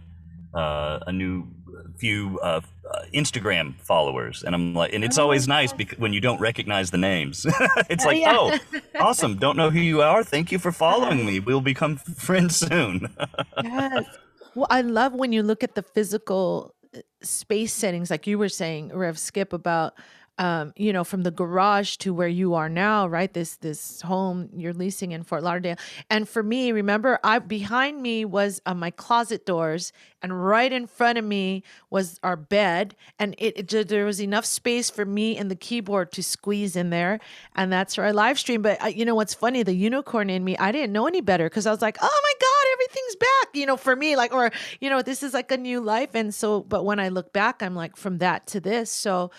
uh, 0.54 1.00
a 1.06 1.12
new 1.12 1.48
few 1.98 2.38
uh, 2.40 2.60
uh, 2.88 2.98
Instagram 3.12 3.74
followers, 3.80 4.44
and 4.44 4.54
I'm 4.54 4.74
like, 4.74 4.92
and 4.92 5.02
it's 5.02 5.18
always 5.18 5.48
nice 5.48 5.72
because 5.72 5.98
when 5.98 6.12
you 6.12 6.20
don't 6.20 6.40
recognize 6.40 6.92
the 6.92 6.98
names, 6.98 7.44
it's 7.90 8.04
like, 8.04 8.20
Yeah. 8.20 8.36
oh, 8.38 8.58
awesome! 9.00 9.38
Don't 9.38 9.56
know 9.56 9.70
who 9.70 9.80
you 9.80 10.02
are. 10.02 10.22
Thank 10.22 10.52
you 10.52 10.60
for 10.60 10.70
following 10.70 11.26
me. 11.26 11.40
We'll 11.40 11.60
become 11.60 11.96
friends 11.96 12.56
soon. 12.56 13.08
yes. 13.62 14.04
Well, 14.54 14.66
I 14.68 14.82
love 14.82 15.14
when 15.14 15.32
you 15.32 15.42
look 15.42 15.64
at 15.64 15.74
the 15.76 15.82
physical 15.82 16.74
uh, 16.94 17.00
space 17.22 17.72
settings, 17.72 18.10
like 18.10 18.26
you 18.26 18.36
were 18.38 18.50
saying, 18.50 18.90
Rev 18.94 19.18
Skip, 19.18 19.54
about 19.54 19.94
um, 20.38 20.72
you 20.76 20.92
know, 20.92 21.04
from 21.04 21.22
the 21.22 21.30
garage 21.30 21.96
to 21.98 22.14
where 22.14 22.28
you 22.28 22.54
are 22.54 22.68
now, 22.68 23.06
right? 23.06 23.32
This 23.32 23.56
this 23.56 24.00
home 24.00 24.48
you're 24.56 24.72
leasing 24.72 25.12
in 25.12 25.22
Fort 25.22 25.42
Lauderdale. 25.42 25.76
And 26.08 26.28
for 26.28 26.42
me, 26.42 26.72
remember, 26.72 27.18
I 27.22 27.38
behind 27.38 28.00
me 28.00 28.24
was 28.24 28.60
uh, 28.64 28.74
my 28.74 28.90
closet 28.90 29.44
doors, 29.44 29.92
and 30.22 30.44
right 30.44 30.72
in 30.72 30.86
front 30.86 31.18
of 31.18 31.24
me 31.24 31.62
was 31.90 32.18
our 32.22 32.36
bed, 32.36 32.96
and 33.18 33.34
it, 33.38 33.72
it 33.72 33.88
there 33.88 34.06
was 34.06 34.20
enough 34.20 34.44
space 34.46 34.88
for 34.88 35.04
me 35.04 35.36
and 35.36 35.50
the 35.50 35.56
keyboard 35.56 36.12
to 36.12 36.22
squeeze 36.22 36.76
in 36.76 36.90
there, 36.90 37.20
and 37.54 37.72
that's 37.72 37.96
where 37.98 38.06
I 38.06 38.12
live 38.12 38.38
stream. 38.38 38.62
But 38.62 38.82
uh, 38.82 38.86
you 38.86 39.04
know 39.04 39.14
what's 39.14 39.34
funny? 39.34 39.62
The 39.62 39.74
unicorn 39.74 40.30
in 40.30 40.44
me, 40.44 40.56
I 40.56 40.72
didn't 40.72 40.92
know 40.92 41.06
any 41.06 41.20
better 41.20 41.46
because 41.46 41.66
I 41.66 41.70
was 41.70 41.82
like, 41.82 41.98
oh 42.00 42.20
my 42.22 42.32
god, 42.40 42.61
everything's 42.72 43.16
back, 43.16 43.48
you 43.54 43.66
know, 43.66 43.76
for 43.76 43.94
me, 43.94 44.16
like, 44.16 44.32
or 44.32 44.50
you 44.80 44.90
know, 44.90 45.02
this 45.02 45.22
is 45.22 45.34
like 45.34 45.50
a 45.50 45.56
new 45.56 45.80
life. 45.80 46.10
And 46.14 46.34
so, 46.34 46.60
but 46.60 46.84
when 46.84 46.98
I 46.98 47.08
look 47.08 47.32
back, 47.32 47.62
I'm 47.62 47.74
like, 47.74 47.96
from 47.96 48.18
that 48.18 48.46
to 48.48 48.60
this, 48.60 48.90
so 48.90 49.30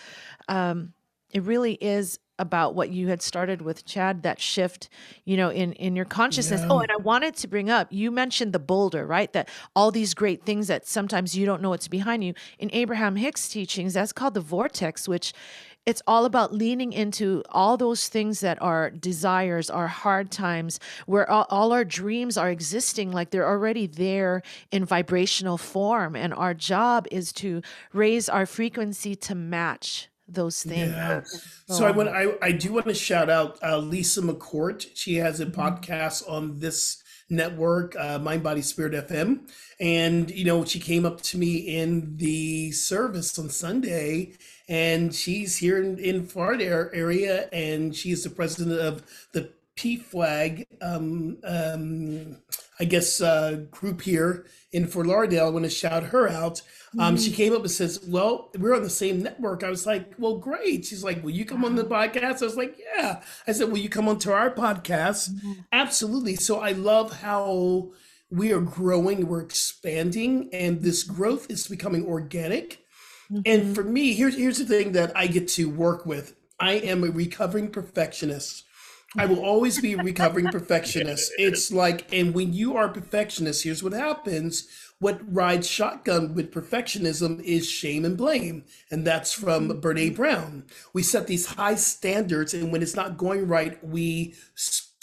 um, 0.48 0.94
it 1.32 1.44
really 1.44 1.74
is 1.74 2.20
about 2.40 2.74
what 2.74 2.90
you 2.90 3.10
had 3.10 3.22
started 3.22 3.62
with 3.62 3.86
chad 3.86 4.24
that 4.24 4.42
shift 4.42 4.90
you 5.24 5.38
know 5.38 5.52
in 5.52 5.72
in 5.74 5.96
your 5.96 6.06
consciousness. 6.06 6.62
Oh 6.68 6.80
and 6.80 6.92
i 6.92 6.96
wanted 6.96 7.36
to 7.38 7.48
bring 7.48 7.70
up 7.70 7.88
you 7.92 8.10
mentioned 8.10 8.54
the 8.54 8.60
boulder 8.60 9.06
right? 9.06 9.32
That 9.34 9.50
all 9.76 9.92
these 9.92 10.14
great 10.14 10.44
things 10.44 10.68
that 10.68 10.88
sometimes 10.88 11.38
you 11.38 11.46
don't 11.46 11.62
know 11.62 11.70
what's 11.70 11.88
behind 11.88 12.24
you. 12.24 12.34
In 12.58 12.70
abraham 12.74 13.16
hicks 13.16 13.50
teachings 13.50 13.94
that's 13.94 14.12
called 14.12 14.34
the 14.34 14.42
vortex 14.42 15.08
which 15.08 15.32
it's 15.86 16.02
all 16.08 16.26
about 16.26 16.54
leaning 16.54 16.94
into 16.94 17.44
all 17.50 17.76
those 17.78 18.08
things 18.08 18.40
that 18.40 18.62
are 18.62 18.90
desires, 18.90 19.70
our 19.70 19.88
hard 19.88 20.32
times, 20.32 20.80
where 21.06 21.30
all, 21.30 21.46
all 21.50 21.74
our 21.74 21.84
dreams 21.84 22.38
are 22.38 22.50
existing, 22.50 23.12
like 23.12 23.32
they're 23.32 23.48
already 23.48 23.86
there 23.88 24.42
in 24.72 24.86
vibrational 24.86 25.58
form. 25.58 26.16
And 26.16 26.34
our 26.34 26.54
job 26.54 27.06
is 27.12 27.34
to 27.34 27.62
raise 27.92 28.30
our 28.30 28.46
frequency 28.46 29.16
to 29.16 29.36
match 29.36 30.08
those 30.26 30.64
things. 30.64 30.92
Yeah. 30.94 31.22
So 31.68 31.86
I 31.86 31.92
want 31.92 32.08
I, 32.08 32.28
I 32.42 32.54
do 32.54 32.72
want 32.72 32.88
to 32.88 32.94
shout 32.94 33.30
out 33.30 33.60
uh, 33.62 33.78
Lisa 33.78 34.22
McCourt. 34.22 34.88
She 34.96 35.16
has 35.16 35.42
Mm-hmm. 35.42 35.60
a 35.60 35.64
podcast 35.72 36.30
on 36.30 36.60
this 36.60 37.03
network, 37.36 37.96
uh, 37.96 38.20
Mind 38.20 38.44
Body 38.44 38.62
Spirit 38.62 38.94
FM, 39.08 39.50
and 39.80 40.30
you 40.32 40.46
know 40.46 40.64
she 40.66 40.80
came 40.80 41.06
up 41.06 41.22
to 41.22 41.38
me 41.38 41.58
in 41.58 42.18
the 42.18 42.72
service 42.72 43.38
on 43.38 43.50
Sunday, 43.50 44.34
and 44.68 45.14
she's 45.14 45.58
here 45.58 45.82
in, 45.82 45.98
in 46.00 46.26
Florida 46.26 46.90
area, 46.94 47.50
and 47.52 47.96
she 47.96 48.12
is 48.12 48.24
the 48.24 48.30
president 48.30 48.80
of 48.80 49.04
the 49.34 49.52
PFLAG, 49.76 50.66
um, 50.82 51.38
um, 51.44 52.38
I 52.80 52.86
guess, 52.86 53.22
uh, 53.22 53.66
group 53.72 54.02
here 54.02 54.46
in 54.72 54.88
Fort 54.88 55.08
Lauderdale. 55.08 55.48
I 55.48 55.50
want 55.50 55.66
to 55.66 55.70
shout 55.70 56.04
her 56.04 56.28
out. 56.30 56.62
Um, 57.00 57.18
She 57.18 57.32
came 57.32 57.54
up 57.54 57.62
and 57.62 57.72
says, 57.72 58.00
"Well, 58.08 58.52
we're 58.58 58.76
on 58.76 58.84
the 58.84 58.90
same 58.90 59.22
network." 59.24 59.64
I 59.64 59.70
was 59.70 59.86
like, 59.86 60.14
"Well, 60.18 60.38
great." 60.38 60.86
She's 60.86 61.04
like, 61.04 61.24
"Will 61.24 61.32
you 61.32 61.46
come 61.46 61.66
on 61.66 61.76
the 61.76 61.84
podcast?" 61.84 62.42
I 62.42 62.46
was 62.46 62.58
like, 62.58 62.78
"Yeah." 62.96 63.22
I 63.48 63.52
said, 63.52 63.70
"Will 63.72 63.80
you 63.80 63.90
come 63.90 64.08
onto 64.08 64.32
our 64.32 64.52
podcast?" 64.52 65.30
Absolutely. 65.72 66.36
So 66.36 66.60
I 66.60 66.72
love 66.72 67.22
how 67.22 67.92
we 68.30 68.52
are 68.52 68.62
growing, 68.62 69.28
we're 69.28 69.42
expanding, 69.42 70.50
and 70.54 70.82
this 70.82 71.04
growth 71.04 71.50
is 71.52 71.68
becoming 71.68 72.06
organic. 72.06 72.80
And 73.46 73.74
for 73.76 73.84
me, 73.84 74.14
here's 74.14 74.36
here's 74.38 74.60
the 74.60 74.66
thing 74.66 74.92
that 74.92 75.12
I 75.16 75.26
get 75.28 75.48
to 75.50 75.70
work 75.70 76.06
with. 76.06 76.36
I 76.60 76.74
am 76.74 77.04
a 77.04 77.10
recovering 77.10 77.70
perfectionist. 77.72 78.64
I 79.18 79.26
will 79.28 79.40
always 79.44 79.80
be 79.82 79.94
a 79.94 79.98
recovering 79.98 80.50
perfectionist. 80.52 81.32
It's 81.38 81.72
like, 81.72 82.12
and 82.14 82.34
when 82.34 82.54
you 82.54 82.76
are 82.78 82.86
a 82.86 82.94
perfectionist, 82.94 83.64
here's 83.64 83.84
what 83.84 83.94
happens. 83.94 84.68
what 85.00 85.20
rides 85.34 85.68
shotgun 85.68 86.34
with 86.34 86.52
perfectionism 86.52 87.42
is 87.44 87.70
shame 87.70 88.06
and 88.06 88.18
blame. 88.18 88.64
And 88.92 89.06
that's 89.06 89.34
from 89.34 89.70
Mm-hmm. 89.70 89.80
Brene 89.80 90.16
Brown. 90.16 90.66
We 90.94 91.04
set 91.04 91.28
these 91.28 91.48
high 91.48 91.76
standards, 91.76 92.54
and 92.54 92.72
when 92.72 92.82
it's 92.82 92.96
not 92.96 93.18
going 93.18 93.48
right, 93.48 93.84
we 93.86 94.36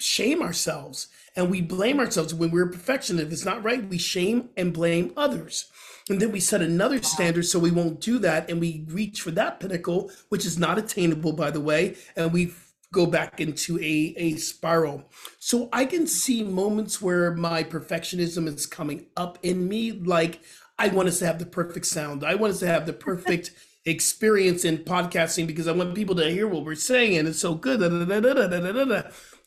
shame 0.01 0.42
ourselves 0.42 1.09
and 1.37 1.51
we 1.51 1.61
blame 1.61 2.01
ourselves. 2.01 2.35
When 2.35 2.51
we're 2.51 2.66
perfectionist, 2.68 3.27
if 3.27 3.33
it's 3.33 3.44
not 3.44 3.62
right, 3.62 3.88
we 3.88 3.99
shame 3.99 4.51
and 4.57 4.73
blame 4.73 5.12
others. 5.16 5.70
And 6.09 6.20
then 6.20 6.33
we 6.33 6.40
set 6.40 6.62
another 6.62 7.03
standard 7.03 7.44
so 7.46 7.59
we 7.59 7.70
won't 7.70 8.01
do 8.01 8.18
that. 8.20 8.51
And 8.51 8.61
we 8.61 8.85
reach 8.88 9.20
for 9.20 9.31
that 9.33 9.61
pinnacle, 9.61 10.11
which 10.31 10.46
is 10.46 10.59
not 10.59 10.79
attainable, 10.79 11.33
by 11.33 11.51
the 11.51 11.61
way. 11.61 11.96
And 12.16 12.33
we 12.33 12.53
go 12.92 13.07
back 13.07 13.40
into 13.40 13.79
a, 13.79 14.14
a 14.16 14.37
spiral. 14.37 15.05
So 15.38 15.68
I 15.72 15.85
can 15.85 16.07
see 16.07 16.42
moments 16.42 17.00
where 17.00 17.35
my 17.35 17.62
perfectionism 17.62 18.46
is 18.48 18.66
coming 18.66 19.07
up 19.16 19.38
in 19.42 19.68
me. 19.68 19.92
Like 19.92 20.40
I 20.79 20.88
want 20.88 21.09
us 21.09 21.18
to 21.20 21.26
have 21.26 21.38
the 21.38 21.46
perfect 21.46 21.87
sound. 21.87 22.24
I 22.24 22.35
want 22.35 22.55
us 22.55 22.61
to 22.61 22.66
have 22.66 22.87
the 22.87 22.92
perfect 22.92 23.53
experience 23.87 24.64
in 24.64 24.79
podcasting 24.79 25.46
because 25.46 25.68
I 25.68 25.72
want 25.72 25.94
people 25.94 26.14
to 26.16 26.31
hear 26.31 26.46
what 26.46 26.64
we're 26.64 26.74
saying 26.74 27.16
and 27.16 27.29
it's 27.29 27.38
so 27.38 27.55
good. 27.55 27.81
da, 27.81 27.88
da, 27.88 28.85
da. 28.85 29.03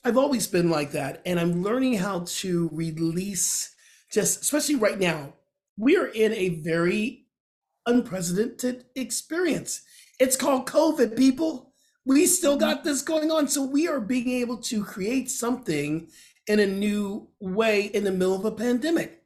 I've 0.06 0.17
always 0.17 0.47
been 0.47 0.69
like 0.69 0.91
that. 0.91 1.21
And 1.25 1.39
I'm 1.39 1.63
learning 1.63 1.95
how 1.95 2.25
to 2.27 2.69
release 2.73 3.73
just, 4.12 4.41
especially 4.41 4.75
right 4.75 4.99
now, 4.99 5.34
we 5.77 5.97
are 5.97 6.06
in 6.06 6.34
a 6.34 6.62
very 6.62 7.25
unprecedented 7.86 8.86
experience. 8.95 9.82
It's 10.19 10.36
called 10.36 10.67
COVID, 10.67 11.17
people. 11.17 11.72
We 12.06 12.26
still 12.26 12.58
got 12.58 12.84
this 12.84 13.02
going 13.02 13.32
on. 13.32 13.48
So 13.48 13.63
we 13.63 13.88
are 13.88 14.00
being 14.00 14.30
able 14.30 14.58
to 14.58 14.84
create 14.84 15.30
something 15.30 16.08
in 16.48 16.60
a 16.60 16.68
new 16.68 17.30
way 17.39 17.86
in 17.86 18.04
the 18.04 18.12
middle 18.12 18.36
of 18.36 18.46
a 18.46 18.52
pandemic. 18.52 19.24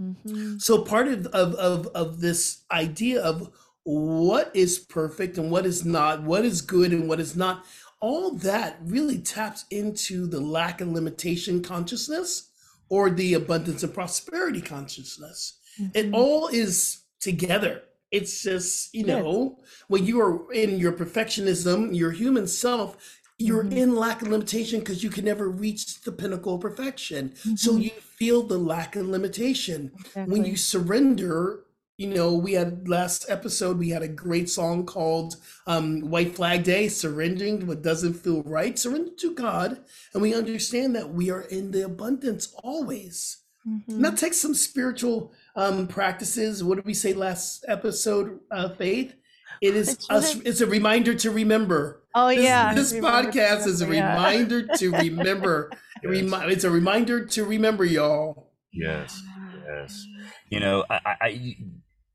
Mhm. 0.00 0.60
So 0.60 0.82
part 0.82 1.08
of, 1.08 1.26
of, 1.26 1.54
of, 1.54 1.86
of 1.88 2.20
this 2.20 2.64
idea 2.70 3.22
of 3.22 3.50
what 3.84 4.50
is 4.54 4.78
perfect 4.78 5.38
and 5.38 5.50
what 5.50 5.64
is 5.66 5.84
not, 5.84 6.22
what 6.22 6.44
is 6.44 6.60
good 6.60 6.92
and 6.92 7.08
what 7.08 7.20
is 7.20 7.36
not, 7.36 7.64
all 8.00 8.32
that 8.32 8.78
really 8.84 9.18
taps 9.18 9.64
into 9.70 10.26
the 10.26 10.40
lack 10.40 10.80
and 10.80 10.92
limitation 10.94 11.62
consciousness 11.62 12.50
or 12.88 13.10
the 13.10 13.34
abundance 13.34 13.82
and 13.82 13.94
prosperity 13.94 14.60
consciousness. 14.60 15.54
It 15.94 16.12
all 16.12 16.48
is 16.48 16.98
together. 17.20 17.82
It's 18.10 18.42
just, 18.42 18.94
you 18.94 19.04
Yeah. 19.04 19.20
know, 19.20 19.58
when 19.88 20.06
you 20.06 20.20
are 20.20 20.50
in 20.52 20.78
your 20.78 20.92
perfectionism, 20.92 21.94
your 21.94 22.10
human 22.10 22.46
self, 22.46 22.96
you're 23.38 23.64
Mhm. 23.64 23.72
in 23.76 23.94
lack 23.96 24.22
of 24.22 24.28
limitation 24.28 24.80
because 24.80 25.02
you 25.04 25.10
can 25.10 25.24
never 25.24 25.48
reach 25.48 26.00
the 26.00 26.10
pinnacle 26.12 26.54
of 26.56 26.60
perfection. 26.60 27.34
So 27.54 27.74
Mhm. 27.76 27.84
you 27.84 27.90
feel 28.00 28.42
the 28.42 28.58
lack 28.58 28.96
of 28.96 29.06
limitation. 29.08 29.92
When 30.24 30.44
you 30.44 30.56
surrender, 30.56 31.64
you 31.98 32.08
know, 32.08 32.34
we 32.34 32.52
had 32.54 32.88
last 32.88 33.26
episode, 33.28 33.78
we 33.78 33.90
had 33.90 34.02
a 34.02 34.08
great 34.08 34.48
song 34.48 34.86
called 34.86 35.36
um, 35.66 36.00
White 36.00 36.34
Flag 36.34 36.64
Day, 36.64 36.88
surrendering 36.88 37.66
what 37.66 37.82
doesn't 37.82 38.14
feel 38.14 38.42
right, 38.42 38.78
surrender 38.78 39.12
to 39.18 39.34
God. 39.34 39.84
And 40.14 40.22
we 40.22 40.34
understand 40.34 40.96
that 40.96 41.12
we 41.12 41.30
are 41.30 41.42
in 41.42 41.70
the 41.72 41.84
abundance 41.84 42.54
always. 42.64 43.38
And 43.64 43.84
Mhm. 43.86 44.02
that 44.02 44.16
takes 44.16 44.38
some 44.38 44.54
spiritual 44.54 45.32
um, 45.58 45.86
practices. 45.88 46.62
What 46.64 46.76
did 46.76 46.86
we 46.86 46.94
say 46.94 47.12
last 47.12 47.64
episode, 47.68 48.38
uh, 48.50 48.70
Faith? 48.70 49.14
It 49.60 49.74
is 49.74 49.88
It's 49.94 50.08
us, 50.10 50.34
really- 50.34 50.46
it's 50.46 50.60
a 50.60 50.66
reminder 50.66 51.14
to 51.16 51.30
remember. 51.30 52.04
Oh 52.14 52.28
This, 52.28 52.44
yeah. 52.44 52.72
this 52.74 52.92
remember 52.92 53.32
to 53.32 53.38
podcast 53.38 53.66
is 53.66 53.80
a 53.82 53.86
remember, 53.86 53.94
yeah. 54.06 54.14
reminder 54.14 54.66
to 54.76 54.90
remember. 55.06 55.70
A 56.04 56.08
remi- 56.08 56.52
it's 56.52 56.64
a 56.64 56.70
reminder 56.70 57.26
to 57.26 57.44
remember, 57.44 57.84
y'all. 57.84 58.52
Yes, 58.72 59.20
yes. 59.66 60.04
You 60.50 60.60
know, 60.60 60.84
I, 60.88 60.94
I, 61.04 61.14
I 61.20 61.56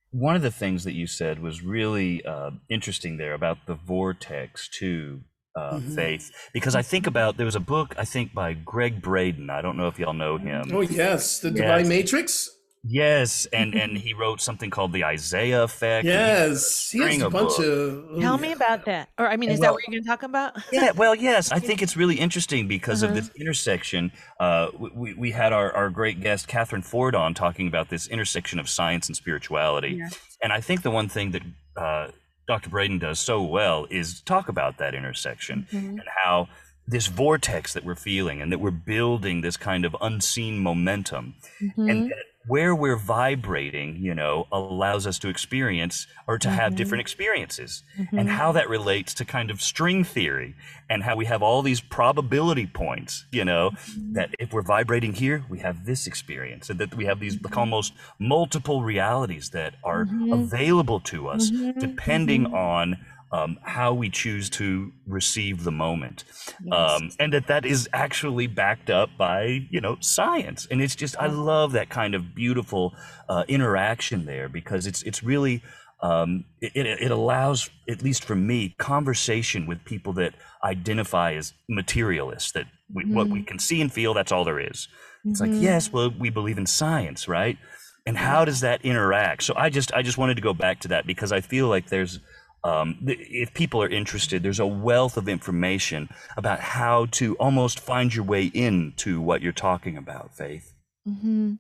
one 0.09 0.35
of 0.35 0.41
the 0.41 0.49
things 0.51 0.85
that 0.85 0.93
you 0.93 1.05
said 1.05 1.39
was 1.39 1.61
really 1.63 2.23
uh, 2.25 2.51
interesting 2.69 3.17
there 3.17 3.33
about 3.33 3.57
the 3.67 3.75
vortex 3.75 4.67
too, 4.69 5.21
uh, 5.55 5.73
Mhm. 5.79 5.95
Faith, 5.95 6.31
because 6.53 6.75
I 6.75 6.81
think 6.81 7.05
about 7.07 7.37
there 7.37 7.45
was 7.45 7.55
a 7.55 7.59
book 7.59 7.93
I 7.97 8.05
think 8.05 8.33
by 8.33 8.53
Gregg 8.53 9.01
Braden. 9.01 9.49
I 9.51 9.61
don't 9.61 9.77
know 9.77 9.87
if 9.87 9.99
y'all 9.99 10.13
know 10.13 10.37
him. 10.37 10.71
Oh 10.73 10.81
yes, 10.81 11.39
the 11.39 11.49
Yes. 11.49 11.57
Divine 11.57 11.87
Matrix. 11.89 12.49
Yes, 12.85 13.45
and 13.53 13.73
and 13.75 13.97
he 14.05 14.13
wrote 14.13 14.41
something 14.41 14.69
called 14.69 14.91
the 14.91 15.05
Isaiah 15.05 15.63
Effect. 15.63 16.05
and 16.05 16.13
he 16.13 16.13
Yes, 16.13 16.89
he 16.91 16.99
has 16.99 17.05
string 17.07 17.21
a 17.21 17.29
bunch 17.29 17.49
books. 17.55 17.59
of. 17.59 18.05
oh, 18.11 18.19
Tell 18.19 18.37
me 18.37 18.51
about 18.51 18.85
that. 18.85 19.09
Or 19.17 19.27
I 19.27 19.37
mean, 19.37 19.49
is 19.51 19.59
Well- 19.59 19.69
that 19.69 19.73
what 19.73 19.83
you're 19.87 19.93
going 19.93 20.03
to 20.03 20.07
talk 20.09 20.23
about? 20.23 20.57
Yeah, 20.71 20.91
well, 20.91 21.15
yes, 21.15 21.51
I 21.51 21.59
think 21.59 21.81
it's 21.85 21.95
really 21.95 22.15
interesting 22.15 22.67
because 22.67 23.03
Uh-huh. 23.03 23.13
of 23.13 23.15
this 23.15 23.33
intersection. 23.35 24.11
Uh, 24.39 24.67
we, 24.79 25.13
we 25.13 25.31
had 25.31 25.53
our, 25.53 25.71
our 25.73 25.89
great 25.89 26.19
guest, 26.21 26.47
Catherine 26.47 26.81
Ford, 26.81 27.15
on 27.15 27.33
talking 27.33 27.67
about 27.67 27.89
this 27.89 28.07
intersection 28.07 28.59
of 28.59 28.67
science 28.67 29.07
and 29.07 29.15
spirituality. 29.15 29.95
Yeah. 29.99 30.09
And 30.41 30.51
I 30.51 30.59
think 30.59 30.81
the 30.81 30.91
one 30.91 31.07
thing 31.07 31.31
that 31.31 31.41
uh, 31.77 32.07
Dr. 32.47 32.69
Braden 32.69 32.99
does 32.99 33.19
so 33.19 33.41
well 33.41 33.87
is 33.89 34.19
talk 34.21 34.49
about 34.49 34.77
that 34.79 34.93
intersection 34.93 35.67
Mhm. 35.71 35.89
and 35.99 36.03
how 36.23 36.49
this 36.85 37.07
vortex 37.07 37.71
that 37.73 37.85
we're 37.85 37.95
feeling 37.95 38.41
and 38.41 38.51
that 38.51 38.59
we're 38.59 38.69
building 38.69 39.39
this 39.39 39.55
kind 39.55 39.85
of 39.85 39.95
unseen 40.01 40.59
momentum 40.59 41.35
Mhm. 41.61 41.89
and 41.89 42.09
that 42.11 42.25
where 42.47 42.75
we're 42.75 42.97
vibrating, 42.97 43.97
you 43.97 44.13
know, 44.13 44.47
allows 44.51 45.07
us 45.07 45.17
to 45.19 45.29
experience 45.29 46.07
or 46.27 46.37
to 46.37 46.49
have 46.49 46.71
mm-hmm. 46.71 46.77
different 46.77 47.01
experiences, 47.01 47.83
and 47.97 48.07
mm-hmm. 48.09 48.27
how 48.27 48.51
that 48.51 48.67
relates 48.67 49.13
to 49.13 49.25
kind 49.25 49.49
of 49.49 49.61
string 49.61 50.03
theory 50.03 50.55
and 50.89 51.03
how 51.03 51.15
we 51.15 51.25
have 51.25 51.41
all 51.41 51.61
these 51.61 51.79
probability 51.79 52.67
points, 52.67 53.25
you 53.31 53.45
know, 53.45 53.71
mm-hmm. 53.71 54.13
that 54.13 54.29
if 54.39 54.51
we're 54.51 54.61
vibrating 54.61 55.13
here, 55.13 55.45
we 55.49 55.59
have 55.59 55.85
this 55.85 56.05
experience, 56.05 56.69
and 56.69 56.79
that 56.79 56.93
we 56.95 57.05
have 57.05 57.19
these 57.19 57.41
like 57.41 57.57
almost 57.57 57.93
multiple 58.19 58.83
realities 58.83 59.51
that 59.51 59.75
are 59.83 60.07
available 60.31 60.99
to 60.99 61.27
us 61.27 61.49
depending 61.79 62.47
on. 62.53 62.97
Um, 63.33 63.57
how 63.63 63.95
we 63.95 64.11
choose 64.11 64.47
to 64.51 64.91
receive 65.07 65.63
the 65.63 65.71
moment, 65.71 66.23
um, 66.71 67.09
and 67.19 67.33
that 67.33 67.47
that 67.47 67.65
is 67.65 67.89
actually 67.91 68.45
backed 68.45 68.91
up 68.91 69.09
by 69.17 69.67
you 69.71 69.81
know 69.81 69.97
science, 70.01 70.67
and 70.69 70.83
it's 70.83 70.95
just 70.95 71.15
I 71.17 71.27
love 71.27 71.71
that 71.71 71.89
kind 71.89 72.13
of 72.13 72.35
beautiful 72.35 72.93
uh, 73.27 73.43
interaction 73.47 74.25
there 74.25 74.49
because 74.49 74.85
it's 74.85 75.01
it's 75.01 75.23
really 75.23 75.63
um, 76.03 76.43
it, 76.61 76.85
it 76.85 77.11
allows 77.11 77.69
at 77.89 78.03
least 78.03 78.25
for 78.25 78.35
me 78.35 78.75
conversation 78.77 79.65
with 79.65 79.83
people 79.85 80.13
that 80.13 80.35
identify 80.63 81.33
as 81.33 81.53
materialists 81.69 82.51
that 82.51 82.65
we, 82.93 83.05
what 83.05 83.29
we 83.29 83.41
can 83.41 83.57
see 83.57 83.81
and 83.81 83.91
feel 83.91 84.13
that's 84.13 84.31
all 84.31 84.43
there 84.43 84.59
is. 84.59 84.89
It's 85.25 85.39
like 85.39 85.51
yes, 85.53 85.91
well 85.91 86.13
we 86.19 86.29
believe 86.29 86.57
in 86.57 86.65
science, 86.67 87.27
right? 87.27 87.57
And 88.05 88.17
how 88.17 88.43
does 88.43 88.59
that 88.59 88.83
interact? 88.83 89.43
So 89.43 89.53
I 89.55 89.69
just 89.69 89.93
I 89.93 90.01
just 90.01 90.17
wanted 90.17 90.35
to 90.35 90.41
go 90.41 90.53
back 90.53 90.81
to 90.81 90.89
that 90.89 91.07
because 91.07 91.31
I 91.31 91.39
feel 91.39 91.69
like 91.69 91.87
there's 91.87 92.19
um, 92.63 92.97
if 93.07 93.53
people 93.53 93.81
are 93.81 93.89
interested, 93.89 94.43
there's 94.43 94.59
a 94.59 94.67
wealth 94.67 95.17
of 95.17 95.27
information 95.27 96.09
about 96.37 96.59
how 96.59 97.07
to 97.11 97.35
almost 97.35 97.79
find 97.79 98.13
your 98.15 98.23
way 98.25 98.45
into 98.45 99.21
what 99.21 99.41
you're 99.41 99.51
talking 99.51 99.97
about, 99.97 100.35
Faith. 100.35 100.73
hmm 101.05 101.55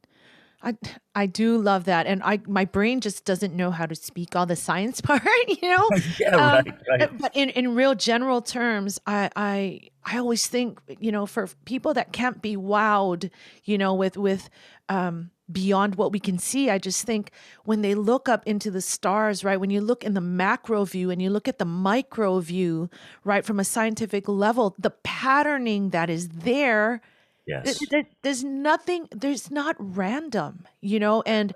I 0.65 0.77
I 1.13 1.25
do 1.25 1.57
love 1.57 1.83
that, 1.85 2.07
and 2.07 2.23
I 2.23 2.39
my 2.47 2.63
brain 2.63 3.01
just 3.01 3.25
doesn't 3.25 3.53
know 3.53 3.69
how 3.69 3.85
to 3.85 3.95
speak 3.95 4.33
all 4.35 4.45
the 4.45 4.55
science 4.55 5.01
part, 5.09 5.21
you 5.47 5.69
know. 5.69 5.91
yeah, 6.19 6.35
Um, 6.37 6.63
right, 6.65 6.73
right. 6.89 7.17
But 7.19 7.35
in, 7.35 7.49
in 7.49 7.75
real 7.75 7.95
general 7.95 8.41
terms, 8.41 8.97
I, 9.05 9.29
I 9.35 9.89
I 10.05 10.17
always 10.17 10.47
think 10.47 10.79
you 10.99 11.11
know 11.11 11.25
for 11.25 11.49
people 11.65 11.93
that 11.95 12.13
can't 12.13 12.41
be 12.41 12.55
wowed, 12.55 13.29
you 13.65 13.77
know, 13.77 13.93
with 13.93 14.15
with 14.15 14.49
um, 14.87 15.31
beyond 15.53 15.95
what 15.95 16.11
we 16.11 16.19
can 16.19 16.37
see, 16.39 16.69
I 16.69 16.77
just 16.77 17.05
think 17.05 17.31
when 17.63 17.81
they 17.81 17.95
look 17.95 18.27
up 18.27 18.43
into 18.45 18.71
the 18.71 18.81
stars, 18.81 19.43
right? 19.43 19.59
When 19.59 19.69
you 19.69 19.81
look 19.81 20.03
in 20.03 20.13
the 20.13 20.21
macro 20.21 20.85
view 20.85 21.11
and 21.11 21.21
you 21.21 21.29
look 21.29 21.47
at 21.47 21.59
the 21.59 21.65
micro 21.65 22.39
view, 22.39 22.89
right, 23.23 23.45
from 23.45 23.59
a 23.59 23.63
scientific 23.63 24.27
level, 24.27 24.75
the 24.79 24.91
patterning 24.91 25.91
that 25.91 26.09
is 26.09 26.29
there 26.29 27.01
Yes. 27.45 27.77
th- 27.77 27.89
th- 27.89 28.05
there's 28.21 28.43
nothing 28.43 29.07
there's 29.11 29.51
not 29.51 29.75
random 29.77 30.65
you 30.79 30.97
know 30.97 31.21
and 31.23 31.53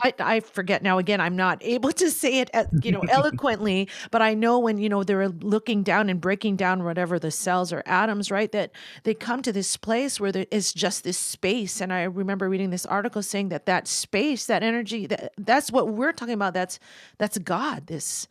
I, 0.00 0.12
I 0.18 0.40
forget 0.40 0.82
now 0.82 0.98
again 0.98 1.20
i'm 1.20 1.36
not 1.36 1.58
able 1.62 1.90
to 1.92 2.10
say 2.10 2.40
it 2.40 2.50
you 2.82 2.92
know 2.92 3.02
eloquently 3.08 3.88
but 4.10 4.20
i 4.20 4.34
know 4.34 4.58
when 4.58 4.78
you 4.78 4.88
know 4.88 5.02
they're 5.04 5.28
looking 5.28 5.82
down 5.82 6.10
and 6.10 6.20
breaking 6.20 6.56
down 6.56 6.84
whatever 6.84 7.18
the 7.18 7.30
cells 7.30 7.72
or 7.72 7.82
atoms 7.86 8.30
right 8.30 8.52
that 8.52 8.72
they 9.04 9.14
come 9.14 9.40
to 9.42 9.52
this 9.52 9.76
place 9.76 10.20
where 10.20 10.32
there 10.32 10.46
is 10.50 10.72
just 10.72 11.02
this 11.04 11.16
space 11.18 11.80
and 11.80 11.92
i 11.92 12.02
remember 12.02 12.48
reading 12.48 12.70
this 12.70 12.84
article 12.86 13.22
saying 13.22 13.48
that 13.48 13.66
that 13.66 13.88
space 13.88 14.46
that 14.46 14.62
energy 14.62 15.06
that, 15.06 15.32
that's 15.38 15.72
what 15.72 15.88
we're 15.88 16.12
talking 16.12 16.34
about 16.34 16.52
that's 16.52 16.78
that's 17.18 17.38
god 17.38 17.86
this 17.86 18.28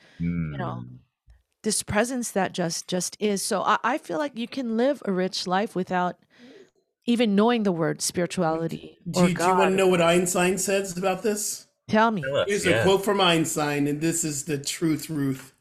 you 0.52 0.58
know 0.58 0.84
Mm. 0.86 1.00
this 1.64 1.82
presence 1.84 2.32
that 2.32 2.54
just 2.54 2.88
just 2.88 3.18
is 3.20 3.44
so 3.44 3.64
I, 3.64 3.78
I 3.84 3.98
feel 3.98 4.20
like 4.20 4.38
you 4.38 4.48
can 4.48 4.78
live 4.78 5.02
a 5.06 5.12
rich 5.12 5.48
life 5.48 5.76
without 5.76 6.18
even 7.06 7.36
knowing 7.36 7.64
the 7.64 7.72
word 7.72 8.02
spirituality 8.02 8.98
Do 9.10 9.22
or 9.22 9.30
you, 9.30 9.36
do 9.36 9.44
you 9.44 9.50
want 9.50 9.72
to 9.72 9.76
know 9.76 9.88
what 9.88 10.02
Einstein 10.02 10.58
says 10.58 10.98
about 10.98 11.24
this? 11.24 11.68
Tell 11.88 12.12
me. 12.12 12.24
Here's 12.48 12.66
yeah. 12.66 12.78
a 12.78 12.84
quote 12.84 13.06
from 13.06 13.22
Einstein, 13.22 13.88
and 13.88 14.02
this 14.02 14.24
is 14.24 14.46
the 14.46 14.58
truth, 14.58 15.10
Ruth. 15.10 15.54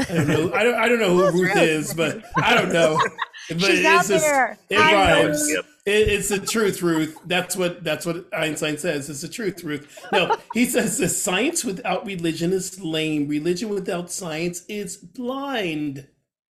I 0.00 0.04
don't 0.04 0.28
know. 0.28 0.52
I 0.52 0.62
don't. 0.62 0.74
I 0.74 0.88
don't 0.88 1.00
know 1.00 1.14
who 1.14 1.24
Ruth 1.24 1.54
Ruth? 1.54 1.56
is, 1.56 1.94
but 1.94 2.24
I 2.36 2.54
don't 2.54 2.72
know. 2.72 3.00
But 3.50 3.60
She's 3.62 3.84
out 3.86 4.04
just- 4.04 4.26
there. 4.26 4.58
It 4.68 4.76
rhymes. 4.76 5.48
It, 5.48 5.64
it's 5.86 6.28
the 6.28 6.38
truth, 6.38 6.82
Ruth. 6.82 7.18
That's 7.24 7.56
what. 7.56 7.82
That's 7.82 8.04
what 8.04 8.26
Einstein 8.34 8.76
says. 8.76 9.08
It's 9.08 9.22
the 9.22 9.28
truth, 9.28 9.64
Ruth. 9.64 10.04
No, 10.12 10.36
he 10.52 10.66
says 10.66 10.98
the 10.98 11.08
science 11.08 11.64
without 11.64 12.04
religion 12.04 12.52
is 12.52 12.78
lame. 12.78 13.26
Religion 13.26 13.70
without 13.70 14.10
science 14.10 14.66
is 14.68 14.98
blind. 14.98 16.08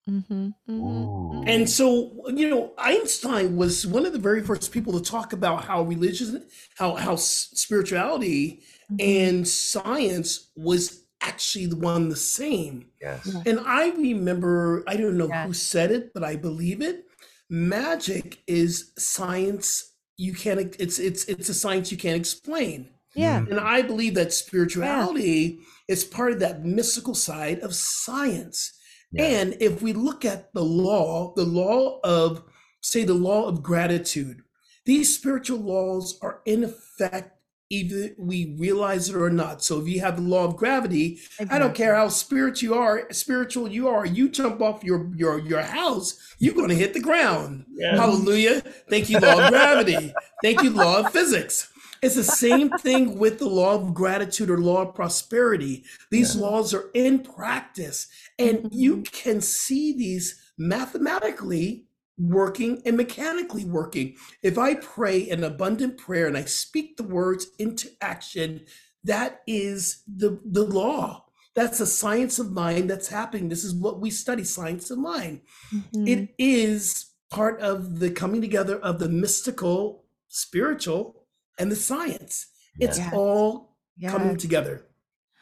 Mhm, 0.08 0.54
mhm. 0.68 1.44
And 1.46 1.68
so, 1.68 2.22
you 2.28 2.48
know, 2.48 2.72
Einstein 2.78 3.56
was 3.56 3.86
one 3.86 4.06
of 4.06 4.12
the 4.12 4.18
very 4.18 4.42
first 4.42 4.72
people 4.72 4.92
to 4.94 5.00
talk 5.10 5.32
about 5.32 5.64
how 5.64 5.82
religion, 5.82 6.46
how 6.76 6.94
how 6.94 7.14
s- 7.14 7.50
spirituality 7.54 8.62
and 8.98 9.46
science 9.46 10.50
was 10.56 11.04
actually 11.20 11.66
the 11.66 11.76
one 11.76 12.08
the 12.08 12.16
same. 12.16 12.86
Yes. 13.02 13.28
And 13.44 13.60
I 13.66 13.90
remember, 13.90 14.84
I 14.86 14.96
don't 14.96 15.18
know 15.18 15.28
who 15.28 15.52
said 15.52 15.90
it, 15.90 16.14
but 16.14 16.24
I 16.24 16.36
believe 16.36 16.80
it. 16.80 17.04
Magic 17.50 18.42
is 18.46 18.92
science 18.98 19.92
you 20.16 20.34
can't 20.34 20.74
it's 20.80 20.98
it's 20.98 21.24
it's 21.26 21.48
a 21.48 21.54
science 21.54 21.92
you 21.92 21.98
can't 21.98 22.16
explain. 22.16 22.88
Yeah. 23.14 23.38
And 23.38 23.60
I 23.60 23.82
believe 23.82 24.14
that 24.14 24.32
spirituality 24.32 25.60
is 25.88 26.04
part 26.04 26.32
of 26.32 26.40
that 26.40 26.64
mystical 26.64 27.14
side 27.14 27.60
of 27.60 27.74
science. 27.74 28.72
Yeah. 29.12 29.24
And 29.24 29.56
if 29.60 29.82
we 29.82 29.92
look 29.92 30.24
at 30.24 30.52
the 30.52 30.64
law, 30.64 31.32
the 31.34 31.44
law 31.44 32.00
of, 32.04 32.42
say, 32.80 33.04
the 33.04 33.14
law 33.14 33.46
of 33.46 33.62
gratitude, 33.62 34.42
these 34.84 35.14
spiritual 35.14 35.60
laws 35.60 36.18
are 36.22 36.40
in 36.44 36.64
effect 36.64 37.38
either 37.70 38.14
we 38.18 38.56
realize 38.58 39.10
it 39.10 39.16
or 39.16 39.30
not. 39.30 39.62
So 39.62 39.80
if 39.80 39.88
you 39.88 40.00
have 40.00 40.16
the 40.16 40.22
law 40.22 40.44
of 40.44 40.56
gravity, 40.56 41.20
I 41.50 41.58
don't 41.58 41.74
care 41.74 41.94
how 41.94 42.08
spiritual 42.08 42.68
you 42.68 42.74
are, 42.74 43.12
spiritual 43.12 43.68
you 43.68 43.88
are, 43.88 44.06
you 44.06 44.28
jump 44.28 44.62
off 44.62 44.82
your 44.82 45.10
your 45.14 45.38
your 45.40 45.60
house, 45.60 46.34
you're 46.38 46.54
going 46.54 46.70
to 46.70 46.74
hit 46.74 46.94
the 46.94 47.00
ground. 47.00 47.66
Yes. 47.70 47.98
Hallelujah. 47.98 48.60
Thank 48.88 49.10
you, 49.10 49.18
law 49.18 49.44
of 49.44 49.50
gravity. 49.50 50.12
Thank 50.42 50.62
you, 50.62 50.70
law 50.70 51.00
of 51.00 51.12
physics. 51.12 51.70
It's 52.02 52.14
the 52.14 52.24
same 52.24 52.70
thing 52.70 53.18
with 53.18 53.38
the 53.38 53.48
law 53.48 53.74
of 53.74 53.94
gratitude 53.94 54.50
or 54.50 54.58
law 54.58 54.82
of 54.82 54.94
prosperity. 54.94 55.84
These 56.10 56.36
laws 56.36 56.72
are 56.74 56.90
in 56.94 57.20
practice, 57.20 58.08
and 58.38 58.68
you 58.72 59.02
can 59.02 59.40
see 59.40 59.92
these 59.96 60.40
mathematically 60.56 61.86
working 62.18 62.82
and 62.84 62.96
mechanically 62.96 63.64
working. 63.64 64.16
If 64.42 64.58
I 64.58 64.74
pray 64.74 65.28
an 65.30 65.44
abundant 65.44 65.98
prayer 65.98 66.26
and 66.26 66.36
I 66.36 66.44
speak 66.44 66.96
the 66.96 67.04
words 67.04 67.46
into 67.58 67.90
action, 68.00 68.66
that 69.04 69.42
is 69.46 70.02
the, 70.06 70.40
the 70.44 70.64
law. 70.64 71.24
That's 71.54 71.80
a 71.80 71.86
science 71.86 72.38
of 72.38 72.52
mind 72.52 72.90
that's 72.90 73.08
happening. 73.08 73.48
This 73.48 73.64
is 73.64 73.74
what 73.74 74.00
we 74.00 74.10
study 74.10 74.44
science 74.44 74.90
of 74.90 74.98
mind. 74.98 75.40
Mhm. 75.72 76.08
It 76.08 76.34
is 76.38 77.06
part 77.30 77.60
of 77.60 77.98
the 78.00 78.10
coming 78.10 78.40
together 78.40 78.78
of 78.78 78.98
the 78.98 79.08
mystical, 79.08 80.04
spiritual, 80.28 81.26
and 81.58 81.70
the 81.70 81.76
science. 81.76 82.46
It's 82.78 82.98
Yes. 82.98 83.12
all 83.12 83.76
Yeah. 83.96 84.10
coming 84.10 84.36
together. 84.36 84.84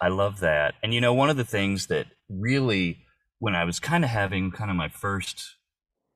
I 0.01 0.09
love 0.09 0.41
that. 0.41 0.75
And 0.83 0.93
you 0.95 1.01
know, 1.01 1.15
one 1.15 1.31
of 1.31 1.37
the 1.37 1.45
things 1.45 1.87
that 1.89 2.07
really, 2.29 3.05
when 3.39 3.55
I 3.55 3.65
was 3.65 3.79
kind 3.81 4.05
of 4.05 4.11
having 4.11 4.51
kind 4.51 4.71
of 4.71 4.77
my 4.77 4.89
first 4.89 5.57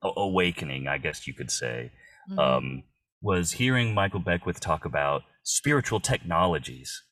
awakening, 0.03 0.89
I 0.89 0.99
guess 0.99 1.27
you 1.27 1.35
could 1.35 1.51
say, 1.51 1.93
Mhm. 2.31 2.39
um, 2.39 2.83
was 3.23 3.53
hearing 3.53 3.93
Michael 3.95 4.21
Beckwith 4.21 4.61
talk 4.61 4.85
about 4.85 5.23
spiritual 5.43 6.01
technologies. 6.01 7.03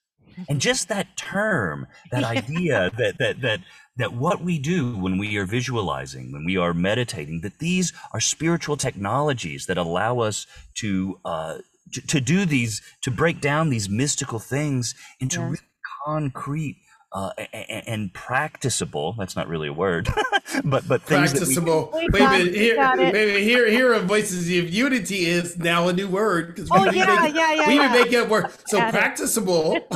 And 0.48 0.60
just 0.60 0.88
that 0.88 1.16
term, 1.16 1.86
that 2.12 2.24
idea 2.24 2.90
that 2.96 3.18
that 3.18 3.40
that 3.42 3.60
that 3.96 4.12
what 4.12 4.40
we 4.42 4.58
do 4.58 4.96
when 4.96 5.18
we 5.18 5.36
are 5.36 5.44
visualizing, 5.44 6.32
when 6.32 6.44
we 6.44 6.56
are 6.56 6.72
meditating, 6.72 7.40
that 7.40 7.58
these 7.58 7.92
are 8.12 8.20
spiritual 8.20 8.76
technologies 8.76 9.66
that 9.66 9.76
allow 9.76 10.20
us 10.20 10.46
to 10.76 11.18
uh, 11.24 11.58
to, 11.92 12.06
to 12.06 12.20
do 12.20 12.44
these, 12.44 12.82
to 13.02 13.10
break 13.10 13.40
down 13.40 13.70
these 13.70 13.88
mystical 13.88 14.38
things 14.38 14.94
into 15.20 15.38
Yes. 15.40 15.44
really 15.46 15.58
concrete 16.06 16.76
uh, 17.10 17.30
a- 17.38 17.48
a- 17.54 17.88
and 17.88 18.12
practicable. 18.12 19.14
That's 19.18 19.34
not 19.34 19.48
really 19.48 19.68
a 19.68 19.72
word, 19.72 20.10
but 20.64 20.86
but 20.86 21.00
things 21.02 21.32
that 21.32 21.40
we 21.48 21.54
Practicable. 21.54 21.90
We 21.94 22.00
Wait 22.10 22.14
a 22.14 22.18
got- 22.18 22.38
minute. 22.38 22.54
Here, 22.54 22.74
got 22.76 22.98
wait 22.98 23.08
a 23.08 23.12
minute. 23.12 23.42
Here, 23.42 23.66
here 23.70 23.92
of 23.94 24.04
voices 24.04 24.46
of 24.46 24.68
unity 24.68 25.24
is 25.24 25.56
now 25.56 25.88
a 25.88 25.92
new 25.94 26.06
word 26.06 26.48
because 26.54 26.68
Oh, 26.70 26.84
yeah, 26.90 27.24
yeah, 27.26 27.54
yeah, 27.54 27.66
we 27.66 27.76
yeah. 27.76 27.92
would 27.92 27.98
make 28.04 28.12
it 28.12 28.28
work. 28.28 28.52
So 28.66 28.78
Add 28.78 28.88
it. 28.94 28.98
practicable. 28.98 29.78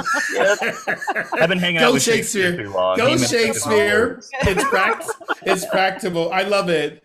I've 1.38 1.48
been 1.50 1.58
hanging 1.58 1.78
out 1.82 1.88
Go 1.88 1.92
with 1.92 2.02
Shakespeare. 2.02 2.56
too 2.56 2.70
long. 2.72 2.96
Go 2.96 3.06
He 3.08 3.18
Shakespeare. 3.18 4.22
It's 4.44 4.64
pract. 4.64 5.06
It's 5.42 5.66
practicable. 5.66 6.32
I 6.32 6.42
love 6.44 6.70
it. 6.70 7.02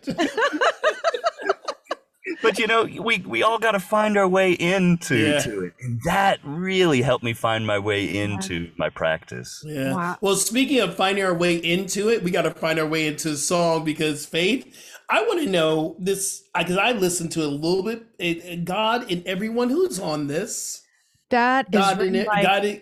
But 2.41 2.59
you 2.59 2.67
know 2.67 2.83
we 3.01 3.19
we 3.19 3.43
all 3.43 3.59
got 3.59 3.71
to 3.71 3.79
find 3.79 4.17
our 4.17 4.27
way 4.27 4.51
into 4.53 5.15
Yeah. 5.17 5.39
to 5.39 5.65
it 5.65 5.73
and 5.81 5.99
that 6.05 6.39
really 6.43 7.01
helped 7.01 7.23
me 7.23 7.33
find 7.33 7.65
my 7.65 7.79
way 7.79 8.15
into 8.17 8.69
my 8.77 8.89
practice 8.89 9.63
Yeah. 9.65 9.93
Wow. 9.93 10.17
Well, 10.21 10.35
speaking 10.35 10.79
of 10.79 10.95
finding 10.95 11.23
our 11.23 11.33
way 11.33 11.55
into 11.57 12.09
it, 12.09 12.23
we 12.23 12.31
got 12.31 12.43
to 12.43 12.51
find 12.51 12.79
our 12.79 12.87
way 12.87 13.07
into 13.07 13.29
the 13.31 13.37
song 13.37 13.83
because 13.85 14.25
faith. 14.25 14.65
I 15.09 15.23
want 15.23 15.41
to 15.41 15.49
know 15.49 15.95
this 15.99 16.43
because 16.57 16.77
I 16.77 16.91
listened 16.91 17.31
to 17.33 17.41
it 17.41 17.45
a 17.47 17.49
little 17.49 17.83
bit. 17.83 18.03
It, 18.19 18.43
it- 18.45 18.65
God 18.65 19.09
and 19.11 19.25
everyone 19.25 19.69
who's 19.69 19.99
on 19.99 20.27
this. 20.27 20.83
That 21.29 21.67
is 21.73 21.79
God 21.79 22.01
in 22.01 22.15
it. 22.15 22.27
by 22.27 22.41
God 22.43 22.65
in, 22.65 22.81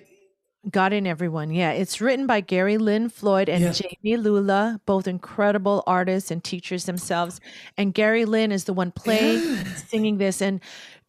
God 0.69 0.93
in 0.93 1.05
Everyone. 1.05 1.51
Yeah, 1.51 1.71
it's 1.71 2.01
written 2.01 2.27
by 2.27 2.41
Gary 2.41 2.77
Lynn 2.77 3.09
Floyd 3.09 3.49
and 3.49 3.63
Yeah. 3.63 3.71
Jami 3.71 4.17
Lula, 4.17 4.81
both 4.85 5.07
incredible 5.07 5.83
artists 5.85 6.31
and 6.31 6.43
teachers 6.43 6.85
themselves. 6.85 7.39
And 7.77 7.93
Gary 7.93 8.25
Lynn 8.25 8.51
is 8.51 8.63
the 8.65 8.73
one 8.73 8.91
playing, 8.91 9.39
singing 9.65 10.17
this. 10.17 10.41
And 10.41 10.61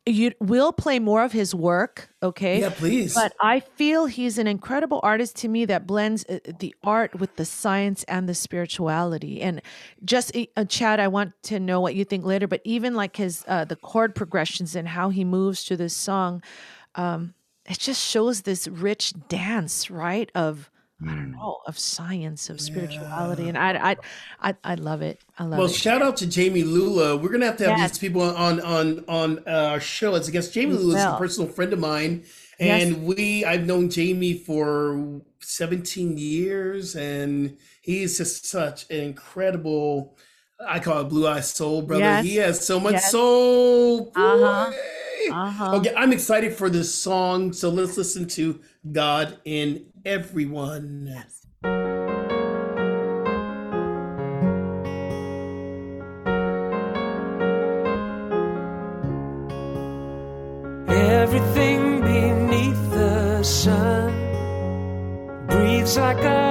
you 0.09 0.31
will 0.39 0.73
play 0.73 1.01
more 1.01 1.25
of 1.25 1.33
his 1.33 1.53
work, 1.53 2.11
okay? 2.23 2.61
yeah, 2.61 2.71
please. 2.71 3.13
But 3.13 3.33
I 3.41 3.59
feel 3.59 4.07
he's 4.07 4.39
an 4.39 4.47
incredible 4.47 5.01
artist 5.03 5.35
to 5.39 5.49
me 5.49 5.65
that 5.65 5.85
blends 5.85 6.25
uh, 6.29 6.39
the 6.61 6.73
art 6.85 7.19
with 7.19 7.35
the 7.35 7.45
science 7.45 8.05
and 8.05 8.29
the 8.29 8.35
spirituality. 8.35 9.43
And 9.43 9.61
just 10.05 10.37
uh, 10.57 10.65
Chad, 10.67 11.01
I 11.01 11.09
want 11.09 11.33
to 11.45 11.59
know 11.59 11.81
what 11.81 11.97
you 11.97 12.05
think 12.05 12.25
later. 12.25 12.47
But 12.47 12.61
even 12.65 12.95
like 12.95 13.17
his 13.17 13.45
uh, 13.49 13.65
the 13.65 13.75
chord 13.75 14.15
progressions 14.15 14.77
and 14.77 14.87
how 14.87 15.09
he 15.11 15.25
moves 15.25 15.65
to 15.65 15.77
this 15.77 15.95
song, 15.95 16.41
um, 16.95 17.35
it 17.69 17.79
just 17.79 18.03
shows 18.05 18.43
this 18.43 18.69
rich 18.69 19.13
dance, 19.29 19.91
right? 19.91 20.31
Of 20.35 20.71
I 21.03 21.09
don't 21.15 21.33
know, 21.33 21.59
of 21.67 21.79
science, 21.79 22.49
of 22.49 22.59
spirituality, 22.59 23.51
and 23.51 23.59
I, 23.59 23.91
I, 23.93 23.97
I, 24.41 24.55
I 24.65 24.75
love 24.77 25.03
it. 25.03 25.21
I 25.39 25.45
love 25.45 25.53
it. 25.53 25.57
well, 25.59 25.67
it. 25.71 25.75
shout 25.75 26.01
out 26.01 26.17
to 26.19 26.27
Jami 26.27 26.63
Lula. 26.65 27.19
We're 27.19 27.29
gonna 27.29 27.45
have 27.45 27.59
to 27.59 27.69
have 27.69 27.79
Yes. 27.79 27.91
these 27.91 27.99
people 27.99 28.23
on 28.23 28.61
on 28.63 29.05
on 29.07 29.41
uh, 29.47 29.73
our 29.73 29.81
show. 29.81 30.15
As 30.15 30.27
I 30.27 30.33
guess 30.33 30.51
Jami 30.51 30.73
Lula 30.73 30.97
is 30.97 31.05
a 31.05 31.17
personal 31.19 31.51
friend 31.51 31.75
of 31.75 31.79
mine, 31.81 32.25
Yes. 32.59 32.83
and 32.83 33.05
we 33.05 33.45
I've 33.45 33.67
known 33.67 33.91
Jami 33.91 34.39
for 34.39 35.21
17 35.41 36.17
years, 36.17 36.97
and 36.97 37.59
he's 37.83 38.17
just 38.17 38.47
such 38.47 38.89
an 38.91 39.01
incredible. 39.01 40.17
I 40.65 40.79
call 40.81 41.03
it 41.03 41.09
blue 41.09 41.27
eye 41.29 41.41
soul 41.41 41.83
brother. 41.83 42.03
Yes. 42.03 42.25
He 42.25 42.37
has 42.37 42.65
so 42.65 42.81
much 42.81 42.95
Yes. 42.95 43.11
soul. 43.11 44.13
Uh-huh. 44.15 44.73
Uh-huh. 45.31 45.77
Okay, 45.77 45.93
I'm 45.97 46.13
excited 46.13 46.55
for 46.55 46.71
this 46.71 46.95
song. 46.95 47.53
So 47.53 47.69
let's 47.69 47.97
listen 47.97 48.27
to 48.29 48.61
God 48.93 49.39
in 49.45 49.87
Everyone. 50.05 51.25
Everything 60.89 62.01
beneath 62.01 62.91
the 62.91 63.43
sun 63.43 64.13
breathes 65.49 65.97
like 65.97 66.19
a 66.19 66.46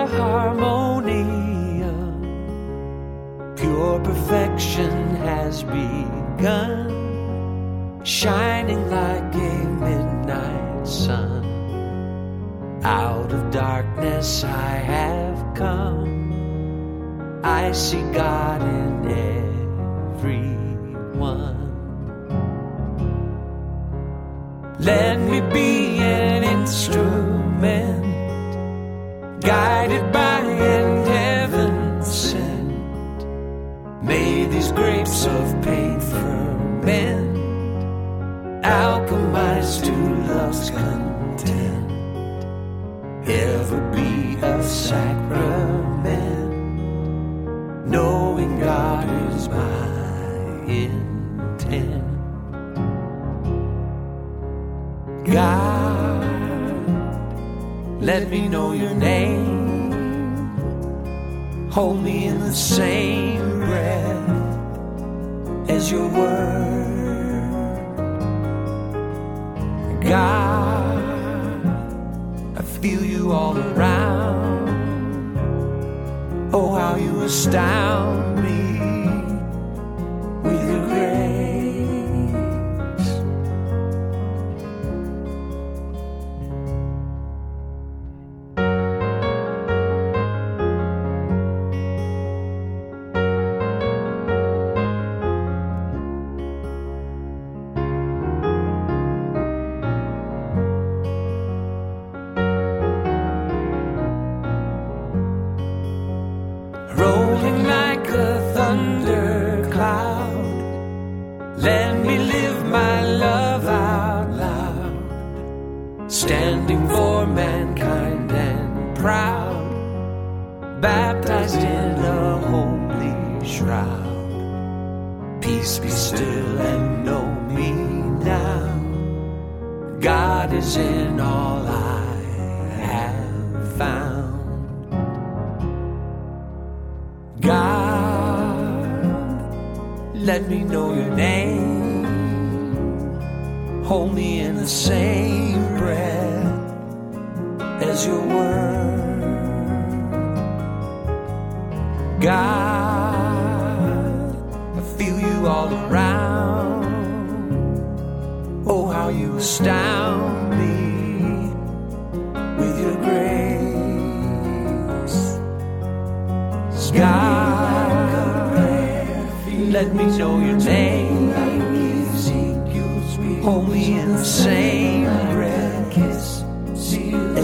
begun, 5.68 6.75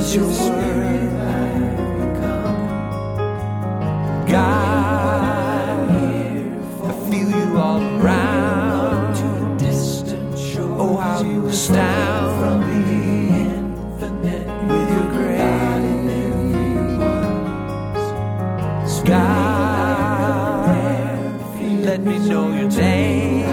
as 0.01 0.15
your 0.15 0.25
word. 0.25 1.11
God, 4.27 5.89
I 6.89 6.93
feel 7.07 7.29
you 7.29 7.47
all 7.57 7.81
around. 7.99 9.15
Oh, 10.83 10.97
how 10.97 11.21
you 11.21 11.45
astound 11.47 12.61
me 12.67 12.81
with 14.71 14.87
your 14.95 15.07
grace. 15.15 16.17
God, 19.03 20.65
let 21.85 21.99
me 22.01 22.17
know 22.29 22.45
your 22.59 22.69
name. 22.69 23.49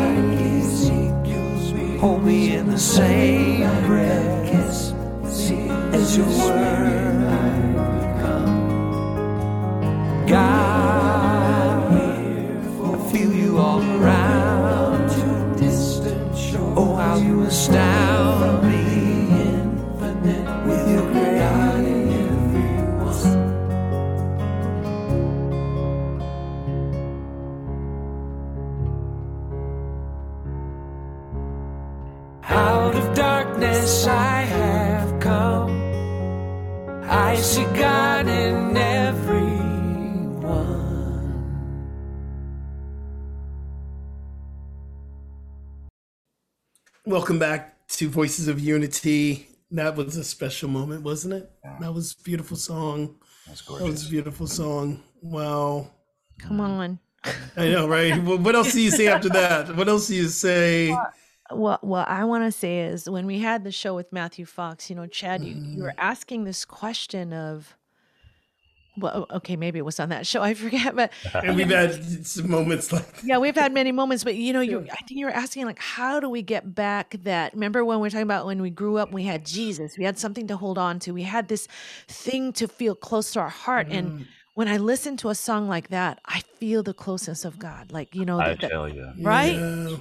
Hold 2.01 2.23
me 2.25 2.55
in 2.55 2.71
the 2.71 2.79
same 2.79 3.38
Welcome 47.39 47.57
back 47.57 47.87
to 47.91 48.09
Voices 48.09 48.49
of 48.49 48.59
Unity. 48.59 49.47
That 49.71 49.95
was 49.95 50.17
a 50.17 50.25
special 50.25 50.69
moment, 50.69 51.05
wasn't 51.05 51.35
it? 51.35 51.49
That 51.79 51.95
was 51.95 52.17
a 52.19 52.23
beautiful 52.25 52.57
song. 52.57 53.15
That's 53.47 53.61
gorgeous. 53.61 53.85
That 53.87 53.91
was 53.93 54.07
a 54.09 54.11
beautiful 54.11 54.47
song. 54.49 55.05
Wow. 55.23 55.89
Come 56.41 56.61
on. 56.61 56.99
I 57.57 57.69
know, 57.69 57.87
right? 57.87 58.21
Well, 58.25 58.39
what 58.39 58.57
else 58.57 58.73
do 58.73 58.81
you 58.81 58.91
say 58.91 59.07
after 59.07 59.29
that? 59.29 59.77
What 59.77 59.89
else 59.89 60.09
do 60.09 60.17
you 60.17 60.27
say? 60.27 60.93
What 61.51 61.85
what 61.85 62.09
I 62.09 62.25
want 62.25 62.43
to 62.43 62.51
say 62.51 62.81
is 62.81 63.09
when 63.09 63.25
we 63.25 63.39
had 63.39 63.63
the 63.63 63.71
show 63.71 63.95
with 63.95 64.13
Matthew 64.13 64.45
Fox, 64.45 64.91
you 64.91 64.97
know, 64.97 65.07
Chad, 65.07 65.45
you, 65.45 65.55
you 65.55 65.83
were 65.85 65.91
Mm-hmm. 65.91 66.01
asking 66.01 66.43
this 66.43 66.65
question 66.65 67.33
of 67.33 67.77
well, 68.99 69.27
okay, 69.31 69.57
maybe 69.57 69.79
it 69.79 69.85
was 69.85 69.99
on 70.01 70.09
that 70.11 70.27
show. 70.27 70.43
I 70.43 70.55
forget, 70.65 70.95
but 70.97 71.13
And 71.35 71.57
we've 71.57 71.69
had 71.71 72.27
some 72.27 72.51
moments 72.51 72.93
like 72.93 73.07
yeah, 73.23 73.39
we've 73.39 73.55
had 73.57 73.73
many 73.73 73.93
moments, 73.93 74.25
but 74.25 74.35
you 74.35 74.53
know, 74.53 74.61
you 74.61 74.81
I 74.93 74.97
think 74.97 75.13
you 75.21 75.27
were 75.27 75.33
asking 75.33 75.65
like, 75.67 75.79
how 75.79 76.21
do 76.21 76.29
we 76.29 76.43
get 76.43 76.75
back 76.75 77.17
that? 77.23 77.55
Remember 77.55 77.85
when 77.85 77.99
we 77.99 78.03
were 78.07 78.11
talking 78.11 78.23
about 78.23 78.47
when 78.47 78.61
we 78.63 78.71
grew 78.71 78.99
up, 78.99 79.13
we 79.13 79.25
had 79.25 79.45
Jesus, 79.47 79.97
we 79.99 80.05
had 80.05 80.19
something 80.19 80.47
to 80.49 80.57
hold 80.57 80.79
on 80.79 80.99
to, 81.01 81.13
we 81.13 81.23
had 81.23 81.49
this 81.49 81.67
thing 82.09 82.53
to 82.55 82.69
feel 82.69 82.95
close 82.95 83.33
to 83.33 83.41
our 83.41 83.49
heart, 83.49 83.89
Mm-hmm. 83.89 83.99
and 83.99 84.27
when 84.55 84.67
I 84.67 84.77
listen 84.77 85.17
to 85.19 85.29
a 85.29 85.37
song 85.37 85.69
like 85.69 85.89
that, 85.91 86.19
I 86.27 86.41
feel 86.59 86.83
the 86.83 86.93
closeness 86.93 87.45
of 87.45 87.59
God, 87.61 87.93
like 87.93 88.15
you 88.15 88.25
know, 88.25 88.41
I 88.41 88.55
the- 88.55 88.61
the- 88.63 88.69
tell 88.69 88.89
you. 88.89 89.13
right? 89.23 89.55
Yeah. 89.55 89.97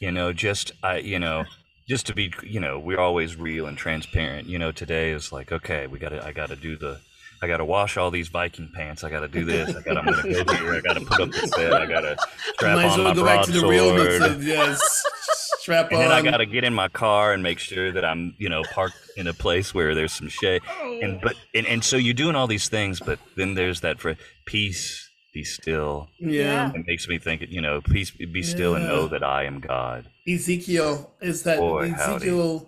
you 0.00 0.12
know 0.12 0.32
just 0.32 0.70
i 0.82 0.96
you 0.98 1.18
know 1.18 1.44
just 1.88 2.06
to 2.06 2.14
be 2.14 2.32
you 2.42 2.60
know 2.60 2.78
we're 2.78 3.00
always 3.00 3.34
real 3.36 3.66
and 3.66 3.76
transparent 3.76 4.46
you 4.46 4.58
know 4.58 4.70
today 4.70 5.10
is 5.10 5.32
like 5.32 5.50
okay 5.50 5.86
we 5.88 5.98
gotta 5.98 6.24
i 6.24 6.30
gotta 6.32 6.54
do 6.54 6.76
the 6.76 7.00
i 7.42 7.46
gotta 7.46 7.64
wash 7.64 7.96
all 7.96 8.10
these 8.10 8.28
viking 8.28 8.70
pants. 8.74 9.04
I 9.04 9.10
gotta 9.10 9.28
do 9.28 9.44
this. 9.44 9.68
I 9.74 9.80
gotta 9.82 10.00
i'm 10.00 10.06
gonna 10.06 10.44
go 10.44 10.54
here. 10.54 10.74
I 10.74 10.80
gotta 10.80 11.00
put 11.00 11.20
up 11.20 11.30
the 11.30 11.52
bed 11.56 11.72
i 11.72 11.86
gotta 11.86 12.16
strap 12.54 12.76
Might 12.76 12.86
on 12.90 12.98
well 12.98 13.08
my 13.08 13.14
go 13.14 13.24
back 13.24 13.44
to 13.46 13.52
the 13.52 13.66
realness 13.66 14.18
broadsword. 14.18 14.30
Of 14.32 14.44
yes. 14.44 15.04
Strap 15.60 15.90
and 15.92 16.00
then 16.00 16.10
i 16.12 16.22
gotta 16.22 16.46
get 16.46 16.64
in 16.64 16.74
my 16.74 16.88
car 16.88 17.32
and 17.32 17.42
make 17.42 17.58
sure 17.58 17.92
that 17.92 18.04
i'm 18.04 18.34
you 18.38 18.48
know 18.48 18.62
parked 18.72 18.96
in 19.16 19.26
a 19.26 19.34
place 19.34 19.74
where 19.74 19.94
there's 19.94 20.12
some 20.12 20.28
shade. 20.28 20.62
And 21.02 21.20
but 21.20 21.34
and, 21.54 21.66
and 21.66 21.84
so 21.84 21.96
you're 21.96 22.14
doing 22.14 22.34
all 22.36 22.46
these 22.46 22.68
things 22.68 23.00
but 23.00 23.18
then 23.36 23.54
there's 23.54 23.80
that 23.82 23.98
for 24.00 24.16
peace 24.46 25.04
be 25.34 25.44
still. 25.44 26.08
Yeah. 26.18 26.72
it 26.74 26.86
makes 26.86 27.06
me 27.06 27.18
think 27.18 27.42
you 27.48 27.60
know 27.60 27.80
peace 27.82 28.10
be 28.10 28.42
still 28.42 28.74
and 28.74 28.84
know 28.86 29.08
that 29.08 29.22
i 29.22 29.44
am 29.44 29.60
god. 29.60 30.08
Ezekiel 30.26 31.10
is 31.20 31.42
that 31.44 31.58
Boy, 31.58 31.90
howdy. 31.90 32.14
Ezekiel, 32.16 32.66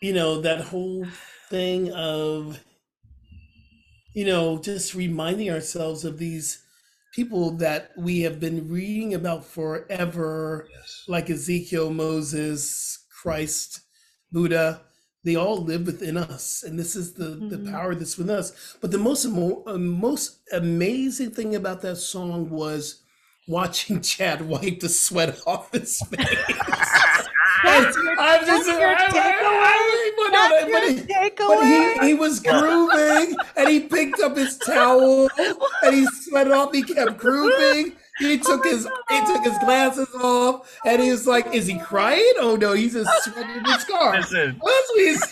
you 0.00 0.12
know, 0.12 0.40
that 0.40 0.60
whole 0.62 1.06
thing 1.48 1.92
of, 1.92 2.62
you 4.14 4.24
know, 4.26 4.58
just 4.58 4.94
reminding 4.94 5.50
ourselves 5.50 6.04
of 6.04 6.18
these 6.18 6.62
people 7.14 7.50
that 7.58 7.90
we 7.96 8.20
have 8.20 8.40
been 8.40 8.68
reading 8.68 9.14
about 9.14 9.44
forever, 9.44 10.68
yes 10.72 11.04
like 11.08 11.28
Ezekiel, 11.30 11.90
Moses, 11.92 13.04
Christ, 13.22 13.80
Buddha, 14.30 14.82
they 15.24 15.36
all 15.36 15.58
live 15.62 15.86
within 15.86 16.16
us, 16.16 16.62
and 16.64 16.78
this 16.78 16.96
is 16.96 17.14
the 17.14 17.44
the 17.48 17.58
Mhm. 17.58 17.70
power 17.70 17.94
that's 17.94 18.18
within 18.18 18.36
us. 18.36 18.52
But 18.80 18.90
the 18.90 18.98
most 18.98 19.24
uh, 19.26 19.78
most 19.78 20.40
amazing 20.52 21.30
thing 21.30 21.54
about 21.54 21.80
that 21.82 21.96
song 21.96 22.50
was 22.50 23.02
watching 23.48 24.00
Chad 24.10 24.42
wipe 24.42 24.80
the 24.80 24.88
sweat 24.88 25.38
off 25.46 25.72
his 25.72 26.00
face. 26.00 26.38
That's 27.64 27.96
your- 27.96 28.20
I'm 28.20 28.46
just, 28.46 28.66
that's 28.66 28.78
your 28.78 28.88
I- 28.88 28.94
I- 28.94 29.36
I- 29.44 30.12
but- 30.16 30.32
That's 30.32 30.64
but 30.64 30.70
your 30.70 30.90
he- 30.90 31.30
takeaway. 31.30 31.94
but 31.96 32.00
he, 32.02 32.08
he 32.08 32.14
was 32.14 32.40
grooving 32.40 33.36
and 33.56 33.68
he 33.68 33.80
picked 33.80 34.20
up 34.20 34.36
his 34.36 34.56
towel 34.58 35.28
and 35.82 35.94
he 35.94 36.06
sweated 36.06 36.52
off. 36.52 36.72
He 36.72 36.82
kept 36.82 37.16
grooving. 37.18 37.92
He 38.18 38.34
oh 38.46 38.56
took 38.56 38.64
his 38.64 38.86
he 39.08 39.26
took 39.26 39.42
his 39.42 39.56
glasses 39.58 40.08
off 40.22 40.70
and 40.84 41.00
he 41.02 41.10
was 41.10 41.26
like, 41.26 41.52
"Is 41.54 41.66
he 41.66 41.78
crying? 41.78 42.32
Oh 42.38 42.56
no, 42.56 42.72
he's 42.74 42.92
just 42.92 43.10
sweating 43.24 43.64
his 43.64 43.84
car." 43.84 44.16
Listen, 44.18 44.56
what 44.60 44.84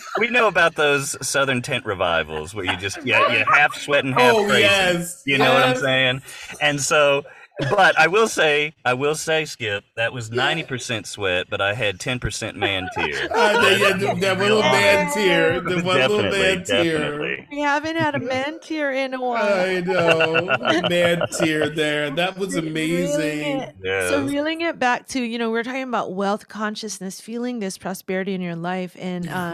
we 0.19 0.29
know 0.29 0.47
about 0.47 0.75
those 0.75 1.15
southern 1.25 1.61
tent 1.61 1.85
revivals 1.85 2.55
where 2.55 2.65
you 2.65 2.75
just 2.77 3.03
yeah 3.05 3.31
you 3.37 3.45
half 3.53 3.75
sweat 3.75 4.03
and 4.03 4.13
half 4.15 4.33
Oh 4.35 4.45
crazy. 4.45 4.61
yes, 4.61 5.21
You 5.25 5.37
know 5.37 5.53
what 5.53 5.63
I'm 5.63 5.77
saying? 5.77 6.21
And 6.59 6.81
so, 6.81 7.23
but 7.69 7.97
I 7.99 8.07
will 8.07 8.27
say, 8.27 8.73
I 8.83 8.93
will 8.93 9.15
say, 9.15 9.45
Skip, 9.45 9.83
that 9.95 10.13
was 10.13 10.29
90% 10.29 11.05
sweat, 11.05 11.47
but 11.49 11.61
I 11.61 11.73
had 11.73 11.99
10% 11.99 12.55
man 12.55 12.89
tear. 12.95 13.27
Uh, 13.31 13.61
the- 13.61 13.79
yeah, 13.79 13.93
the- 13.97 14.19
that 14.21 14.37
little 14.39 14.61
man 14.61 15.11
tear, 15.13 15.61
the 15.61 15.81
one 15.81 15.97
little 15.97 16.21
definitely, 16.21 16.39
man 16.39 16.63
tear. 16.63 17.47
we 17.51 17.59
haven't 17.61 17.95
had 17.97 18.15
a 18.15 18.19
man 18.19 18.59
tear 18.59 18.91
in 18.91 19.13
a 19.13 19.21
while. 19.21 19.41
I 19.69 19.79
know, 19.81 20.81
man 20.89 21.21
tear 21.37 21.69
there. 21.69 22.09
That 22.11 22.37
was 22.37 22.55
Reeling 22.55 22.67
amazing. 22.71 23.59
it- 23.83 24.09
So 24.09 24.23
reeling 24.25 24.61
it 24.61 24.79
back 24.79 25.07
to, 25.09 25.21
you 25.21 25.37
know, 25.37 25.49
we're 25.51 25.63
talking 25.63 25.83
about 25.83 26.13
wealth 26.13 26.47
consciousness, 26.47 27.19
feeling 27.21 27.59
this 27.59 27.77
prosperity 27.77 28.33
in 28.33 28.41
your 28.41 28.55
life. 28.55 28.95
And 28.99 29.27
uh, 29.29 29.53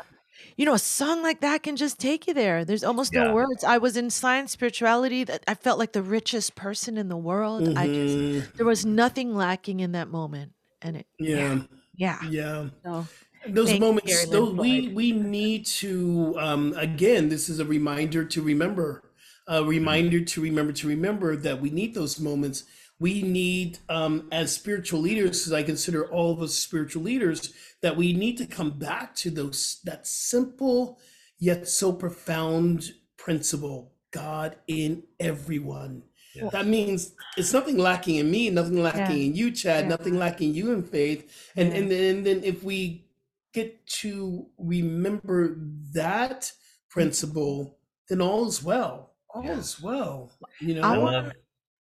you 0.58 0.66
know, 0.66 0.74
a 0.74 0.80
song 0.80 1.22
like 1.24 1.42
that 1.42 1.64
can 1.64 1.76
just 1.78 2.00
take 2.00 2.28
you 2.28 2.34
there. 2.34 2.66
There's 2.66 2.84
almost 2.84 3.14
Yeah. 3.14 3.22
no 3.24 3.26
words. 3.26 3.64
I 3.64 3.78
was 3.78 3.96
in 3.98 4.10
science 4.10 4.52
spirituality 4.54 5.24
that 5.26 5.44
I 5.48 5.56
felt 5.56 5.80
like 5.80 5.94
the 5.94 6.04
richest 6.04 6.56
person 6.56 6.98
in 6.98 7.10
the 7.10 7.18
world. 7.18 7.70
I 7.76 7.90
just 7.90 8.20
Mhm. 8.20 8.48
there 8.58 8.66
was 8.66 8.86
nothing 8.86 9.36
lacking 9.36 9.80
in 9.82 9.94
that 9.94 10.10
moment. 10.10 10.54
And 10.82 10.98
it 10.98 11.08
Yeah, 11.20 11.64
yeah. 11.96 12.22
yeah. 12.22 12.70
So 12.86 13.10
those 13.48 13.74
Thank 13.74 13.80
moments 13.80 14.26
Gary 14.26 14.28
those, 14.28 14.54
we 14.54 14.90
we 14.90 15.12
need 15.14 15.66
to 15.66 16.36
um 16.40 16.74
again 16.78 17.30
this 17.30 17.50
is 17.50 17.60
a 17.60 17.66
reminder 17.66 18.26
to 18.26 18.42
remember 18.42 19.04
a 19.48 19.64
reminder 19.64 20.24
to 20.26 20.42
remember 20.42 20.74
to 20.74 20.88
remember 20.88 21.36
that 21.38 21.62
we 21.62 21.70
need 21.72 21.96
those 21.96 22.20
moments 22.20 22.66
we 23.00 23.22
need 23.22 23.78
um 23.90 24.28
as 24.32 24.54
spiritual 24.54 25.00
leaders 25.00 25.40
because 25.40 25.54
i 25.54 25.64
consider 25.64 26.06
all 26.12 26.32
of 26.32 26.42
us 26.42 26.54
spiritual 26.56 27.04
leaders 27.04 27.54
that 27.82 27.96
we 27.96 28.14
need 28.14 28.38
to 28.38 28.46
come 28.46 28.72
back 28.72 29.14
to 29.16 29.30
those 29.30 29.80
that 29.84 30.08
simple 30.08 31.00
yet 31.40 31.68
so 31.68 31.92
profound 31.94 32.94
principle 33.18 33.94
god 34.12 34.56
in 34.68 35.04
everyone 35.20 36.04
Yes. 36.36 36.52
that 36.52 36.68
means 36.68 37.14
it's 37.36 37.52
nothing 37.52 37.80
lacking 37.80 38.18
in 38.18 38.30
me, 38.30 38.52
nothing 38.52 38.80
lacking 38.84 39.26
in 39.28 39.36
you, 39.36 39.50
Chad, 39.50 39.86
Yeah. 39.86 39.90
nothing 39.90 40.20
lacking 40.20 40.54
you 40.54 40.72
in 40.72 40.84
faith. 40.84 41.22
And 41.56 41.70
Yeah. 41.70 41.78
and 41.80 41.92
then 41.92 42.16
and 42.18 42.26
then 42.28 42.44
if 42.44 42.64
we 42.64 43.08
get 43.54 43.84
to 44.02 44.46
remember 44.60 45.58
that 45.94 46.52
principle, 46.92 47.80
then 48.08 48.22
all 48.22 48.48
is 48.48 48.62
well. 48.62 49.16
All 49.34 49.44
Yeah. 49.46 49.58
is 49.58 49.82
well. 49.82 50.32
You 50.60 50.76
know, 50.76 50.82
I 50.84 50.94
I 50.94 50.98
love, 50.98 51.32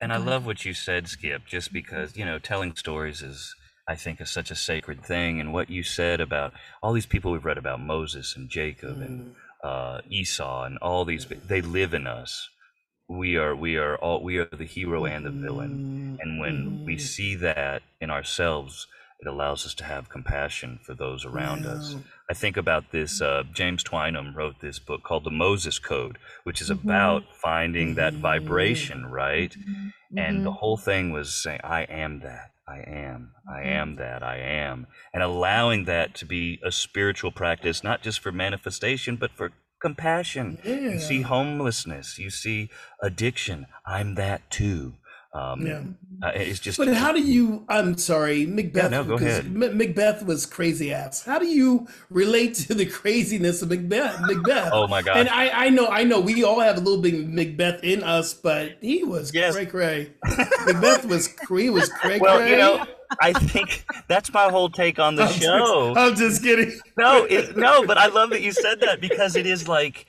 and 0.02 0.14
I 0.14 0.18
love 0.18 0.46
what 0.46 0.66
you 0.66 0.74
said, 0.74 1.08
Skip, 1.08 1.46
just 1.46 1.74
because, 1.74 2.16
you 2.18 2.26
know, 2.26 2.40
telling 2.40 2.76
stories 2.76 3.22
is, 3.22 3.56
I 3.88 3.96
think, 3.96 4.22
is 4.22 4.30
such 4.30 4.52
a 4.52 4.56
sacred 4.56 5.04
thing. 5.04 5.40
And 5.40 5.54
what 5.54 5.70
you 5.70 5.84
said 5.84 6.22
about 6.22 6.54
all 6.82 6.94
these 6.94 7.06
people 7.06 7.32
we've 7.32 7.46
read 7.46 7.58
about, 7.58 7.82
Moses 7.82 8.36
and 8.36 8.50
Jacob 8.50 9.00
and 9.02 9.36
uh, 9.64 10.02
Esau 10.10 10.64
and 10.66 10.78
all 10.80 11.06
these, 11.06 11.26
they 11.48 11.62
live 11.62 11.94
in 11.94 12.08
us. 12.08 12.50
We 13.10 13.38
are, 13.38 13.56
we 13.56 13.78
are 13.78 13.98
all, 13.98 14.24
we 14.24 14.38
are 14.38 14.50
the 14.52 14.66
hero 14.66 15.06
and 15.06 15.26
the 15.26 15.32
villain. 15.32 15.84
And 16.20 16.40
when 16.40 16.80
we 16.86 16.96
Mhm. 16.96 17.02
see 17.02 17.36
that 17.36 17.84
in 18.02 18.10
ourselves, 18.12 18.88
it 19.20 19.28
allows 19.28 19.66
us 19.66 19.74
to 19.76 19.84
have 19.84 20.10
compassion 20.10 20.80
for 20.84 20.94
those 20.94 21.26
around 21.26 21.66
us. 21.66 21.96
I 22.30 22.34
think 22.34 22.56
about 22.58 22.92
this. 22.92 23.22
Uh, 23.22 23.44
James 23.54 23.84
Twyman 23.84 24.36
wrote 24.36 24.60
this 24.62 24.80
book 24.80 25.04
called 25.04 25.24
The 25.24 25.32
Moses 25.32 25.80
Code, 25.80 26.18
which 26.44 26.62
is 26.62 26.70
Mhm. 26.70 26.84
about 26.84 27.24
finding 27.36 27.96
that 27.96 28.16
vibration, 28.16 29.08
right? 29.08 29.56
And 30.16 30.44
the 30.44 30.52
Mhm. 30.52 30.58
whole 30.58 30.78
thing 30.78 31.12
was 31.12 31.34
saying, 31.34 31.62
I 31.64 31.84
am 31.84 32.20
that. 32.20 32.52
I 32.68 32.80
am. 32.80 33.34
I 33.50 33.62
Mhm. 33.62 33.66
am 33.66 33.96
that. 33.96 34.22
I 34.24 34.38
am. 34.38 34.88
And 35.14 35.24
allowing 35.24 35.86
that 35.86 36.14
to 36.16 36.26
be 36.26 36.60
a 36.64 36.72
spiritual 36.72 37.32
practice, 37.32 37.84
not 37.84 38.04
just 38.04 38.20
for 38.20 38.32
manifestation, 38.32 39.16
but 39.16 39.32
for 39.32 39.52
compassion. 39.82 40.60
You 40.64 41.00
see 41.00 41.22
homelessness. 41.22 42.18
You 42.20 42.30
see 42.30 42.70
addiction. 43.02 43.68
I'm 43.86 44.16
that 44.16 44.50
too. 44.52 44.96
Um, 45.34 45.68
Yeah. 45.68 45.82
uh, 46.24 46.32
it's 46.34 46.60
just. 46.60 46.78
But 46.78 46.88
how 46.94 47.12
do 47.12 47.22
you? 47.22 47.66
I'm 47.70 47.98
sorry, 47.98 48.46
Macbeth. 48.46 48.90
no, 48.92 49.04
go 49.04 49.18
because 49.18 49.40
ahead. 49.40 49.46
M- 49.64 49.78
Macbeth 49.78 50.26
was 50.26 50.46
crazy 50.46 50.92
ass. 50.94 51.24
How 51.26 51.38
do 51.38 51.46
you 51.46 51.88
relate 52.10 52.56
to 52.56 52.74
the 52.74 52.86
craziness 52.86 53.62
of 53.62 53.70
Macbeth? 53.70 54.20
Macbeth. 54.22 54.70
Oh 54.74 54.88
my 54.88 55.02
God. 55.02 55.18
And 55.18 55.30
I, 55.30 55.66
I 55.66 55.70
know, 55.70 55.88
I 55.88 56.04
know, 56.06 56.20
we 56.20 56.44
all 56.44 56.60
have 56.60 56.78
a 56.78 56.80
little 56.80 57.02
bit 57.02 57.14
of 57.14 57.28
Macbeth 57.28 57.84
in 57.84 58.04
us, 58.04 58.34
but 58.34 58.78
he 58.82 59.04
was 59.04 59.32
Yes. 59.34 59.54
cray 59.54 59.66
cray. 59.66 60.14
Macbeth 60.66 61.06
was 61.06 61.30
he 61.50 61.70
was 61.70 61.90
cray 61.90 62.20
well, 62.20 62.38
cray. 62.38 62.52
you 62.52 62.58
know, 62.58 62.86
I 63.22 63.34
think 63.34 63.86
that's 64.08 64.34
my 64.34 64.50
whole 64.50 64.70
take 64.70 64.98
on 64.98 65.16
the 65.16 65.24
I'm 65.24 65.28
just- 65.30 65.42
show. 65.42 65.94
I'm 65.96 66.16
just 66.16 66.42
kidding. 66.42 66.80
no, 66.98 67.26
it, 67.26 67.56
no, 67.56 67.86
but 67.86 67.98
I 67.98 68.08
love 68.08 68.30
that 68.32 68.42
you 68.42 68.54
said 68.54 68.80
that 68.82 69.02
because 69.02 69.36
it 69.36 69.46
is 69.46 69.68
like, 69.68 70.06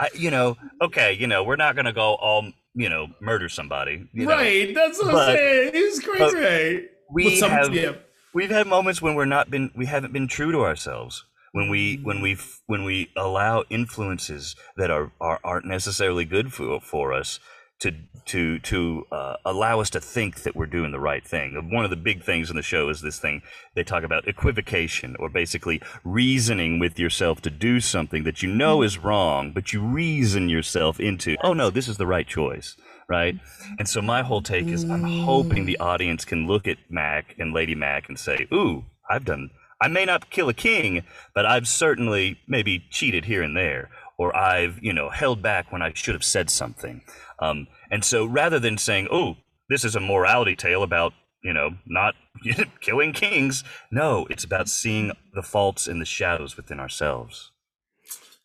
I, 0.00 0.08
you 0.14 0.30
know, 0.30 0.56
okay, 0.80 1.12
you 1.12 1.26
know, 1.26 1.44
we're 1.44 1.56
not 1.56 1.76
gonna 1.76 1.92
go 1.92 2.14
all, 2.14 2.50
you 2.74 2.88
know, 2.88 3.08
murder 3.20 3.48
somebody, 3.48 4.08
you 4.12 4.26
know. 4.26 4.32
right. 4.32 4.74
That's 4.74 4.98
what 5.02 5.12
But- 5.12 5.28
I'm 5.30 5.36
saying. 5.36 6.00
Cray 6.02 6.18
but 6.18 6.30
cray. 6.32 6.84
We 7.10 7.40
have, 7.40 7.74
yeah. 7.74 7.92
we've 8.32 8.50
had 8.50 8.66
moments 8.66 9.02
when 9.02 9.14
we're 9.14 9.26
not 9.26 9.50
been, 9.50 9.70
we 9.76 9.86
haven't 9.86 10.12
been 10.14 10.28
true 10.28 10.50
to 10.52 10.60
ourselves. 10.60 11.24
When 11.52 11.68
we, 11.68 11.96
when 12.02 12.22
we, 12.22 12.38
when 12.66 12.84
we 12.84 13.10
allow 13.14 13.64
influences 13.68 14.56
that 14.78 14.90
are, 14.90 15.12
are 15.20 15.38
aren't 15.44 15.66
necessarily 15.66 16.24
good 16.24 16.50
for 16.54 16.80
for 16.80 17.12
us 17.12 17.38
to 17.82 17.92
to 18.24 18.60
to 18.60 19.04
uh, 19.10 19.36
allow 19.44 19.80
us 19.80 19.90
to 19.90 20.00
think 20.00 20.42
that 20.42 20.54
we're 20.54 20.66
doing 20.66 20.92
the 20.92 21.00
right 21.00 21.26
thing. 21.26 21.70
One 21.72 21.84
of 21.84 21.90
the 21.90 21.96
big 21.96 22.22
things 22.22 22.50
in 22.50 22.56
the 22.56 22.62
show 22.62 22.88
is 22.88 23.00
this 23.00 23.18
thing 23.18 23.42
they 23.74 23.82
talk 23.82 24.04
about 24.04 24.28
equivocation, 24.28 25.16
or 25.18 25.28
basically 25.28 25.82
reasoning 26.04 26.78
with 26.78 26.98
yourself 26.98 27.40
to 27.42 27.50
do 27.50 27.80
something 27.80 28.22
that 28.22 28.42
you 28.42 28.52
know 28.52 28.82
is 28.82 28.98
wrong, 28.98 29.52
but 29.52 29.72
you 29.72 29.82
reason 29.82 30.48
yourself 30.48 31.00
into, 31.00 31.36
oh 31.42 31.52
no, 31.52 31.70
this 31.70 31.88
is 31.88 31.96
the 31.96 32.06
right 32.06 32.26
choice, 32.26 32.76
right? 33.08 33.36
And 33.78 33.88
so 33.88 34.00
my 34.00 34.22
whole 34.22 34.42
take 34.42 34.68
is, 34.68 34.84
I'm 34.84 35.02
hoping 35.02 35.66
the 35.66 35.78
audience 35.78 36.24
can 36.24 36.46
look 36.46 36.68
at 36.68 36.78
Mac 36.88 37.34
and 37.38 37.52
Lady 37.52 37.74
Mac 37.74 38.08
and 38.08 38.18
say, 38.18 38.46
ooh, 38.52 38.84
I've 39.10 39.24
done. 39.24 39.50
I 39.80 39.88
may 39.88 40.04
not 40.04 40.30
kill 40.30 40.48
a 40.48 40.54
king, 40.54 41.02
but 41.34 41.44
I've 41.44 41.66
certainly 41.66 42.38
maybe 42.46 42.84
cheated 42.90 43.24
here 43.24 43.42
and 43.42 43.56
there, 43.56 43.90
or 44.18 44.36
I've, 44.36 44.78
you 44.82 44.92
know, 44.92 45.10
held 45.10 45.42
back 45.42 45.72
when 45.72 45.82
I 45.82 45.92
should 45.94 46.14
have 46.14 46.24
said 46.24 46.50
something. 46.50 47.02
Um, 47.40 47.66
and 47.90 48.04
so 48.04 48.24
rather 48.24 48.58
than 48.58 48.78
saying, 48.78 49.08
oh, 49.10 49.36
this 49.68 49.84
is 49.84 49.96
a 49.96 50.00
morality 50.00 50.54
tale 50.56 50.82
about, 50.82 51.12
you 51.42 51.52
know, 51.52 51.70
not 51.86 52.14
killing 52.80 53.12
kings, 53.12 53.64
no, 53.90 54.26
it's 54.30 54.44
about 54.44 54.68
seeing 54.68 55.12
the 55.34 55.42
faults 55.42 55.86
and 55.88 56.00
the 56.00 56.04
shadows 56.06 56.56
within 56.56 56.78
ourselves. 56.78 57.50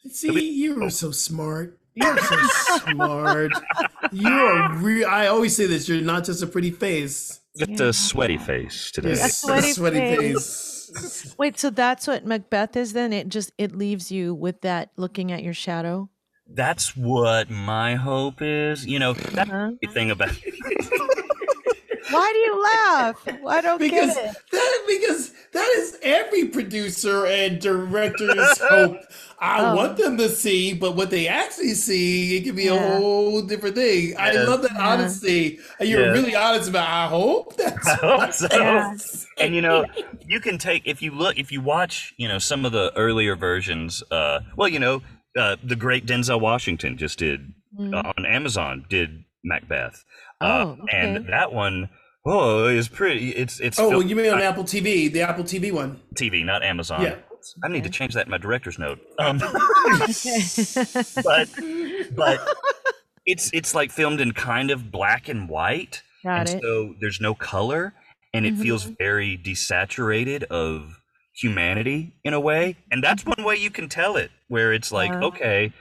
See, 0.09 0.51
you 0.51 0.82
are 0.84 0.89
so 0.89 1.11
smart. 1.11 1.78
You're 1.95 2.18
so 2.18 2.38
smart. 2.91 3.51
You're 4.11 4.74
real. 4.76 5.07
I 5.07 5.28
always 5.28 5.55
say 5.55 5.65
this. 5.65 5.89
You're 5.89 6.01
not 6.01 6.24
just 6.26 6.43
a 6.43 6.47
pretty 6.47 6.72
face. 6.72 7.39
Just 7.57 7.72
Yeah. 7.72 7.88
a 7.88 7.93
sweaty 7.93 8.38
face 8.38 8.91
today. 8.91 9.15
You're 9.15 9.26
A 9.26 9.30
sweaty 9.30 9.97
face. 9.97 10.76
Wait, 11.38 11.57
so 11.59 11.69
that's 11.69 12.07
what 12.07 12.25
Macbeth 12.25 12.75
is 12.75 12.93
then? 12.93 13.13
It 13.13 13.29
just 13.29 13.51
it 13.57 13.75
leaves 13.75 14.11
you 14.11 14.33
with 14.33 14.61
that 14.61 14.91
looking 14.97 15.31
at 15.31 15.43
your 15.43 15.53
shadow. 15.53 16.09
That's 16.49 16.95
what 16.95 17.49
my 17.49 17.95
hope 17.95 18.41
is. 18.41 18.85
You 18.85 18.99
know, 18.99 19.13
that's 19.13 19.49
Huh? 19.49 19.71
the 19.81 19.88
thing 19.91 20.11
about 20.11 20.29
Why 22.09 22.31
do 22.33 22.39
you 22.39 22.63
laugh? 22.63 23.27
I 23.47 23.61
don't 23.61 23.79
because 23.79 24.13
get 24.15 24.25
it. 24.31 24.37
that 24.51 24.83
because 24.87 25.31
that 25.53 25.67
is 25.77 25.97
every 26.01 26.45
producer 26.45 27.25
and 27.25 27.59
director's 27.59 28.57
hope. 28.61 28.97
I 29.39 29.59
Oh. 29.71 29.75
want 29.75 29.97
them 29.97 30.17
to 30.17 30.29
see, 30.29 30.73
but 30.73 30.95
what 30.95 31.09
they 31.11 31.27
actually 31.27 31.73
see, 31.75 32.37
it 32.37 32.43
can 32.43 32.55
be 32.55 32.63
Yeah. 32.65 32.73
a 32.73 32.97
whole 32.99 33.41
different 33.41 33.75
thing. 33.75 34.15
I 34.17 34.31
love 34.33 34.61
that 34.63 34.71
Yeah. 34.75 34.87
honesty. 34.87 35.59
And 35.79 35.87
you're 35.89 36.01
Yes. 36.07 36.13
really 36.17 36.35
honest 36.35 36.69
about. 36.69 36.87
I 36.89 37.07
hope 37.07 37.55
that's. 37.57 37.87
I 37.87 37.95
hope 37.95 38.31
so. 38.33 38.47
Yeah. 38.51 38.95
and 39.37 39.53
you 39.53 39.61
know 39.61 39.85
you 40.27 40.39
can 40.39 40.57
take 40.57 40.83
if 40.85 41.01
you 41.01 41.11
look 41.11 41.37
if 41.37 41.51
you 41.51 41.61
watch 41.61 42.13
you 42.17 42.27
know 42.27 42.39
some 42.39 42.65
of 42.65 42.71
the 42.71 42.91
earlier 42.95 43.35
versions 43.35 44.01
uh 44.11 44.39
well 44.55 44.67
you 44.67 44.79
know 44.79 45.01
uh 45.37 45.55
the 45.63 45.75
great 45.75 46.05
denzel 46.07 46.39
washington 46.41 46.97
just 46.97 47.19
did 47.19 47.53
Mm. 47.79 47.93
uh, 47.93 48.11
on 48.17 48.25
amazon 48.25 48.85
did 48.89 49.23
macbeth 49.43 50.03
uh, 50.41 50.75
Oh, 50.79 50.85
and 50.91 51.27
that 51.27 51.51
one 51.53 51.89
oh 52.25 52.67
is 52.67 52.88
pretty 52.89 53.29
it's 53.31 53.59
it's 53.59 53.79
Oh, 53.79 53.89
fil- 53.89 54.03
you 54.03 54.15
mean 54.15 54.31
on 54.31 54.41
Apple 54.41 54.63
TV, 54.63 55.11
the 55.11 55.21
Apple 55.21 55.43
TV 55.43 55.71
one? 55.71 55.99
tv 56.15 56.43
not 56.45 56.63
amazon 56.63 57.01
Yeah. 57.01 57.15
I 57.63 57.69
need 57.69 57.83
to 57.85 57.89
change 57.89 58.13
that 58.15 58.25
in 58.25 58.31
my 58.31 58.38
director's 58.38 58.77
note. 58.77 58.99
Um, 59.19 59.38
but 61.23 61.49
but 62.15 62.39
it's 63.25 63.49
it's 63.53 63.73
like 63.75 63.91
filmed 63.91 64.19
in 64.19 64.33
kind 64.33 64.71
of 64.71 64.91
black 64.91 65.29
and 65.29 65.47
white, 65.47 66.01
Got 66.23 66.49
and 66.49 66.49
it. 66.49 66.61
so 66.63 66.95
there's 66.99 67.21
no 67.21 67.33
color, 67.35 67.93
and 68.33 68.45
it 68.45 68.55
feels 68.55 68.83
Mm-hmm. 68.85 68.93
very 68.97 69.38
desaturated 69.38 70.43
of 70.45 70.99
humanity 71.38 72.13
in 72.23 72.33
a 72.33 72.39
way, 72.39 72.75
and 72.91 73.03
that's 73.03 73.25
one 73.25 73.43
way 73.43 73.55
you 73.55 73.69
can 73.69 73.89
tell 73.89 74.15
it, 74.17 74.31
where 74.47 74.73
it's 74.73 74.91
like 74.91 75.11
Uh-huh. 75.11 75.27
okay, 75.27 75.71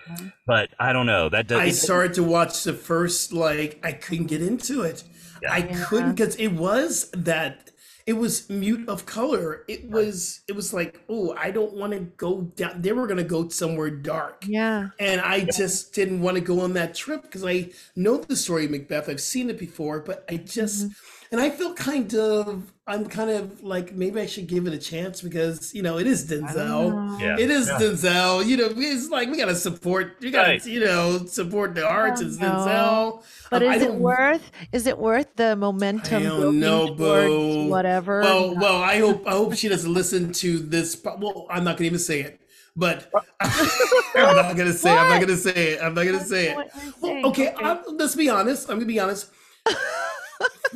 but 0.47 0.71
I 0.79 0.93
don't 0.93 1.07
know 1.07 1.29
that 1.29 1.47
does 1.49 1.61
I 1.61 1.71
started 1.71 2.15
to 2.15 2.23
watch 2.23 2.63
the 2.65 2.75
first 2.75 3.33
like 3.33 3.81
I 3.83 3.93
couldn't 3.93 4.27
get 4.27 4.43
into 4.43 4.83
it. 4.83 5.05
I 5.49 5.63
couldn't 5.63 6.15
because 6.17 6.37
it 6.37 6.49
was 6.49 7.11
that 7.13 7.71
it 8.07 8.15
was 8.15 8.49
mute 8.49 8.89
of 8.89 9.05
color. 9.07 9.65
It 9.69 9.89
was 9.91 10.41
it 10.49 10.53
was 10.55 10.73
like 10.73 11.01
oh 11.09 11.35
I 11.37 11.51
don't 11.51 11.75
want 11.75 11.93
to 11.93 12.01
go 12.01 12.43
down. 12.43 12.81
They 12.83 12.93
were 12.93 13.07
gonna 13.07 13.25
go 13.25 13.49
somewhere 13.49 13.91
dark. 13.91 14.45
Yeah. 14.47 14.89
And 14.99 15.21
I 15.21 15.41
just 15.45 15.93
didn't 15.95 16.21
want 16.21 16.37
to 16.37 16.41
go 16.41 16.61
on 16.61 16.73
that 16.75 16.95
trip 16.95 17.23
because 17.23 17.45
I 17.45 17.71
know 17.97 18.19
the 18.19 18.37
story 18.37 18.67
of 18.67 18.71
Macbeth. 18.71 19.09
I've 19.09 19.21
seen 19.21 19.51
it 19.51 19.59
before, 19.59 20.01
but 20.01 20.25
I 20.31 20.37
just 20.37 20.87
and 21.33 21.41
I 21.41 21.51
feel 21.51 21.75
kind 21.75 22.15
of 22.15 22.73
I'm 22.89 23.05
kind 23.07 23.31
of 23.31 23.65
like 23.65 23.95
maybe 23.95 24.21
I 24.21 24.27
should 24.27 24.47
give 24.47 24.69
it 24.69 24.73
a 24.73 24.79
chance 24.79 25.21
because 25.21 25.75
you 25.75 25.83
know 25.83 25.99
it 25.99 26.07
is 26.07 26.31
Denzel. 26.31 27.21
Yeah. 27.21 27.37
It 27.37 27.51
is 27.51 27.67
Yeah. 27.67 27.79
Denzel. 27.81 28.47
You 28.47 28.57
know, 28.59 28.69
it's 28.77 29.11
like 29.11 29.29
we 29.29 29.37
gotta 29.39 29.57
support. 29.57 30.17
You 30.21 30.31
gotta 30.31 30.51
Right. 30.53 30.67
you 30.67 30.79
know 30.85 31.25
support 31.27 31.75
the 31.75 31.85
arts. 31.85 32.21
It's 32.21 32.37
know. 32.39 32.47
Denzel. 32.49 33.23
But 33.51 33.63
Um, 33.65 33.73
is 33.73 33.83
it 33.83 33.95
worth? 33.95 34.53
Is 34.73 34.87
it 34.87 34.99
worth 34.99 35.27
the 35.35 35.57
momentum? 35.57 36.23
I 36.23 36.27
don't 36.27 36.61
know, 36.61 36.95
boo. 36.95 37.67
Whatever. 37.69 38.21
Well, 38.21 38.55
well, 38.55 38.77
I 38.81 38.99
hope 39.01 39.27
I 39.27 39.33
hope 39.33 39.55
she 39.57 39.69
doesn't 39.69 39.93
listen 39.93 40.33
to 40.35 40.59
this. 40.61 40.97
Well, 41.05 41.49
I'm 41.51 41.65
not 41.65 41.77
gonna 41.79 41.87
even 41.87 41.99
say 41.99 42.21
it. 42.21 42.41
But 42.77 43.11
I'm 43.41 44.37
not 44.37 44.57
gonna 44.57 44.73
say. 44.73 44.93
it. 44.93 44.97
I'm 44.97 45.09
not 45.09 45.21
gonna 45.21 45.37
say 45.37 45.73
it. 45.73 45.83
I'm 45.83 45.95
not 45.95 46.05
gonna 46.05 46.25
say 46.25 46.51
it. 46.51 46.57
Well, 47.01 47.27
okay, 47.27 47.51
Okay. 47.51 47.55
I'm, 47.65 47.79
let's 47.97 48.15
be 48.15 48.29
honest. 48.29 48.69
I'm 48.71 48.77
gonna 48.77 48.87
be 48.87 49.01
honest. 49.01 49.27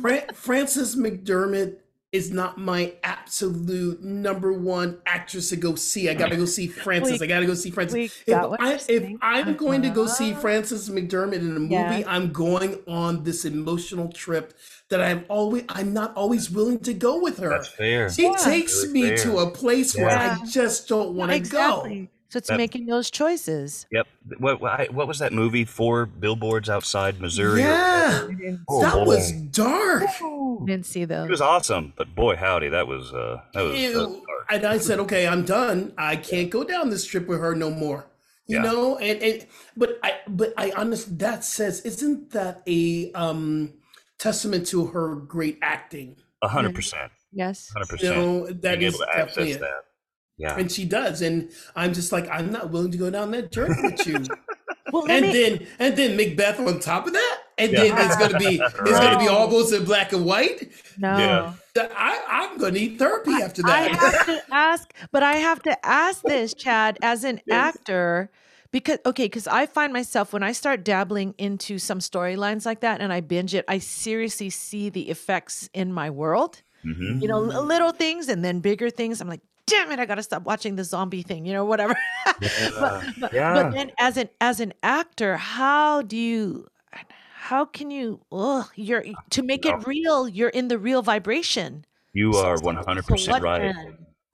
Fran- 0.01 0.27
Frances 0.33 0.95
McDermott 0.95 1.75
is 2.11 2.29
not 2.29 2.57
my 2.57 2.93
absolute 3.03 4.03
number 4.03 4.51
one 4.51 4.97
actress 5.05 5.49
to 5.49 5.55
go 5.55 5.75
see. 5.75 6.09
I 6.09 6.13
gotta 6.13 6.35
go 6.35 6.43
see 6.45 6.67
Frances. 6.85 7.19
We- 7.21 7.25
I 7.25 7.29
gotta 7.29 7.45
go 7.45 7.53
see 7.53 7.71
Frances. 7.71 8.11
If, 8.27 8.35
I, 8.59 8.79
if 8.89 9.17
I'm 9.21 9.55
going 9.55 9.81
to 9.83 9.89
go 9.89 10.05
see 10.07 10.31
Uh-huh. 10.31 10.41
Frances 10.41 10.89
McDermott 10.89 11.35
in 11.35 11.55
a 11.55 11.59
movie, 11.59 11.73
Yeah. 11.73 12.03
I'm 12.07 12.31
going 12.33 12.79
on 12.85 13.23
this 13.23 13.45
emotional 13.45 14.11
trip 14.11 14.53
that 14.89 15.01
I'm 15.01 15.23
always 15.29 15.63
I'm 15.69 15.93
not 15.93 16.13
always 16.17 16.51
willing 16.51 16.79
to 16.79 16.93
go 16.93 17.21
with 17.21 17.37
her. 17.39 17.49
that's 17.49 17.69
fair. 17.69 18.09
She 18.11 18.29
takes 18.35 18.81
Really 18.83 18.93
me 18.93 19.07
fair. 19.07 19.17
to 19.19 19.37
a 19.39 19.49
place 19.49 19.95
where 19.95 20.09
I 20.09 20.37
just 20.45 20.89
don't 20.89 21.15
want 21.15 21.31
to 21.31 21.37
exactly. 21.37 22.09
So 22.31 22.37
it's 22.37 22.47
That- 22.47 22.55
making 22.57 22.85
those 22.85 23.11
choices. 23.11 23.85
Yep. 23.91 24.07
What 24.39 24.61
what, 24.61 25.05
was 25.07 25.19
that 25.19 25.33
movie? 25.33 25.65
Four 25.65 26.05
billboards 26.05 26.69
outside. 26.69 27.19
Missouri. 27.19 27.59
Yeah, 27.59 28.21
whatever? 28.23 28.59
Oh, 28.69 28.81
that 28.81 28.93
boy. 28.93 29.03
was 29.05 29.31
dark. 29.33 30.03
Didn't 30.65 30.85
see 30.85 31.03
those. 31.03 31.27
It 31.27 31.31
was 31.31 31.41
awesome, 31.41 31.91
but 31.97 32.15
boy, 32.15 32.37
howdy, 32.37 32.69
that 32.69 32.87
was 32.87 33.13
uh, 33.13 33.41
that 33.53 33.61
was. 33.63 33.71
that 33.73 33.73
was 33.73 33.81
Ew. 33.81 34.23
dark. 34.25 34.45
And 34.49 34.65
I 34.65 34.77
said, 34.77 34.99
okay, 34.99 35.27
I'm 35.27 35.43
done. 35.43 35.93
I 35.97 36.15
can't 36.15 36.49
go 36.49 36.63
down 36.63 36.89
this 36.89 37.05
trip 37.05 37.27
with 37.27 37.39
her 37.39 37.53
no 37.53 37.69
more. 37.69 38.05
You 38.47 38.57
Yeah. 38.57 38.63
know, 38.63 38.97
and, 38.97 39.21
and 39.21 39.47
but 39.75 39.99
I 40.01 40.19
but 40.27 40.53
I 40.57 40.71
honestly 40.77 41.15
that 41.17 41.43
says 41.43 41.81
isn't 41.81 42.31
that 42.31 42.61
a 42.65 43.11
um 43.11 43.73
testament 44.19 44.67
to 44.67 44.85
her 44.87 45.15
great 45.15 45.59
acting? 45.61 46.15
A 46.41 46.47
hundred 46.47 46.75
percent, 46.75 47.11
Yes. 47.33 47.69
hundred 47.73 47.91
You 47.91 47.97
percent. 47.97 48.15
know, 48.17 48.45
that 48.47 48.79
Being 48.79 48.81
is 48.83 48.95
able 48.95 48.99
to 48.99 49.05
definitely 49.17 49.43
access 49.51 49.55
it. 49.57 49.59
that. 49.59 49.83
Yeah. 50.37 50.57
And 50.57 50.71
she 50.71 50.85
does, 50.85 51.21
and 51.21 51.49
I'm 51.75 51.93
just 51.93 52.11
like 52.11 52.27
I'm 52.29 52.51
not 52.51 52.71
willing 52.71 52.91
to 52.91 52.97
go 52.97 53.09
down 53.09 53.31
that 53.31 53.51
journey 53.51 53.75
with 53.83 54.05
you. 54.07 54.23
Well, 54.91 55.09
and 55.09 55.27
me, 55.27 55.31
then 55.31 55.67
and 55.79 55.95
then 55.95 56.17
Macbeth 56.17 56.59
on 56.59 56.79
top 56.81 57.07
of 57.07 57.13
that, 57.13 57.37
and 57.57 57.71
then 57.71 57.93
it's 57.97 58.17
gonna 58.17 58.37
be 58.39 58.55
it's 58.61 58.73
gonna 58.99 59.19
be 59.19 59.27
Right. 59.27 59.29
almost 59.29 59.71
in 59.71 59.85
black 59.85 60.11
and 60.11 60.25
white. 60.25 60.69
no. 60.97 61.17
Yeah. 61.17 61.53
I 61.95 62.21
I'm 62.27 62.57
gonna 62.57 62.71
need 62.73 62.97
therapy 62.99 63.31
after 63.41 63.61
that. 63.61 63.69
I 63.71 63.81
have 63.95 64.25
to 64.25 64.41
ask, 64.53 64.93
but 65.11 65.23
I 65.23 65.33
have 65.37 65.61
to 65.63 65.85
ask 65.85 66.23
this, 66.23 66.53
Chad, 66.53 66.97
as 67.01 67.23
an 67.23 67.39
Yes. 67.45 67.75
actor, 67.77 68.31
because 68.71 68.97
okay, 69.05 69.25
because 69.25 69.47
I 69.47 69.65
find 69.65 69.93
myself 69.93 70.33
when 70.33 70.43
I 70.43 70.51
start 70.51 70.83
dabbling 70.83 71.35
into 71.37 71.77
some 71.77 71.99
storylines 71.99 72.65
like 72.65 72.81
that 72.81 72.99
and 72.99 73.13
I 73.13 73.21
binge 73.21 73.53
it, 73.55 73.63
I 73.69 73.77
seriously 73.77 74.49
see 74.49 74.89
the 74.89 75.09
effects 75.09 75.69
in 75.73 75.93
my 75.93 76.09
world. 76.09 76.63
Mhm. 76.85 77.21
You 77.21 77.29
know, 77.29 77.39
little 77.39 77.91
things 77.91 78.27
and 78.27 78.43
then 78.43 78.59
bigger 78.59 78.89
things. 78.89 79.21
I'm 79.21 79.29
like, 79.29 79.41
damn 79.71 79.91
it, 79.91 79.99
I 79.99 80.05
gotta 80.05 80.23
stop 80.23 80.43
watching 80.43 80.75
the 80.75 80.83
zombie 80.83 81.23
thing, 81.23 81.45
you 81.45 81.53
know, 81.53 81.65
whatever. 81.65 81.95
but, 82.25 83.03
but, 83.19 83.33
yeah. 83.33 83.53
but 83.53 83.71
then 83.71 83.91
as 83.99 84.17
an 84.17 84.29
as 84.39 84.59
an 84.59 84.73
actor, 84.83 85.37
how 85.37 86.01
do 86.01 86.17
you 86.17 86.67
how 87.33 87.65
can 87.65 87.89
you 87.91 88.21
ugh, 88.31 88.67
you're 88.75 89.03
to 89.31 89.41
make 89.43 89.65
it 89.65 89.87
real, 89.87 90.27
you're 90.27 90.49
in 90.49 90.67
the 90.67 90.77
real 90.77 91.01
vibration. 91.01 91.85
You 92.13 92.33
So- 92.33 92.45
are 92.45 92.57
one 92.59 92.75
hundred 92.75 93.05
percent 93.05 93.41
right. 93.41 93.73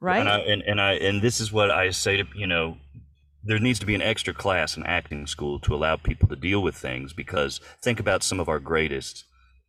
right? 0.01 0.19
And 0.19 0.29
I 0.29 0.39
and, 0.39 0.61
and 0.63 0.81
I 0.81 0.93
and 0.93 1.21
this 1.21 1.39
is 1.39 1.51
what 1.51 1.71
I 1.71 1.91
say 1.91 2.17
to 2.17 2.25
you 2.35 2.47
know, 2.47 2.77
there 3.43 3.59
needs 3.59 3.79
to 3.79 3.85
be 3.85 3.95
an 3.95 4.01
extra 4.01 4.33
class 4.33 4.75
in 4.75 4.83
acting 4.85 5.25
school 5.27 5.59
to 5.61 5.73
allow 5.73 5.95
people 5.95 6.27
to 6.27 6.35
deal 6.35 6.61
with 6.61 6.75
things 6.75 7.13
because 7.13 7.61
think 7.81 7.99
about 7.99 8.23
some 8.23 8.39
of 8.39 8.49
our 8.49 8.59
greatest 8.59 9.23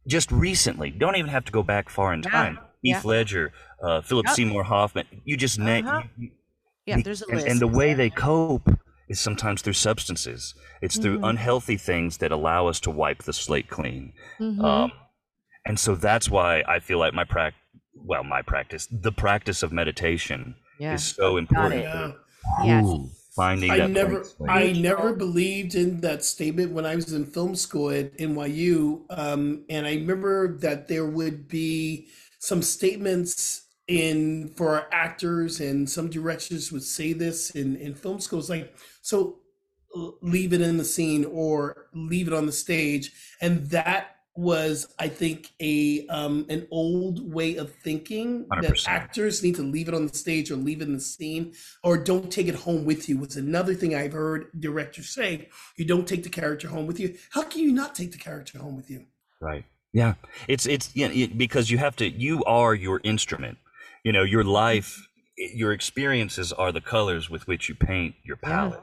just 0.07 0.33
recently. 0.33 0.91
Don't 0.91 1.17
even 1.17 1.31
have 1.31 1.45
to 1.45 1.53
go 1.53 1.63
back 1.63 1.89
far 1.91 2.13
in 2.13 2.23
time. 2.23 2.59
yeah. 2.83 2.97
Heath 2.97 3.05
Ledger, 3.05 3.53
uh, 3.83 4.01
Philip 4.03 4.27
Yep. 4.27 4.35
Seymour 4.37 4.63
Hoffman. 4.65 5.07
You 5.25 5.37
just 5.37 5.59
name 5.59 5.87
Uh-huh. 5.87 6.03
you- 6.19 6.31
yeah, 6.87 6.97
Be- 6.97 7.03
there's 7.03 7.23
a 7.23 7.27
and, 7.27 7.35
list. 7.37 7.47
and 7.49 7.61
the 7.61 7.67
way 7.69 7.95
they 7.95 8.11
cope 8.11 8.69
is 9.09 9.21
sometimes 9.21 9.63
through 9.63 9.73
substances. 9.75 10.55
It's 10.83 10.97
through 10.99 11.19
Mhm. 11.21 11.31
unhealthy 11.31 11.77
things 11.77 12.19
that 12.19 12.31
allow 12.33 12.67
us 12.67 12.81
to 12.81 12.91
wipe 12.91 13.23
the 13.25 13.33
slate 13.33 13.69
clean. 13.69 14.13
Mhm. 14.41 14.63
Um, 14.65 14.93
and 15.67 15.79
so 15.79 15.95
that's 15.95 16.29
why 16.31 16.63
I 16.67 16.79
feel 16.81 16.99
like 16.99 17.15
my 17.15 17.25
prac, 17.25 17.55
well, 17.95 18.23
my 18.25 18.43
practice, 18.43 18.87
the 18.91 19.13
practice 19.13 19.63
of 19.63 19.73
meditation 19.73 20.57
yeah. 20.79 20.95
is 20.95 21.05
so 21.05 21.37
important. 21.37 21.85
it. 21.85 21.91
for 22.61 22.65
Yes. 22.65 22.85
ooh, 22.87 23.11
finding 23.35 23.71
I 23.71 23.79
that 23.79 23.91
never. 23.91 24.25
I 24.49 24.73
never 24.73 25.13
believed 25.13 25.75
in 25.75 26.01
that 26.01 26.25
statement 26.25 26.73
when 26.73 26.87
I 26.87 26.95
was 26.97 27.13
in 27.13 27.27
film 27.27 27.57
school 27.57 27.91
at 27.91 28.17
NYU, 28.19 29.05
um, 29.11 29.65
and 29.69 29.87
I 29.87 29.95
remember 29.97 30.57
that 30.59 30.89
there 30.89 31.05
would 31.07 31.49
be 31.49 32.09
some 32.39 32.63
statements 32.63 33.63
in 33.89 34.49
for 34.57 34.77
our 34.77 34.89
actors, 34.93 35.61
and 35.61 35.89
some 35.89 36.09
directors 36.09 36.71
would 36.71 36.85
say 36.85 37.13
this 37.13 37.51
in 37.51 37.77
in 37.77 37.95
film 37.95 38.21
schools, 38.21 38.49
like 38.49 38.75
so, 39.03 39.39
leave 40.23 40.53
it 40.53 40.61
in 40.61 40.77
the 40.77 40.85
scene 40.85 41.25
or 41.25 41.89
leave 41.95 42.29
it 42.29 42.35
on 42.35 42.47
the 42.47 42.53
stage, 42.53 43.13
and 43.41 43.67
that 43.71 44.15
was 44.37 44.95
i 45.01 45.09
think 45.09 45.51
a 45.59 46.07
um 46.07 46.47
an 46.49 46.65
old 46.71 47.33
way 47.33 47.57
of 47.57 47.75
thinking 47.75 48.47
that 48.63 48.73
100%. 48.73 48.87
actors 48.87 49.43
need 49.43 49.57
to 49.57 49.63
leave 49.63 49.89
it 49.89 49.95
on 49.95 50.07
the 50.07 50.15
stage 50.15 50.49
or 50.53 50.55
leave 50.55 50.81
it 50.81 50.85
in 50.85 50.95
the 50.95 51.01
scene 51.01 51.53
or 51.83 51.99
don't 51.99 52.31
take 52.31 52.47
it 52.47 52.55
home 52.55 52.85
with 52.85 53.09
you 53.09 53.19
was 53.19 53.35
another 53.35 53.75
thing 53.75 53.97
I've 53.97 54.13
heard 54.13 54.47
directors 54.61 55.09
say. 55.09 55.49
You 55.77 55.85
don't 55.85 56.07
take 56.07 56.23
the 56.23 56.29
character 56.29 56.69
home 56.69 56.87
with 56.87 57.01
you. 57.01 57.17
How 57.33 57.43
can 57.43 57.63
you 57.63 57.73
not 57.73 57.97
take 57.97 58.13
the 58.13 58.19
character 58.19 58.59
home 58.59 58.77
with 58.77 58.89
you? 58.89 59.07
Right. 59.41 59.65
Yeah. 59.93 60.15
It's 60.47 60.67
it's 60.67 60.95
yeah, 60.95 61.09
it, 61.09 61.37
because 61.37 61.71
you 61.71 61.79
have 61.79 61.97
to. 61.97 62.09
You 62.09 62.45
are 62.45 62.75
your 62.75 63.01
instrument. 63.05 63.59
You 64.05 64.13
know, 64.13 64.23
your 64.23 64.45
life, 64.45 65.07
your 65.37 65.73
experiences 65.73 66.53
are 66.53 66.73
the 66.73 66.81
colors 66.81 67.29
with 67.31 67.47
which 67.47 67.69
you 67.69 67.75
paint 67.75 68.15
your 68.25 68.37
palette. 68.37 68.81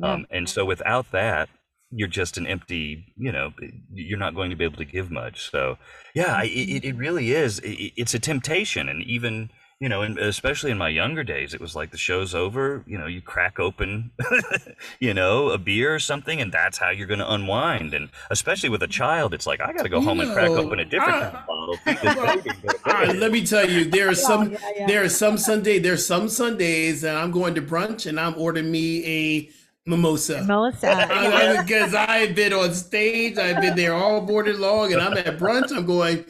Yeah. 0.00 0.12
Um, 0.12 0.26
and 0.30 0.48
so 0.48 0.64
without 0.64 1.10
that, 1.12 1.48
you're 1.90 2.08
just 2.08 2.36
an 2.36 2.46
empty. 2.46 3.12
You 3.16 3.30
know, 3.32 3.52
you're 3.92 4.18
not 4.18 4.34
going 4.34 4.50
to 4.50 4.56
be 4.56 4.64
able 4.64 4.78
to 4.78 4.84
give 4.84 5.10
much. 5.10 5.50
So 5.50 5.76
yeah, 6.14 6.34
I- 6.36 6.44
it, 6.44 6.84
it- 6.84 6.96
really 6.96 7.32
is. 7.32 7.58
It, 7.60 7.92
it's 7.96 8.14
a 8.14 8.18
temptation, 8.18 8.88
and 8.88 9.02
even. 9.02 9.50
You 9.80 9.88
know, 9.88 10.02
and 10.02 10.16
especially 10.18 10.70
in 10.70 10.78
my 10.78 10.88
younger 10.88 11.24
days, 11.24 11.52
it 11.52 11.60
was 11.60 11.74
like 11.74 11.90
the 11.90 11.98
show's 11.98 12.34
over. 12.34 12.84
You 12.86 12.96
know, 12.96 13.06
you 13.06 13.20
crack 13.20 13.58
open, 13.58 14.12
you 15.00 15.12
know, 15.12 15.50
a 15.50 15.58
beer 15.58 15.94
or 15.94 15.98
something, 15.98 16.40
and 16.40 16.52
that's 16.52 16.78
how 16.78 16.90
you're 16.90 17.08
going 17.08 17.18
to 17.18 17.30
unwind. 17.30 17.92
And 17.92 18.08
especially 18.30 18.68
with 18.70 18.82
a 18.82 18.86
child, 18.88 19.34
it's 19.34 19.46
like 19.46 19.60
I 19.60 19.72
got 19.72 19.82
to 19.82 19.88
go 19.88 20.00
home 20.00 20.20
and 20.20 20.32
crack 20.32 20.50
open 20.50 20.78
a 20.78 20.84
different 20.84 21.14
I- 21.14 21.20
kind 21.20 21.36
of 21.36 21.46
bottle. 21.46 21.76
feed 21.84 21.96
this 21.96 22.14
baby, 22.14 22.50
and 22.50 22.62
go 22.62 22.68
to 22.68 22.78
Ah, 22.86 23.06
bed. 23.06 23.16
let 23.18 23.32
me 23.32 23.44
tell 23.44 23.68
you, 23.68 23.84
there 23.84 24.08
are 24.08 24.14
some 24.14 24.52
yeah, 24.52 24.58
yeah. 24.76 24.86
there 24.86 25.02
are 25.04 25.08
some 25.08 25.36
Sunday 25.36 25.78
there's 25.80 26.06
some 26.06 26.28
Sundays 26.28 27.00
that 27.02 27.16
I'm 27.16 27.32
going 27.32 27.54
to 27.56 27.62
brunch 27.62 28.06
and 28.06 28.18
I'm 28.18 28.34
ordering 28.38 28.70
me 28.70 29.04
a 29.04 29.50
mimosa. 29.86 30.44
Melissa. 30.44 31.06
Because 31.66 31.94
I've 31.94 32.34
been 32.34 32.52
on 32.52 32.72
stage, 32.74 33.36
I've 33.38 33.60
been 33.60 33.76
there 33.76 33.92
all 33.94 34.22
morning 34.22 34.58
long, 34.60 34.92
and 34.92 35.02
I'm 35.02 35.12
at 35.18 35.36
brunch. 35.38 35.76
I'm 35.76 35.84
going, 35.84 36.24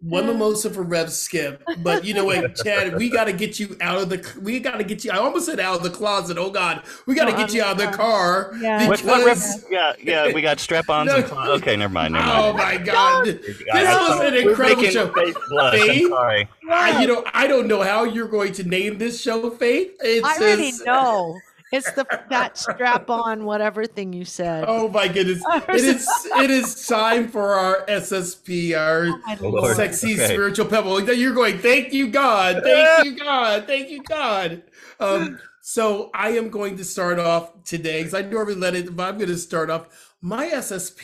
one 0.00 0.24
eh. 0.24 0.26
mimosa 0.26 0.70
for 0.70 0.82
Rev 0.82 1.10
Skip. 1.10 1.62
But 1.78 2.04
you 2.04 2.14
know 2.14 2.24
what, 2.24 2.54
Chad, 2.64 2.96
we 2.96 3.08
got 3.08 3.24
to 3.24 3.32
get 3.32 3.58
you 3.58 3.76
out 3.80 3.98
of 3.98 4.08
the. 4.08 4.32
We 4.40 4.60
got 4.60 4.76
to 4.76 4.84
get 4.84 5.04
you. 5.04 5.10
I 5.10 5.16
almost 5.16 5.46
said 5.46 5.58
out 5.58 5.76
of 5.78 5.82
the 5.82 5.90
closet. 5.90 6.36
Oh 6.38 6.50
God, 6.50 6.82
we 7.06 7.14
got 7.14 7.26
to 7.26 7.32
No, 7.32 7.38
get 7.38 7.54
you 7.54 7.62
out 7.62 7.72
of 7.80 7.90
the 7.90 7.96
car 7.96 8.52
Yeah. 8.60 8.86
What, 8.88 9.00
what 9.00 9.24
rep- 9.24 9.38
yeah, 9.70 9.92
yeah, 10.02 10.32
we 10.32 10.42
got 10.42 10.60
strap-ons. 10.60 11.08
No. 11.10 11.16
and 11.16 11.26
cl- 11.26 11.50
okay, 11.52 11.76
never 11.76 11.92
mind. 11.92 12.14
Never 12.14 12.26
Oh 12.28 12.52
my 12.52 12.76
God, 12.76 13.26
this 13.26 13.58
was 13.58 14.20
an 14.20 14.34
We're 14.34 14.50
incredible 14.50 14.82
making 14.82 14.92
show. 14.92 15.12
Faith 15.12 15.36
blush. 15.48 15.74
I'm 15.74 15.80
Faith? 15.88 16.08
sorry. 16.08 16.48
I, 16.70 17.00
you 17.00 17.06
know, 17.06 17.24
I 17.32 17.46
don't 17.46 17.66
know 17.68 17.82
how 17.82 18.04
you're 18.04 18.28
going 18.28 18.52
to 18.54 18.64
name 18.64 18.98
this 18.98 19.20
show, 19.20 19.50
Faith. 19.50 19.92
It's 20.00 20.26
I 20.26 20.36
already 20.36 20.70
just- 20.70 20.84
know. 20.84 21.38
It's 21.72 21.90
the 21.92 22.06
that 22.30 22.56
strap 22.56 23.10
on 23.10 23.44
whatever 23.44 23.86
thing 23.86 24.12
you 24.12 24.24
said. 24.24 24.64
Oh 24.68 24.88
my 24.88 25.08
goodness! 25.08 25.42
It 25.68 25.84
is 25.84 26.08
it 26.36 26.50
is 26.50 26.86
time 26.86 27.28
for 27.28 27.54
our 27.54 27.84
SSP, 27.86 28.76
our 28.78 29.06
my 29.26 29.36
Lord. 29.40 29.54
lord. 29.62 29.76
sexy 29.76 30.14
Okay. 30.14 30.26
spiritual 30.26 30.66
pebble. 30.66 31.00
You're 31.12 31.34
going, 31.34 31.58
thank 31.58 31.92
you, 31.92 32.08
God, 32.08 32.60
thank 32.62 33.04
you, 33.06 33.18
God, 33.18 33.66
thank 33.66 33.90
you, 33.90 34.00
God. 34.04 34.62
Um, 35.00 35.40
so 35.60 36.10
I 36.14 36.30
am 36.30 36.50
going 36.50 36.76
to 36.76 36.84
start 36.84 37.18
off 37.18 37.64
today 37.64 37.98
because 38.04 38.14
I 38.14 38.22
normally 38.22 38.54
let 38.54 38.76
it, 38.76 38.94
but 38.94 39.08
I'm 39.08 39.16
going 39.18 39.28
to 39.30 39.36
start 39.36 39.68
off 39.68 39.88
my 40.22 40.46
SSP. 40.48 41.00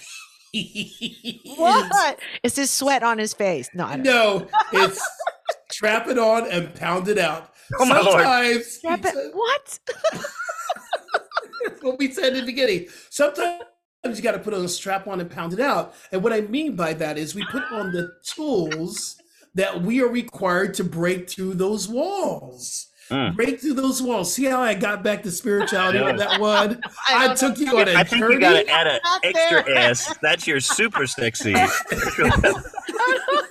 is- 0.54 1.58
What? 1.58 2.20
It's 2.44 2.56
his 2.56 2.70
sweat 2.70 3.02
on 3.02 3.18
his 3.18 3.34
face. 3.34 3.68
No, 3.74 3.84
I 3.86 3.96
don't 3.96 4.04
No, 4.04 4.46
it's 4.72 5.00
trap 5.72 6.06
it 6.08 6.18
on 6.18 6.48
and 6.50 6.72
pound 6.74 7.08
it 7.08 7.18
out. 7.18 7.48
Oh, 7.80 7.86
my 7.86 8.00
Lord. 8.00 8.22
Sometimes 8.22 8.66
Strap 8.66 9.04
it. 9.06 9.34
What? 9.34 9.78
what 11.82 11.98
we 11.98 12.10
said 12.10 12.32
in 12.32 12.40
the 12.40 12.46
beginning. 12.46 12.86
Sometimes 13.10 13.60
you 14.04 14.22
got 14.22 14.32
to 14.32 14.38
put 14.38 14.54
on 14.54 14.64
a 14.64 14.68
strap 14.68 15.06
on 15.06 15.20
and 15.20 15.30
pound 15.30 15.52
it 15.52 15.60
out. 15.60 15.94
And 16.10 16.22
what 16.22 16.32
I 16.32 16.42
mean 16.42 16.76
by 16.76 16.94
that 16.94 17.18
is 17.18 17.34
we 17.34 17.44
put 17.46 17.64
on 17.72 17.92
the 17.92 18.12
tools 18.24 19.16
that 19.54 19.82
we 19.82 20.00
are 20.02 20.08
required 20.08 20.74
to 20.74 20.84
break 20.84 21.28
through 21.28 21.54
those 21.54 21.88
walls. 21.88 22.88
Mm. 23.10 23.36
Break 23.36 23.60
through 23.60 23.74
those 23.74 24.00
walls. 24.00 24.32
See 24.32 24.44
how 24.44 24.60
I 24.60 24.74
got 24.74 25.02
back 25.02 25.22
to 25.24 25.30
spirituality 25.30 26.00
with 26.00 26.18
that 26.18 26.40
one? 26.40 26.80
I 27.08 27.24
I, 27.24 27.26
don't 27.26 27.36
took 27.36 27.58
you 27.58 27.78
on 27.78 27.88
a 27.88 27.94
I 27.94 28.04
think 28.04 28.20
journey. 28.20 28.34
you 28.34 28.40
got 28.40 28.54
to 28.54 28.68
add 28.68 28.86
an 28.86 29.00
extra 29.22 29.64
there. 29.64 29.76
S. 29.76 30.16
That's 30.22 30.46
your 30.46 30.60
super 30.60 31.06
sexy. 31.06 31.52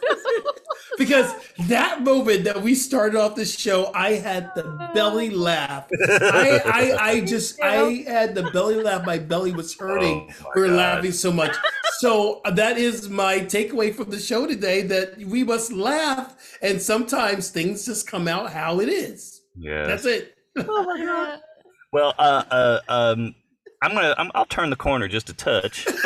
because 1.02 1.34
that 1.68 2.04
moment 2.04 2.44
that 2.44 2.62
we 2.62 2.76
started 2.76 3.20
off 3.20 3.36
the 3.36 3.46
show, 3.46 3.92
I 3.96 4.14
had 4.14 4.52
the 4.56 4.64
belly 4.94 5.32
laugh. 5.32 5.88
I, 6.08 6.62
I, 6.66 6.98
I 7.00 7.22
just, 7.26 7.60
I 7.62 8.06
had 8.08 8.36
the 8.36 8.44
belly 8.52 8.76
laugh. 8.76 9.04
My 9.04 9.18
belly 9.18 9.52
was 9.52 9.76
hurting. 9.76 10.32
Oh, 10.46 10.52
we 10.56 10.62
were 10.62 10.68
God. 10.68 10.78
laughing 10.78 11.12
so 11.12 11.32
much. 11.32 11.56
So 11.98 12.42
uh, 12.46 12.52
that 12.52 12.78
is 12.78 13.10
my 13.10 13.40
takeaway 13.40 13.94
from 13.94 14.12
the 14.12 14.20
show 14.20 14.46
today: 14.46 14.84
that 14.84 15.18
we 15.18 15.44
must 15.44 15.72
laugh, 15.72 16.36
and 16.62 16.80
sometimes 16.80 17.50
things 17.50 17.86
just 17.86 18.06
come 18.06 18.28
out 18.28 18.52
how 18.52 18.80
it 18.80 18.90
is. 18.90 19.42
Yeah. 19.58 19.88
That's 19.88 20.06
it. 20.06 20.36
Oh 20.58 20.84
my 20.84 21.04
god. 21.04 21.40
Well, 21.92 22.14
uh, 22.20 22.44
uh, 22.52 22.80
um, 22.90 23.36
I'm 23.82 23.94
gonna. 23.94 24.14
I'm, 24.18 24.32
I'll 24.36 24.46
turn 24.46 24.70
the 24.70 24.76
corner 24.76 25.08
just 25.08 25.30
a 25.30 25.34
touch. 25.34 25.88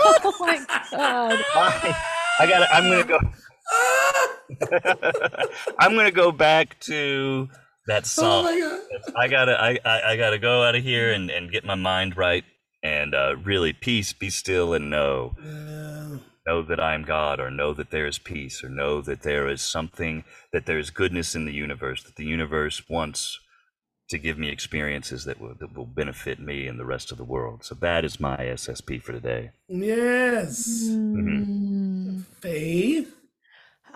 Oh 0.00 0.34
my 0.40 0.56
god. 0.90 1.44
I, 1.54 1.96
I 2.40 2.46
gotta. 2.46 2.72
I'm 2.72 2.84
gonna 2.84 3.04
go. 3.04 3.18
I'm 5.78 5.94
gonna 5.94 6.10
go 6.10 6.32
back 6.32 6.78
to 6.80 7.48
that 7.86 8.04
Oh 8.04 8.06
song. 8.06 8.44
god! 8.44 8.80
I 9.16 9.28
gotta. 9.28 9.60
I, 9.60 9.78
I, 9.84 10.02
I 10.12 10.16
gotta 10.16 10.38
go 10.38 10.62
out 10.62 10.74
of 10.74 10.82
here 10.82 11.12
and, 11.12 11.30
and 11.30 11.50
get 11.52 11.64
my 11.64 11.74
mind 11.74 12.16
right 12.16 12.44
and 12.82 13.14
uh, 13.14 13.36
really 13.42 13.72
peace, 13.72 14.12
be 14.12 14.30
still, 14.30 14.72
and 14.74 14.90
know. 14.90 15.34
Know 16.46 16.62
that 16.62 16.80
I 16.80 16.94
am 16.94 17.04
God, 17.04 17.40
or 17.40 17.50
know 17.50 17.74
that 17.74 17.90
there 17.90 18.06
is 18.06 18.18
peace, 18.18 18.64
or 18.64 18.70
know 18.70 19.02
that 19.02 19.22
there 19.22 19.48
is 19.48 19.60
something, 19.60 20.24
that 20.52 20.64
there 20.64 20.78
is 20.78 20.88
goodness 20.90 21.34
in 21.34 21.44
the 21.44 21.52
universe, 21.52 22.02
that 22.04 22.16
the 22.16 22.24
universe 22.24 22.88
wants 22.88 23.38
to 24.08 24.16
give 24.16 24.38
me 24.38 24.48
experiences 24.48 25.26
that 25.26 25.38
will, 25.38 25.54
that 25.60 25.76
will 25.76 25.84
benefit 25.84 26.40
me 26.40 26.66
and 26.66 26.80
the 26.80 26.86
rest 26.86 27.12
of 27.12 27.18
the 27.18 27.24
world. 27.24 27.64
So 27.64 27.74
that 27.74 28.02
is 28.04 28.18
my 28.18 28.36
SSP 28.38 29.02
for 29.02 29.12
today. 29.12 29.50
Yes, 29.68 30.96
Mm. 31.14 32.24
faith. 32.40 33.14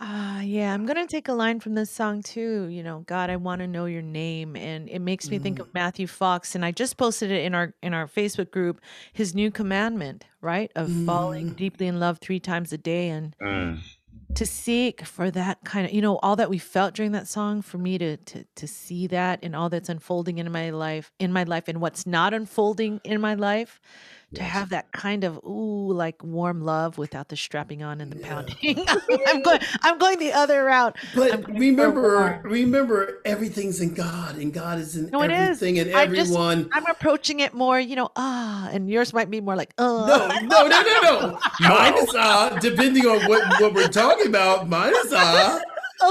Ah, 0.05 0.41
yeah, 0.41 0.75
I'm 0.75 0.85
gonna 0.85 1.07
take 1.07 1.29
a 1.29 1.33
line 1.33 1.61
from 1.61 1.75
this 1.77 1.89
song 1.89 2.23
too. 2.25 2.67
You 2.67 2.83
know, 2.83 3.05
God, 3.07 3.31
I 3.31 3.37
want 3.37 3.61
to 3.61 3.69
know 3.69 3.85
your 3.87 4.03
name, 4.03 4.57
and 4.57 4.89
it 4.89 4.99
makes 4.99 5.31
me 5.31 5.39
think 5.39 5.61
of 5.61 5.73
Matthew 5.75 6.09
Fox. 6.09 6.57
And 6.57 6.65
I 6.65 6.73
just 6.73 6.97
posted 6.97 7.31
it 7.31 7.45
in 7.45 7.55
our 7.55 7.73
in 7.85 7.95
our 7.95 8.09
Facebook 8.09 8.51
group. 8.51 8.81
His 9.13 9.33
new 9.33 9.53
commandment, 9.53 10.25
right, 10.41 10.73
of 10.75 10.91
falling 10.91 11.55
deeply 11.55 11.87
in 11.87 12.01
love 12.01 12.19
three 12.19 12.41
times 12.41 12.73
a 12.73 12.79
day, 12.79 13.11
and 13.11 13.37
Mm. 13.41 13.79
to 14.35 14.45
seek 14.47 15.05
for 15.05 15.31
that 15.31 15.59
kind 15.65 15.87
of, 15.87 15.93
you 15.93 16.03
know, 16.03 16.17
all 16.19 16.35
that 16.35 16.51
we 16.51 16.59
felt 16.59 16.95
during 16.95 17.13
that 17.13 17.29
song. 17.29 17.63
For 17.63 17.79
me 17.79 17.97
to 17.99 18.17
to 18.17 18.45
to 18.57 18.67
see 18.67 19.07
that 19.07 19.39
and 19.45 19.55
all 19.55 19.69
that's 19.69 19.89
unfolding 19.89 20.39
in 20.39 20.51
my 20.51 20.71
life, 20.71 21.13
in 21.21 21.33
my 21.33 21.45
life, 21.45 21.69
and 21.69 21.81
what's 21.81 22.07
not 22.09 22.35
unfolding 22.35 23.01
in 23.05 23.21
my 23.21 23.35
life. 23.35 23.81
To 24.35 24.43
have 24.43 24.71
that 24.71 24.91
kind 24.93 25.25
of 25.25 25.37
ooh, 25.45 25.93
like 25.93 26.23
warm 26.25 26.63
love 26.63 26.97
without 26.97 27.29
the 27.29 27.37
strapping 27.37 27.83
on 27.83 28.01
and 28.01 28.11
the 28.11 28.17
pounding. 28.19 28.83
I'm 29.27 29.43
going. 29.43 29.61
I'm 29.83 29.99
going 29.99 30.19
the 30.19 30.33
other 30.33 30.65
route. 30.65 30.97
But 31.15 31.47
remember, 31.49 32.41
remember, 32.43 33.21
everything's 33.27 33.81
in 33.81 33.93
God, 33.95 34.37
and 34.37 34.53
God 34.53 34.79
is 34.79 34.97
in 34.97 35.11
No, 35.11 35.23
it 35.23 35.31
is. 35.31 35.39
everything 35.39 35.79
and 35.81 35.95
I 35.95 36.07
just- 36.07 36.31
everyone. 36.31 36.71
I'm 36.73 36.87
approaching 36.87 37.41
it 37.41 37.53
more, 37.53 37.79
you 37.79 37.95
know, 37.97 38.11
ah, 38.17 38.71
and 38.73 38.89
yours 38.89 39.13
might 39.13 39.31
be 39.31 39.41
more 39.41 39.55
like, 39.57 39.75
oh, 39.79 40.07
No, 40.07 40.27
no, 40.47 40.67
no, 40.67 40.81
no, 40.83 41.01
no. 41.03 41.39
Mine 41.69 41.99
is 41.99 42.15
uh 42.15 42.59
depending 42.61 43.07
on 43.07 43.21
what, 43.29 43.61
what 43.61 43.75
we're 43.75 43.89
talking 43.89 44.29
about. 44.29 44.69
Mine 44.69 44.95
is 45.05 45.13
uh 45.13 45.61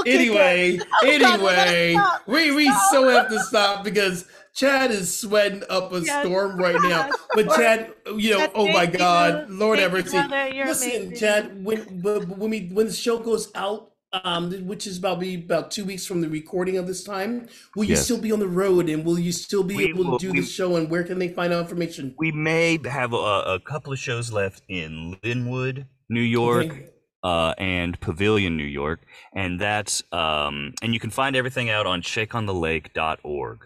okay, 0.00 0.12
good. 0.12 0.20
anyway, 0.20 0.76
God, 0.78 0.86
we 1.02 1.10
anyway. 1.14 1.92
stop. 1.94 2.22
We 2.26 2.52
we 2.52 2.72
so 2.90 3.08
have 3.08 3.28
to 3.28 3.40
stop 3.40 3.84
because 3.84 4.26
Chad 4.54 4.90
is 4.90 5.16
sweating 5.16 5.62
up 5.70 5.92
a 5.92 6.00
Yes. 6.00 6.26
storm 6.26 6.56
right 6.60 6.76
now. 6.82 7.10
But 7.34 7.54
Chad, 7.56 7.92
you 8.16 8.32
know, 8.32 8.38
Chad, 8.38 8.50
oh 8.54 8.66
my 8.68 8.86
thank 8.86 8.98
God, 8.98 9.48
you. 9.48 9.54
Lord 9.56 9.78
Thank 9.78 9.90
have 9.92 9.98
you, 9.98 10.04
mercy. 10.04 10.28
brother. 10.28 10.54
You're 10.54 10.66
Listen, 10.66 10.90
amazing. 10.90 11.16
Chad, 11.16 11.64
when 11.64 11.78
when 12.02 12.28
when 12.38 12.50
we 12.50 12.68
when 12.72 12.86
the 12.86 12.92
show 12.92 13.18
goes 13.18 13.50
out, 13.54 13.90
um, 14.24 14.50
which 14.66 14.86
is 14.86 14.98
about 14.98 15.20
be 15.20 15.36
about 15.36 15.70
two 15.70 15.86
weeks 15.86 16.04
from 16.04 16.20
the 16.20 16.28
recording 16.28 16.76
of 16.76 16.86
this 16.86 17.02
time, 17.02 17.48
will 17.74 17.84
you 17.84 17.94
Yes. 17.94 18.04
still 18.04 18.18
be 18.18 18.30
on 18.30 18.40
the 18.40 18.46
road 18.46 18.90
and 18.90 19.06
will 19.06 19.18
you 19.18 19.32
still 19.32 19.62
be 19.62 19.76
We 19.76 19.84
able 19.88 20.18
to 20.18 20.26
do 20.26 20.32
we- 20.32 20.40
the 20.40 20.46
show 20.46 20.76
and 20.76 20.90
where 20.90 21.02
can 21.02 21.18
they 21.18 21.28
find 21.28 21.50
out 21.52 21.60
information? 21.62 22.14
We 22.18 22.30
may 22.30 22.78
have 22.84 23.14
a, 23.14 23.16
a 23.56 23.60
couple 23.60 23.90
of 23.92 23.98
shows 23.98 24.30
left 24.30 24.62
in 24.68 25.18
Linwood, 25.24 25.86
New 26.10 26.20
York. 26.20 26.66
Okay. 26.66 26.88
Uh, 27.22 27.54
and 27.56 28.00
Pavilion, 28.00 28.56
New 28.56 28.64
York, 28.64 29.00
and 29.32 29.60
that's 29.60 30.02
um, 30.10 30.74
and 30.82 30.92
you 30.92 30.98
can 30.98 31.10
find 31.10 31.36
everything 31.36 31.70
out 31.70 31.86
on 31.86 32.02
shakeonthelake.org. 32.02 33.58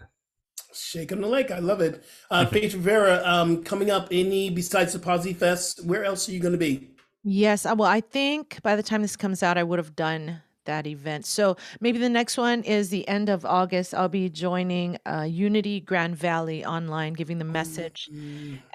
Shake 0.73 1.11
on 1.11 1.21
the 1.21 1.27
lake. 1.27 1.49
I 1.49 1.57
love 1.57 1.81
it. 1.81 2.03
Uh, 2.29 2.45
Faith 2.45 2.75
Rivera, 2.75 3.23
um, 3.25 3.63
coming 3.63 3.89
up, 3.89 4.09
any 4.11 4.51
besides 4.51 4.93
the 4.93 4.99
Posi 4.99 5.35
Fest, 5.35 5.83
where 5.83 6.03
else 6.05 6.29
are 6.29 6.33
you 6.33 6.39
going 6.39 6.51
to 6.51 6.57
be? 6.59 6.91
Yes. 7.23 7.65
uh, 7.65 7.73
Well, 7.75 7.89
I 7.89 8.01
think 8.01 8.61
by 8.61 8.75
the 8.75 8.83
time 8.83 9.01
this 9.01 9.15
comes 9.15 9.41
out, 9.41 9.57
I 9.57 9.63
would 9.63 9.79
have 9.79 9.95
done 9.95 10.41
that 10.67 10.87
event. 10.87 11.25
So 11.25 11.57
maybe 11.81 11.97
the 11.97 12.09
next 12.09 12.37
one 12.37 12.61
is 12.63 12.89
the 12.89 13.07
end 13.07 13.27
of 13.27 13.43
August. 13.43 13.93
I'll 13.93 14.07
be 14.07 14.29
joining 14.29 14.97
uh, 15.05 15.23
Unity 15.23 15.81
Grand 15.81 16.15
Valley 16.15 16.63
online, 16.63 17.13
giving 17.13 17.39
the 17.39 17.45
message 17.45 18.09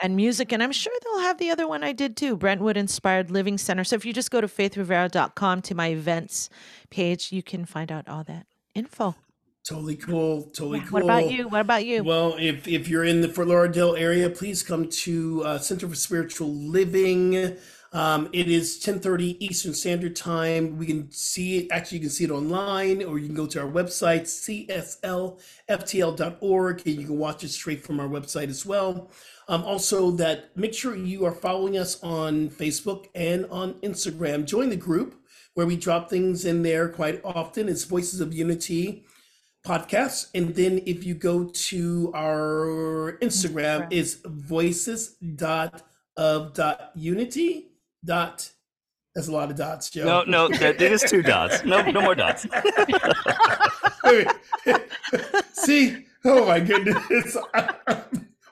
and 0.02 0.16
music. 0.16 0.52
And 0.52 0.62
I'm 0.62 0.72
sure 0.72 0.92
they'll 1.04 1.20
have 1.20 1.38
the 1.38 1.50
other 1.50 1.68
one 1.68 1.84
I 1.84 1.92
did 1.92 2.16
too 2.16 2.36
Brentwood 2.36 2.76
Inspired 2.76 3.30
Living 3.30 3.56
Center. 3.56 3.84
So 3.84 3.96
if 3.96 4.04
you 4.04 4.12
just 4.12 4.30
go 4.30 4.40
to 4.40 4.48
faithrivera.com 4.48 5.62
to 5.62 5.74
my 5.74 5.88
events 5.88 6.50
page, 6.90 7.32
you 7.32 7.42
can 7.42 7.64
find 7.64 7.92
out 7.92 8.08
all 8.08 8.24
that 8.24 8.46
info. 8.74 9.14
Totally 9.64 9.94
cool. 9.94 10.42
Totally 10.42 10.80
cool. 10.80 10.90
What 10.90 11.04
about 11.04 11.30
you? 11.30 11.48
What 11.48 11.60
about 11.60 11.86
you? 11.86 12.02
Well, 12.02 12.34
if 12.36 12.66
if 12.66 12.88
you're 12.88 13.04
in 13.04 13.20
the 13.20 13.28
Fort 13.28 13.46
Lauderdale 13.46 13.94
area, 13.94 14.28
please 14.28 14.60
come 14.60 14.88
to 14.88 15.42
uh, 15.44 15.58
Center 15.58 15.88
for 15.88 15.94
Spiritual 15.94 16.52
Living. 16.52 17.56
Um, 17.94 18.30
it 18.32 18.48
is 18.48 18.78
10:30 18.78 19.36
Eastern 19.38 19.74
Standard 19.74 20.16
Time. 20.16 20.78
We 20.78 20.86
can 20.86 21.10
see 21.12 21.58
it. 21.58 21.68
Actually, 21.70 21.98
you 21.98 22.04
can 22.04 22.10
see 22.10 22.24
it 22.24 22.30
online, 22.30 23.02
or 23.04 23.18
you 23.18 23.26
can 23.26 23.34
go 23.34 23.46
to 23.46 23.60
our 23.60 23.70
website 23.70 24.22
cslftl.org, 25.68 26.82
and 26.86 26.96
you 27.00 27.06
can 27.06 27.18
watch 27.18 27.44
it 27.44 27.50
straight 27.50 27.84
from 27.84 28.00
our 28.00 28.08
website 28.08 28.48
as 28.48 28.64
well. 28.64 29.10
Um, 29.46 29.62
also, 29.64 30.10
that 30.12 30.56
make 30.56 30.72
sure 30.72 30.96
you 30.96 31.26
are 31.26 31.32
following 31.32 31.76
us 31.76 32.02
on 32.02 32.48
Facebook 32.48 33.08
and 33.14 33.44
on 33.50 33.74
Instagram. 33.82 34.46
Join 34.46 34.70
the 34.70 34.76
group 34.76 35.16
where 35.52 35.66
we 35.66 35.76
drop 35.76 36.08
things 36.08 36.46
in 36.46 36.62
there 36.62 36.88
quite 36.88 37.20
often. 37.24 37.68
It's 37.68 37.84
Voices 37.84 38.22
of 38.22 38.32
Unity 38.32 39.04
podcast. 39.66 40.28
And 40.34 40.54
then 40.54 40.80
if 40.86 41.04
you 41.04 41.14
go 41.14 41.44
to 41.44 42.10
our 42.14 43.18
Instagram, 43.20 43.82
Instagram. 43.82 43.88
it's 43.90 44.14
voices 44.24 45.16
dot 45.36 45.82
of 46.16 46.54
dot 46.54 46.90
unity 46.94 47.71
dot 48.04 48.52
that's 49.14 49.28
a 49.28 49.32
lot 49.32 49.50
of 49.50 49.56
dots, 49.56 49.90
Joe. 49.90 50.04
No, 50.04 50.22
no, 50.22 50.48
that, 50.58 50.80
it 50.80 50.92
is 50.92 51.02
two 51.02 51.22
dots. 51.22 51.64
No, 51.64 51.82
no 51.82 52.00
more 52.00 52.14
dots. 52.14 52.46
See, 55.52 56.06
oh 56.24 56.46
my 56.46 56.60
goodness. 56.60 57.36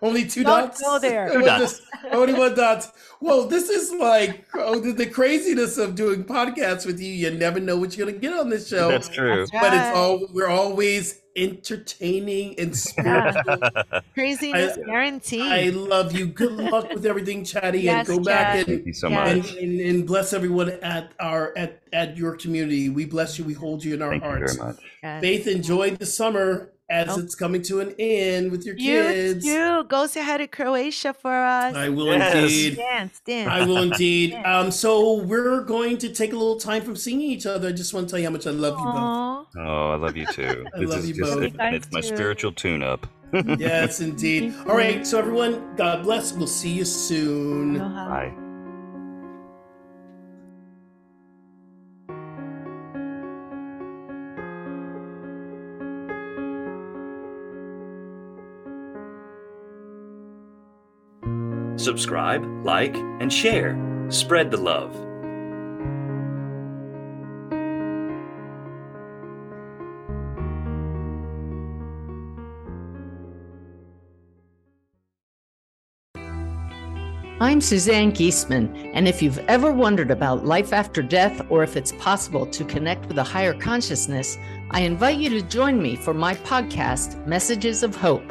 Only 0.03 0.27
2 0.27 0.45
Don't 0.45 0.67
dots. 0.69 0.81
go 0.83 0.99
there. 0.99 1.27
It 1.29 1.33
Two 1.33 1.39
was 1.39 1.47
dots. 1.47 1.61
just- 1.79 1.83
Only 2.13 2.33
one 2.33 2.55
dot. 2.55 2.91
Well, 3.21 3.47
this 3.47 3.69
is 3.69 3.93
like 3.93 4.47
oh, 4.55 4.79
the, 4.81 4.93
the 4.93 5.05
craziness 5.07 5.77
of 5.77 5.95
doing 5.95 6.25
podcasts 6.25 6.87
with 6.87 6.99
you. 6.99 7.13
You 7.13 7.31
never 7.31 7.61
know 7.61 7.77
what 7.77 7.95
you're 7.97 8.07
gonna 8.07 8.19
get 8.19 8.33
on 8.33 8.49
this 8.49 8.67
show. 8.69 8.89
That's 8.89 9.09
true. 9.11 9.37
That's 9.37 9.51
But 9.51 9.75
it's 9.75 9.95
all 9.97 10.27
we're 10.33 10.49
always 10.49 11.21
entertaining 11.37 12.59
and 12.59 12.77
spiritual. 12.77 13.59
craziness 14.15 14.79
I- 14.79 14.83
guaranteed. 14.87 15.43
I 15.53 15.69
love 15.71 16.13
you. 16.17 16.27
Good 16.27 16.53
luck 16.53 16.93
with 16.93 17.05
everything, 17.07 17.45
Chatty, 17.45 17.81
Yes, 17.81 18.09
and 18.09 18.19
go 18.19 18.25
back 18.25 18.55
Chad. 18.55 18.57
and 18.59 18.67
Thank 18.67 18.87
you 18.87 18.95
so 18.95 19.09
Yeah. 19.09 19.27
and, 19.27 19.43
much. 19.43 19.55
and, 19.55 19.81
and 19.81 20.07
bless 20.07 20.33
everyone 20.33 20.71
at 20.83 21.13
our 21.21 21.53
at 21.57 21.83
at 21.93 22.17
your 22.17 22.37
community. 22.37 22.89
We 22.89 23.05
bless 23.05 23.39
you. 23.39 23.45
We 23.45 23.53
hold 23.55 23.85
you 23.85 23.95
in 23.95 24.03
our 24.03 24.11
Thank 24.11 24.23
you 24.23 24.29
hearts. 24.31 24.57
very 24.57 24.69
much. 24.69 25.21
Faith, 25.23 25.47
enjoy 25.47 25.91
the 25.97 26.07
summer 26.07 26.73
as 26.91 27.09
Oh. 27.09 27.21
it's 27.21 27.35
coming 27.35 27.63
to 27.63 27.81
an 27.81 27.95
end 27.99 28.51
with 28.51 28.67
your 28.67 28.75
You 28.77 29.03
kids. 29.03 29.47
You 29.47 29.85
Go 29.89 30.07
say 30.07 30.23
hi 30.23 30.37
to 30.39 30.47
Croatia 30.47 31.15
for 31.15 31.33
us. 31.33 31.75
I 31.75 31.89
will 31.89 32.07
Yes. 32.07 32.35
indeed. 32.35 32.77
dance, 32.77 33.21
dance. 33.25 33.49
I 33.49 33.65
will 33.65 33.79
indeed. 33.79 34.35
Um, 34.45 34.71
so 34.71 35.15
we're 35.23 35.61
going 35.63 35.97
to 35.99 36.09
take 36.13 36.33
a 36.33 36.37
little 36.37 36.59
time 36.59 36.83
from 36.83 36.97
seeing 36.97 37.21
each 37.21 37.47
other. 37.47 37.69
I 37.69 37.73
just 37.73 37.95
want 37.95 38.09
to 38.09 38.11
tell 38.13 38.19
you 38.19 38.27
how 38.27 38.33
much 38.33 38.47
I 38.47 38.51
love 38.51 38.77
you 38.79 38.85
both. 38.85 39.65
Oh, 39.65 39.91
I 39.93 39.97
love 39.97 40.17
you 40.17 40.27
too. 40.27 40.67
I 40.75 40.81
This 40.81 40.91
love 40.91 40.99
is 41.01 41.09
you 41.09 41.15
just 41.15 41.33
both. 41.35 41.43
it- 41.45 41.57
Guys 41.57 41.75
it's 41.75 41.93
my 41.93 42.01
spiritual 42.01 42.53
tune-up. 42.53 43.07
Yes, 43.59 44.01
indeed. 44.01 44.53
All 44.69 44.75
right. 44.77 45.07
So 45.07 45.19
everyone, 45.19 45.77
God 45.77 46.03
bless. 46.03 46.33
We'll 46.33 46.49
see 46.49 46.71
you 46.71 46.85
soon. 46.85 47.77
Aloha. 47.77 48.09
Bye. 48.09 48.33
Subscribe, 61.81 62.45
like, 62.63 62.95
and 62.95 63.33
share. 63.33 63.75
Spread 64.11 64.51
the 64.51 64.59
love. 64.59 64.95
I'm 77.43 77.63
Suzanne 77.63 78.13
Giesemann, 78.13 78.91
and 78.93 79.09
if 79.09 79.23
you've 79.23 79.39
ever 79.49 79.73
wondered 79.73 80.11
about 80.11 80.45
life 80.45 80.75
after 80.75 81.01
death 81.01 81.41
or 81.49 81.63
if 81.63 81.79
it's 81.79 81.93
possible 81.93 82.45
to 82.45 82.65
connect 82.67 83.07
with 83.07 83.17
a 83.17 83.23
higher 83.23 83.55
consciousness, 83.55 84.37
I 84.71 84.83
invite 84.83 85.17
you 85.17 85.31
to 85.31 85.41
join 85.41 85.81
me 85.81 85.97
for 85.97 86.13
my 86.13 86.35
podcast, 86.35 87.27
Messages 87.27 87.83
of 87.83 87.97
Hope. 87.97 88.31